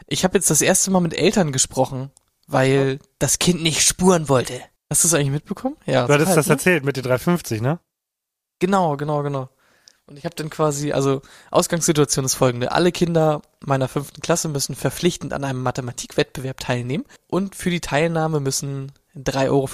Ich 0.08 0.24
habe 0.24 0.38
jetzt 0.38 0.50
das 0.50 0.62
erste 0.62 0.90
Mal 0.90 1.02
mit 1.02 1.14
Eltern 1.14 1.52
gesprochen, 1.52 2.10
weil 2.48 3.00
das 3.20 3.40
Kind 3.40 3.62
nicht 3.62 3.82
spuren 3.82 4.30
wollte. 4.30 4.62
Hast 4.90 5.04
du 5.04 5.10
es 5.10 5.14
eigentlich 5.14 5.32
mitbekommen? 5.32 5.76
Ja. 5.86 6.08
Du 6.08 6.14
hattest 6.14 6.30
halt, 6.30 6.38
das 6.38 6.48
ne? 6.48 6.54
erzählt 6.54 6.86
mit 6.86 6.96
den 6.96 7.04
350, 7.04 7.60
ne? 7.60 7.82
Genau, 8.60 8.96
genau, 8.96 9.22
genau. 9.22 9.50
Und 10.08 10.18
ich 10.18 10.24
habe 10.24 10.36
dann 10.36 10.50
quasi, 10.50 10.94
also 10.94 11.22
Ausgangssituation 11.52 12.24
ist 12.24 12.36
folgende. 12.36 12.72
Alle 12.72 12.94
Kinder 12.94 13.42
meiner 13.60 13.90
fünften 13.90 14.22
Klasse 14.22 14.48
müssen 14.48 14.74
verpflichtend 14.74 15.34
an 15.34 15.44
einem 15.44 15.62
Mathematikwettbewerb 15.62 16.62
teilnehmen 16.62 17.06
und 17.28 17.56
für 17.56 17.70
die 17.70 17.82
Teilnahme 17.82 18.40
müssen 18.40 18.94
3,50 19.16 19.50
Euro 19.50 19.68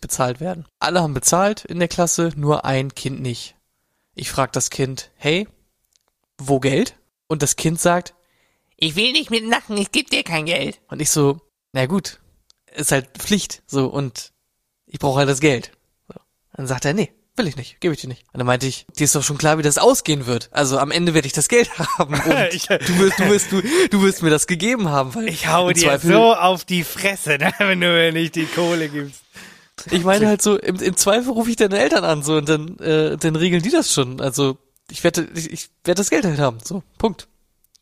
bezahlt 0.00 0.40
werden. 0.40 0.64
Alle 0.78 1.02
haben 1.02 1.14
bezahlt 1.14 1.64
in 1.64 1.80
der 1.80 1.88
Klasse, 1.88 2.30
nur 2.36 2.64
ein 2.64 2.94
Kind 2.94 3.20
nicht. 3.20 3.56
Ich 4.14 4.30
frage 4.30 4.52
das 4.52 4.70
Kind, 4.70 5.10
hey, 5.16 5.48
wo 6.38 6.60
Geld? 6.60 6.96
Und 7.26 7.42
das 7.42 7.56
Kind 7.56 7.80
sagt, 7.80 8.14
Ich 8.76 8.94
will 8.94 9.10
nicht 9.12 9.30
mitmachen, 9.30 9.76
ich 9.76 9.90
geb 9.90 10.10
dir 10.10 10.22
kein 10.22 10.46
Geld. 10.46 10.80
und 10.88 11.00
ich 11.00 11.10
so, 11.10 11.40
na 11.72 11.86
gut, 11.86 12.20
ist 12.76 12.92
halt 12.92 13.08
Pflicht, 13.18 13.62
so, 13.66 13.88
und 13.88 14.32
ich 14.86 15.00
brauche 15.00 15.18
halt 15.18 15.28
das 15.28 15.40
Geld. 15.40 15.72
Dann 16.52 16.66
sagt 16.66 16.84
er, 16.84 16.94
nee, 16.94 17.12
will 17.40 17.48
ich 17.48 17.56
nicht, 17.56 17.80
gebe 17.80 17.94
ich 17.94 18.00
dir 18.00 18.08
nicht. 18.08 18.22
Und 18.32 18.38
dann 18.38 18.46
meinte 18.46 18.66
ich, 18.66 18.86
dir 18.98 19.04
ist 19.04 19.14
doch 19.14 19.22
schon 19.22 19.38
klar, 19.38 19.58
wie 19.58 19.62
das 19.62 19.78
ausgehen 19.78 20.26
wird. 20.26 20.48
Also 20.52 20.78
am 20.78 20.90
Ende 20.90 21.14
werde 21.14 21.26
ich 21.26 21.32
das 21.32 21.48
Geld 21.48 21.70
haben 21.98 22.14
und 22.14 22.22
Ich- 22.52 22.66
du 22.68 22.98
wirst, 22.98 23.18
du 23.18 23.28
wirst, 23.28 23.52
du, 23.52 23.62
du 23.90 24.02
wirst 24.02 24.22
mir 24.22 24.30
das 24.30 24.46
gegeben 24.46 24.88
haben, 24.88 25.14
weil 25.14 25.28
Ich 25.28 25.48
hau 25.48 25.70
dir 25.72 25.80
Zweifel- 25.88 26.12
so 26.12 26.34
auf 26.34 26.64
die 26.64 26.84
Fresse, 26.84 27.30
ne? 27.40 27.52
wenn 27.58 27.80
du 27.80 27.88
mir 27.88 28.12
nicht 28.12 28.34
die 28.36 28.46
Kohle 28.46 28.88
gibst. 28.88 29.22
Ich 29.90 30.04
meine 30.04 30.26
halt 30.28 30.42
so, 30.42 30.58
im, 30.58 30.76
im 30.76 30.96
Zweifel 30.96 31.32
rufe 31.32 31.48
ich 31.50 31.56
deine 31.56 31.78
Eltern 31.78 32.04
an, 32.04 32.22
so, 32.22 32.36
und 32.36 32.48
dann, 32.48 32.78
äh, 32.80 33.16
dann 33.16 33.34
regeln 33.34 33.62
die 33.62 33.70
das 33.70 33.92
schon. 33.92 34.20
Also, 34.20 34.58
ich 34.90 35.02
werde, 35.02 35.26
ich, 35.34 35.50
ich 35.50 35.70
werde 35.84 36.00
das 36.00 36.10
Geld 36.10 36.24
halt 36.26 36.38
haben, 36.38 36.58
so, 36.62 36.82
Punkt. 36.98 37.28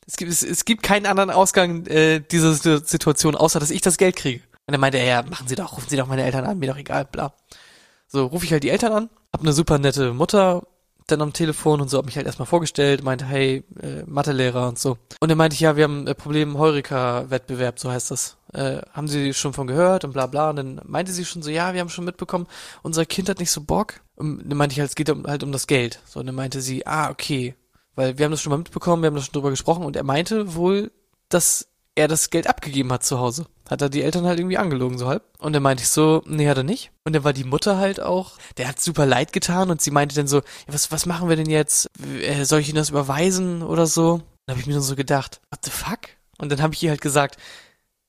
Es 0.06 0.16
gibt, 0.16 0.30
es, 0.30 0.42
es 0.44 0.64
gibt 0.64 0.84
keinen 0.84 1.06
anderen 1.06 1.30
Ausgang 1.30 1.86
äh, 1.86 2.20
dieser 2.20 2.52
Situ- 2.54 2.80
Situation, 2.84 3.34
außer 3.34 3.58
dass 3.58 3.70
ich 3.70 3.80
das 3.80 3.98
Geld 3.98 4.14
kriege. 4.14 4.40
Und 4.66 4.72
dann 4.72 4.80
meinte 4.80 4.98
er, 4.98 5.04
ja, 5.06 5.22
machen 5.22 5.48
Sie 5.48 5.54
doch, 5.56 5.72
rufen 5.76 5.88
Sie 5.88 5.96
doch 5.96 6.06
meine 6.06 6.22
Eltern 6.22 6.44
an, 6.46 6.58
mir 6.60 6.70
doch 6.70 6.78
egal, 6.78 7.04
bla. 7.04 7.34
So, 8.08 8.26
rufe 8.26 8.44
ich 8.44 8.52
halt 8.52 8.64
die 8.64 8.70
Eltern 8.70 8.92
an, 8.92 9.10
hab 9.32 9.42
eine 9.42 9.52
super 9.52 9.78
nette 9.78 10.12
Mutter 10.12 10.62
dann 11.10 11.22
am 11.22 11.32
Telefon 11.32 11.80
und 11.80 11.88
so, 11.88 11.98
hab 11.98 12.04
mich 12.04 12.16
halt 12.16 12.26
erstmal 12.26 12.46
vorgestellt, 12.46 13.02
meinte, 13.02 13.24
hey, 13.24 13.64
äh, 13.80 14.02
Mathelehrer 14.06 14.68
und 14.68 14.78
so. 14.78 14.98
Und 15.20 15.30
dann 15.30 15.38
meinte 15.38 15.54
ich, 15.54 15.60
ja, 15.60 15.76
wir 15.76 15.84
haben 15.84 16.06
ein 16.06 16.14
Problem, 16.14 16.58
Heureka-Wettbewerb, 16.58 17.78
so 17.78 17.90
heißt 17.90 18.10
das. 18.10 18.36
Äh, 18.52 18.82
haben 18.92 19.08
Sie 19.08 19.34
schon 19.34 19.52
von 19.52 19.66
gehört 19.66 20.04
und 20.04 20.12
bla 20.12 20.26
bla. 20.26 20.50
Und 20.50 20.56
dann 20.56 20.80
meinte 20.84 21.12
sie 21.12 21.24
schon 21.24 21.42
so, 21.42 21.50
ja, 21.50 21.72
wir 21.72 21.80
haben 21.80 21.88
schon 21.88 22.04
mitbekommen, 22.04 22.46
unser 22.82 23.06
Kind 23.06 23.28
hat 23.28 23.40
nicht 23.40 23.50
so 23.50 23.62
Bock. 23.62 24.00
Und 24.16 24.48
dann 24.48 24.58
meinte 24.58 24.74
ich 24.74 24.80
halt, 24.80 24.90
es 24.90 24.96
geht 24.96 25.08
halt 25.08 25.42
um 25.42 25.52
das 25.52 25.66
Geld. 25.66 26.00
So, 26.06 26.20
und 26.20 26.26
dann 26.26 26.34
meinte 26.34 26.60
sie, 26.60 26.86
ah, 26.86 27.10
okay. 27.10 27.54
Weil 27.94 28.18
wir 28.18 28.24
haben 28.24 28.30
das 28.30 28.42
schon 28.42 28.50
mal 28.50 28.58
mitbekommen, 28.58 29.02
wir 29.02 29.08
haben 29.08 29.14
das 29.14 29.24
schon 29.24 29.32
drüber 29.32 29.50
gesprochen 29.50 29.84
und 29.84 29.96
er 29.96 30.04
meinte 30.04 30.54
wohl, 30.54 30.92
dass 31.28 31.68
er 31.94 32.06
das 32.06 32.30
Geld 32.30 32.46
abgegeben 32.46 32.92
hat 32.92 33.02
zu 33.02 33.18
Hause. 33.18 33.46
Hat 33.68 33.82
er 33.82 33.88
die 33.88 34.02
Eltern 34.02 34.24
halt 34.26 34.38
irgendwie 34.38 34.58
angelogen, 34.58 34.98
so 34.98 35.08
halb. 35.08 35.22
Und 35.38 35.52
dann 35.52 35.62
meinte 35.62 35.82
ich 35.82 35.90
so, 35.90 36.22
nee, 36.26 36.48
hat 36.48 36.56
er 36.56 36.62
nicht. 36.62 36.90
Und 37.04 37.14
dann 37.14 37.24
war 37.24 37.32
die 37.32 37.44
Mutter 37.44 37.78
halt 37.78 38.00
auch, 38.00 38.38
der 38.56 38.68
hat 38.68 38.80
super 38.80 39.06
leid 39.06 39.32
getan 39.32 39.70
und 39.70 39.80
sie 39.82 39.90
meinte 39.90 40.14
dann 40.14 40.26
so, 40.26 40.38
ja, 40.38 40.42
was, 40.68 40.90
was 40.90 41.06
machen 41.06 41.28
wir 41.28 41.36
denn 41.36 41.50
jetzt? 41.50 41.90
Äh, 42.22 42.44
Soll 42.44 42.60
ich 42.60 42.68
Ihnen 42.68 42.76
das 42.76 42.90
überweisen 42.90 43.62
oder 43.62 43.86
so? 43.86 44.22
Dann 44.46 44.54
habe 44.54 44.60
ich 44.60 44.66
mir 44.66 44.72
dann 44.74 44.82
so 44.82 44.96
gedacht, 44.96 45.40
what 45.50 45.64
the 45.64 45.70
fuck? 45.70 46.00
Und 46.38 46.50
dann 46.50 46.62
habe 46.62 46.72
ich 46.74 46.82
ihr 46.82 46.90
halt 46.90 47.00
gesagt, 47.02 47.36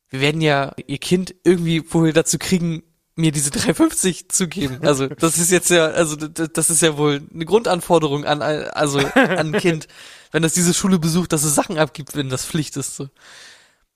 wir 0.10 0.22
werden 0.22 0.42
ja 0.42 0.74
ihr 0.88 0.98
Kind 0.98 1.36
irgendwie 1.44 1.84
wohl 1.92 2.14
dazu 2.14 2.38
kriegen, 2.38 2.84
mir 3.16 3.32
diese 3.32 3.52
350 3.52 4.30
zu 4.30 4.48
geben. 4.48 4.80
Also 4.82 5.08
das 5.08 5.38
ist 5.38 5.52
jetzt 5.52 5.70
ja, 5.70 5.88
also 5.88 6.16
das 6.16 6.70
ist 6.70 6.82
ja 6.82 6.98
wohl 6.98 7.22
eine 7.34 7.46
Grundanforderung 7.46 8.24
an, 8.24 8.42
also 8.42 9.00
an 9.00 9.54
ein 9.54 9.54
Kind, 9.54 9.88
wenn 10.32 10.42
das 10.44 10.54
diese 10.54 10.74
Schule 10.74 11.00
besucht, 11.00 11.34
dass 11.34 11.44
es 11.44 11.54
Sachen 11.56 11.78
abgibt, 11.78 12.16
wenn 12.16 12.30
das 12.30 12.46
Pflicht 12.46 12.78
ist. 12.78 12.96
So. 12.96 13.10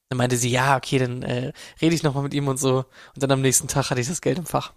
Dann 0.09 0.17
meinte 0.17 0.37
sie, 0.37 0.49
ja, 0.49 0.77
okay, 0.77 0.99
dann 0.99 1.23
äh, 1.23 1.53
rede 1.81 1.95
ich 1.95 2.03
nochmal 2.03 2.23
mit 2.23 2.33
ihm 2.33 2.47
und 2.47 2.57
so. 2.57 2.85
Und 3.15 3.23
dann 3.23 3.31
am 3.31 3.41
nächsten 3.41 3.67
Tag 3.67 3.89
hatte 3.89 4.01
ich 4.01 4.07
das 4.07 4.21
Geld 4.21 4.37
im 4.37 4.45
Fach. 4.45 4.73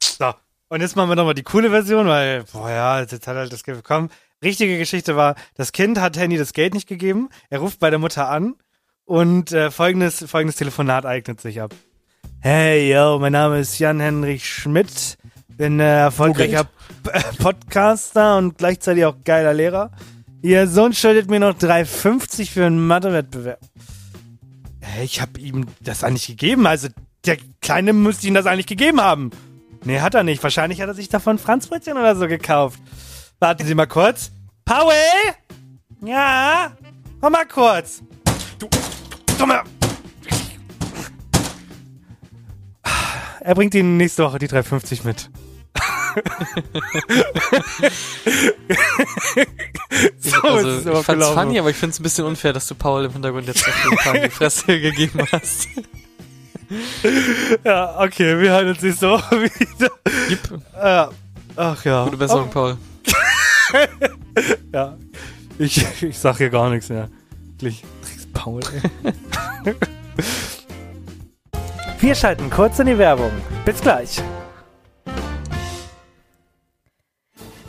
So. 0.00 0.34
Und 0.68 0.80
jetzt 0.80 0.96
machen 0.96 1.08
wir 1.08 1.16
nochmal 1.16 1.34
die 1.34 1.42
coole 1.42 1.70
Version, 1.70 2.06
weil, 2.06 2.44
boah, 2.52 2.70
ja, 2.70 3.00
jetzt 3.00 3.12
hat 3.12 3.28
er 3.28 3.34
halt 3.36 3.52
das 3.52 3.64
Geld 3.64 3.76
bekommen. 3.76 4.10
Richtige 4.42 4.76
Geschichte 4.76 5.16
war, 5.16 5.36
das 5.54 5.72
Kind 5.72 6.00
hat 6.00 6.18
Handy 6.18 6.36
das 6.36 6.52
Geld 6.52 6.74
nicht 6.74 6.88
gegeben. 6.88 7.28
Er 7.48 7.60
ruft 7.60 7.78
bei 7.78 7.90
der 7.90 7.98
Mutter 7.98 8.28
an 8.28 8.56
und 9.04 9.52
äh, 9.52 9.70
folgendes, 9.70 10.24
folgendes 10.28 10.56
Telefonat 10.56 11.06
eignet 11.06 11.40
sich 11.40 11.60
ab. 11.60 11.74
Hey, 12.40 12.92
yo, 12.92 13.18
mein 13.18 13.32
Name 13.32 13.60
ist 13.60 13.78
Jan-Henrich 13.78 14.46
Schmidt. 14.46 15.16
Bin 15.48 15.80
äh, 15.80 16.00
erfolgreicher 16.00 16.64
P 16.64 17.10
äh, 17.10 17.22
Podcaster 17.38 18.36
und 18.36 18.58
gleichzeitig 18.58 19.04
auch 19.04 19.16
geiler 19.24 19.54
Lehrer. 19.54 19.92
Ihr 20.42 20.66
Sohn 20.66 20.92
schuldet 20.92 21.30
mir 21.30 21.40
noch 21.40 21.56
3,50 21.56 22.50
für 22.50 22.66
einen 22.66 22.86
Mathewettbewerb. 22.86 23.60
Hey, 23.60 23.93
ich 25.02 25.20
habe 25.20 25.40
ihm 25.40 25.66
das 25.80 26.04
eigentlich 26.04 26.26
gegeben. 26.26 26.66
Also, 26.66 26.88
der 27.24 27.38
Kleine 27.60 27.92
müsste 27.92 28.26
ihm 28.26 28.34
das 28.34 28.46
eigentlich 28.46 28.66
gegeben 28.66 29.00
haben. 29.00 29.30
Nee, 29.84 30.00
hat 30.00 30.14
er 30.14 30.22
nicht. 30.22 30.42
Wahrscheinlich 30.42 30.80
hat 30.80 30.88
er 30.88 30.94
sich 30.94 31.08
davon 31.08 31.38
Franzbrötchen 31.38 31.96
oder 31.96 32.16
so 32.16 32.26
gekauft. 32.26 32.80
Warten 33.38 33.66
Sie 33.66 33.74
mal 33.74 33.86
kurz. 33.86 34.30
Paul? 34.64 34.92
Ja? 36.02 36.72
Komm 37.20 37.32
mal 37.32 37.46
kurz. 37.46 38.02
Du, 38.58 38.68
dummer. 39.38 39.64
Er 43.40 43.54
bringt 43.54 43.74
Ihnen 43.74 43.98
nächste 43.98 44.24
Woche 44.24 44.38
die 44.38 44.48
350 44.48 45.04
mit. 45.04 45.30
so 50.18 50.40
also, 50.42 50.68
ist 50.68 50.78
es 50.78 50.86
ich 50.86 50.92
fand's 50.92 51.06
gelaufen. 51.06 51.34
funny, 51.34 51.58
aber 51.58 51.70
ich 51.70 51.76
find's 51.76 51.98
ein 51.98 52.02
bisschen 52.02 52.24
unfair, 52.24 52.52
dass 52.52 52.66
du 52.66 52.74
Paul 52.74 53.04
im 53.04 53.12
Hintergrund 53.12 53.46
jetzt 53.46 53.66
auf 53.66 53.74
Fall 54.00 54.22
die 54.22 54.30
Fresse 54.30 54.66
gegeben 54.80 55.20
hast. 55.32 55.68
Ja, 57.64 58.00
okay, 58.00 58.38
wir 58.40 58.50
hören 58.50 58.68
uns 58.68 58.82
nächste 58.82 59.10
Woche 59.10 59.42
wieder. 59.42 59.90
Gib, 60.28 60.40
Ja. 60.74 61.10
Ach 61.56 61.84
ja. 61.84 62.04
gute 62.04 62.16
Besserung, 62.16 62.50
Paul. 62.50 62.76
Ja. 64.72 64.96
Ich, 65.58 65.84
ich 66.02 66.18
sag 66.18 66.38
hier 66.38 66.50
gar 66.50 66.68
nichts 66.68 66.88
mehr. 66.88 67.08
Wirklich. 67.58 67.84
Paul, 68.32 68.60
ey. 69.64 69.74
Wir 72.00 72.14
schalten 72.16 72.50
kurz 72.50 72.80
in 72.80 72.86
die 72.86 72.98
Werbung. 72.98 73.30
Bis 73.64 73.80
gleich. 73.80 74.20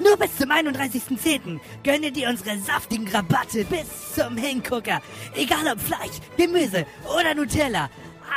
Nur 0.06 0.18
bis 0.18 0.38
zum 0.38 0.52
31.10. 0.52 1.60
gönne 1.84 2.12
dir 2.12 2.30
unsere 2.30 2.60
saftigen 2.60 3.08
Rabatte 3.08 3.66
bis 3.66 4.14
zum 4.14 4.38
Hingucker. 4.38 5.02
Egal 5.34 5.66
ob 5.74 5.80
Fleisch, 5.80 6.20
Gemüse 6.38 6.86
oder 7.18 7.34
Nutella. 7.34 7.90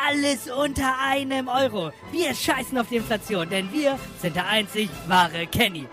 Alles 0.08 0.50
unter 0.50 0.94
einem 0.98 1.48
Euro. 1.48 1.92
Wir 2.10 2.34
scheißen 2.34 2.78
auf 2.78 2.88
die 2.88 2.96
Inflation, 2.96 3.50
denn 3.50 3.70
wir 3.70 3.98
sind 4.22 4.34
der 4.34 4.46
einzig 4.46 4.88
wahre 5.08 5.46
Kenny. 5.46 5.86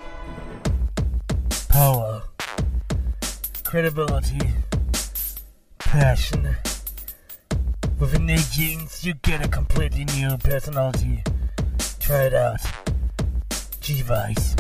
Power. 1.68 2.24
Credibility. 3.66 4.40
Passion. 5.80 6.56
With 8.00 8.14
innate 8.14 8.50
genes, 8.54 9.04
you 9.04 9.14
get 9.24 9.44
a 9.44 9.50
completely 9.50 10.06
new 10.06 10.38
personality. 10.38 11.22
Try 12.00 12.28
it 12.28 12.34
out. 12.34 12.62
G-Vice. 13.82 14.56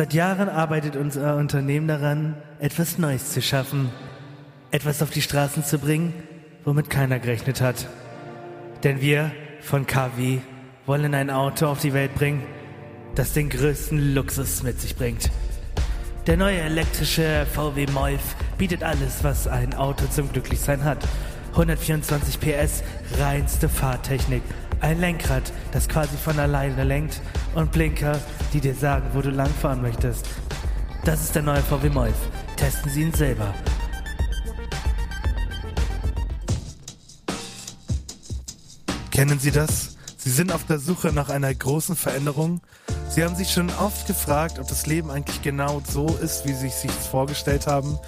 Seit 0.00 0.14
Jahren 0.14 0.48
arbeitet 0.48 0.96
unser 0.96 1.36
Unternehmen 1.36 1.86
daran, 1.86 2.34
etwas 2.58 2.96
Neues 2.96 3.32
zu 3.32 3.42
schaffen. 3.42 3.90
Etwas 4.70 5.02
auf 5.02 5.10
die 5.10 5.20
Straßen 5.20 5.62
zu 5.62 5.78
bringen, 5.78 6.14
womit 6.64 6.88
keiner 6.88 7.18
gerechnet 7.18 7.60
hat. 7.60 7.86
Denn 8.82 9.02
wir 9.02 9.30
von 9.60 9.86
KW 9.86 10.38
wollen 10.86 11.12
ein 11.12 11.28
Auto 11.28 11.66
auf 11.66 11.82
die 11.82 11.92
Welt 11.92 12.14
bringen, 12.14 12.44
das 13.14 13.34
den 13.34 13.50
größten 13.50 14.14
Luxus 14.14 14.62
mit 14.62 14.80
sich 14.80 14.96
bringt. 14.96 15.30
Der 16.26 16.38
neue 16.38 16.60
elektrische 16.60 17.46
VW 17.52 17.84
Molf 17.92 18.36
bietet 18.56 18.82
alles, 18.82 19.22
was 19.22 19.48
ein 19.48 19.74
Auto 19.74 20.06
zum 20.06 20.32
Glücklichsein 20.32 20.82
hat. 20.82 21.06
124 21.50 22.40
PS, 22.40 22.82
reinste 23.18 23.68
Fahrtechnik, 23.68 24.44
ein 24.80 25.00
Lenkrad, 25.00 25.52
das 25.72 25.88
quasi 25.88 26.16
von 26.16 26.38
alleine 26.38 26.84
lenkt 26.84 27.20
und 27.54 27.72
Blinker, 27.72 28.18
die 28.52 28.60
dir 28.60 28.74
sagen, 28.74 29.08
wo 29.12 29.20
du 29.20 29.30
langfahren 29.30 29.82
möchtest. 29.82 30.26
Das 31.04 31.22
ist 31.22 31.34
der 31.34 31.42
neue 31.42 31.62
VW 31.62 31.88
Molf. 31.88 32.16
Testen 32.56 32.90
Sie 32.90 33.02
ihn 33.02 33.14
selber. 33.14 33.54
Kennen 39.10 39.38
Sie 39.38 39.50
das? 39.50 39.96
Sie 40.16 40.30
sind 40.30 40.52
auf 40.52 40.66
der 40.66 40.78
Suche 40.78 41.12
nach 41.12 41.30
einer 41.30 41.54
großen 41.54 41.96
Veränderung. 41.96 42.60
Sie 43.08 43.24
haben 43.24 43.34
sich 43.34 43.50
schon 43.50 43.70
oft 43.70 44.06
gefragt, 44.06 44.58
ob 44.58 44.68
das 44.68 44.86
Leben 44.86 45.10
eigentlich 45.10 45.42
genau 45.42 45.82
so 45.86 46.06
ist, 46.22 46.46
wie 46.46 46.52
Sie 46.52 46.68
sich 46.68 46.90
vorgestellt 46.90 47.66
haben. 47.66 47.98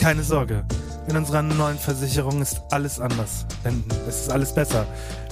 Keine 0.00 0.22
Sorge. 0.22 0.64
In 1.08 1.16
unserer 1.16 1.42
neuen 1.42 1.78
Versicherung 1.78 2.40
ist 2.40 2.62
alles 2.70 3.00
anders. 3.00 3.44
Denn 3.64 3.82
es 4.08 4.22
ist 4.22 4.30
alles 4.30 4.54
besser. 4.54 4.86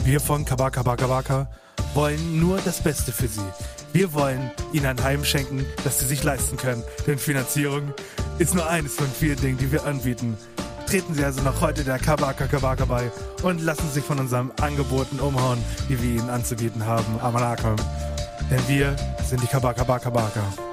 Wir 0.04 0.20
von 0.20 0.44
Kabaka 0.44 0.82
Baka 0.82 1.06
Baka 1.06 1.48
wollen 1.94 2.40
nur 2.40 2.58
das 2.64 2.80
Beste 2.80 3.12
für 3.12 3.28
Sie. 3.28 3.40
Wir 3.92 4.12
wollen 4.12 4.50
Ihnen 4.72 4.86
ein 4.86 5.02
Heim 5.02 5.24
schenken, 5.24 5.64
das 5.84 6.00
Sie 6.00 6.06
sich 6.06 6.22
leisten 6.24 6.56
können. 6.56 6.82
Denn 7.06 7.18
Finanzierung 7.18 7.92
ist 8.38 8.54
nur 8.54 8.68
eines 8.68 8.94
von 8.94 9.06
vielen 9.06 9.40
Dingen, 9.40 9.58
die 9.58 9.70
wir 9.70 9.84
anbieten. 9.84 10.36
Treten 10.86 11.14
Sie 11.14 11.24
also 11.24 11.42
noch 11.42 11.60
heute 11.60 11.84
der 11.84 11.98
Kabaka 11.98 12.46
Kabaka 12.46 12.84
bei 12.84 13.10
und 13.42 13.60
lassen 13.60 13.86
Sie 13.88 13.94
sich 13.94 14.04
von 14.04 14.18
unseren 14.18 14.50
Angeboten 14.60 15.20
umhauen, 15.20 15.58
die 15.88 16.00
wir 16.02 16.10
Ihnen 16.10 16.30
anzubieten 16.30 16.84
haben 16.84 17.20
am 17.22 17.36
Anakon. 17.36 17.76
Denn 18.50 18.60
wir 18.66 18.96
sind 19.28 19.42
die 19.42 19.46
Kabaka 19.46 19.84
Baka 19.84 20.10
Baka. 20.10 20.69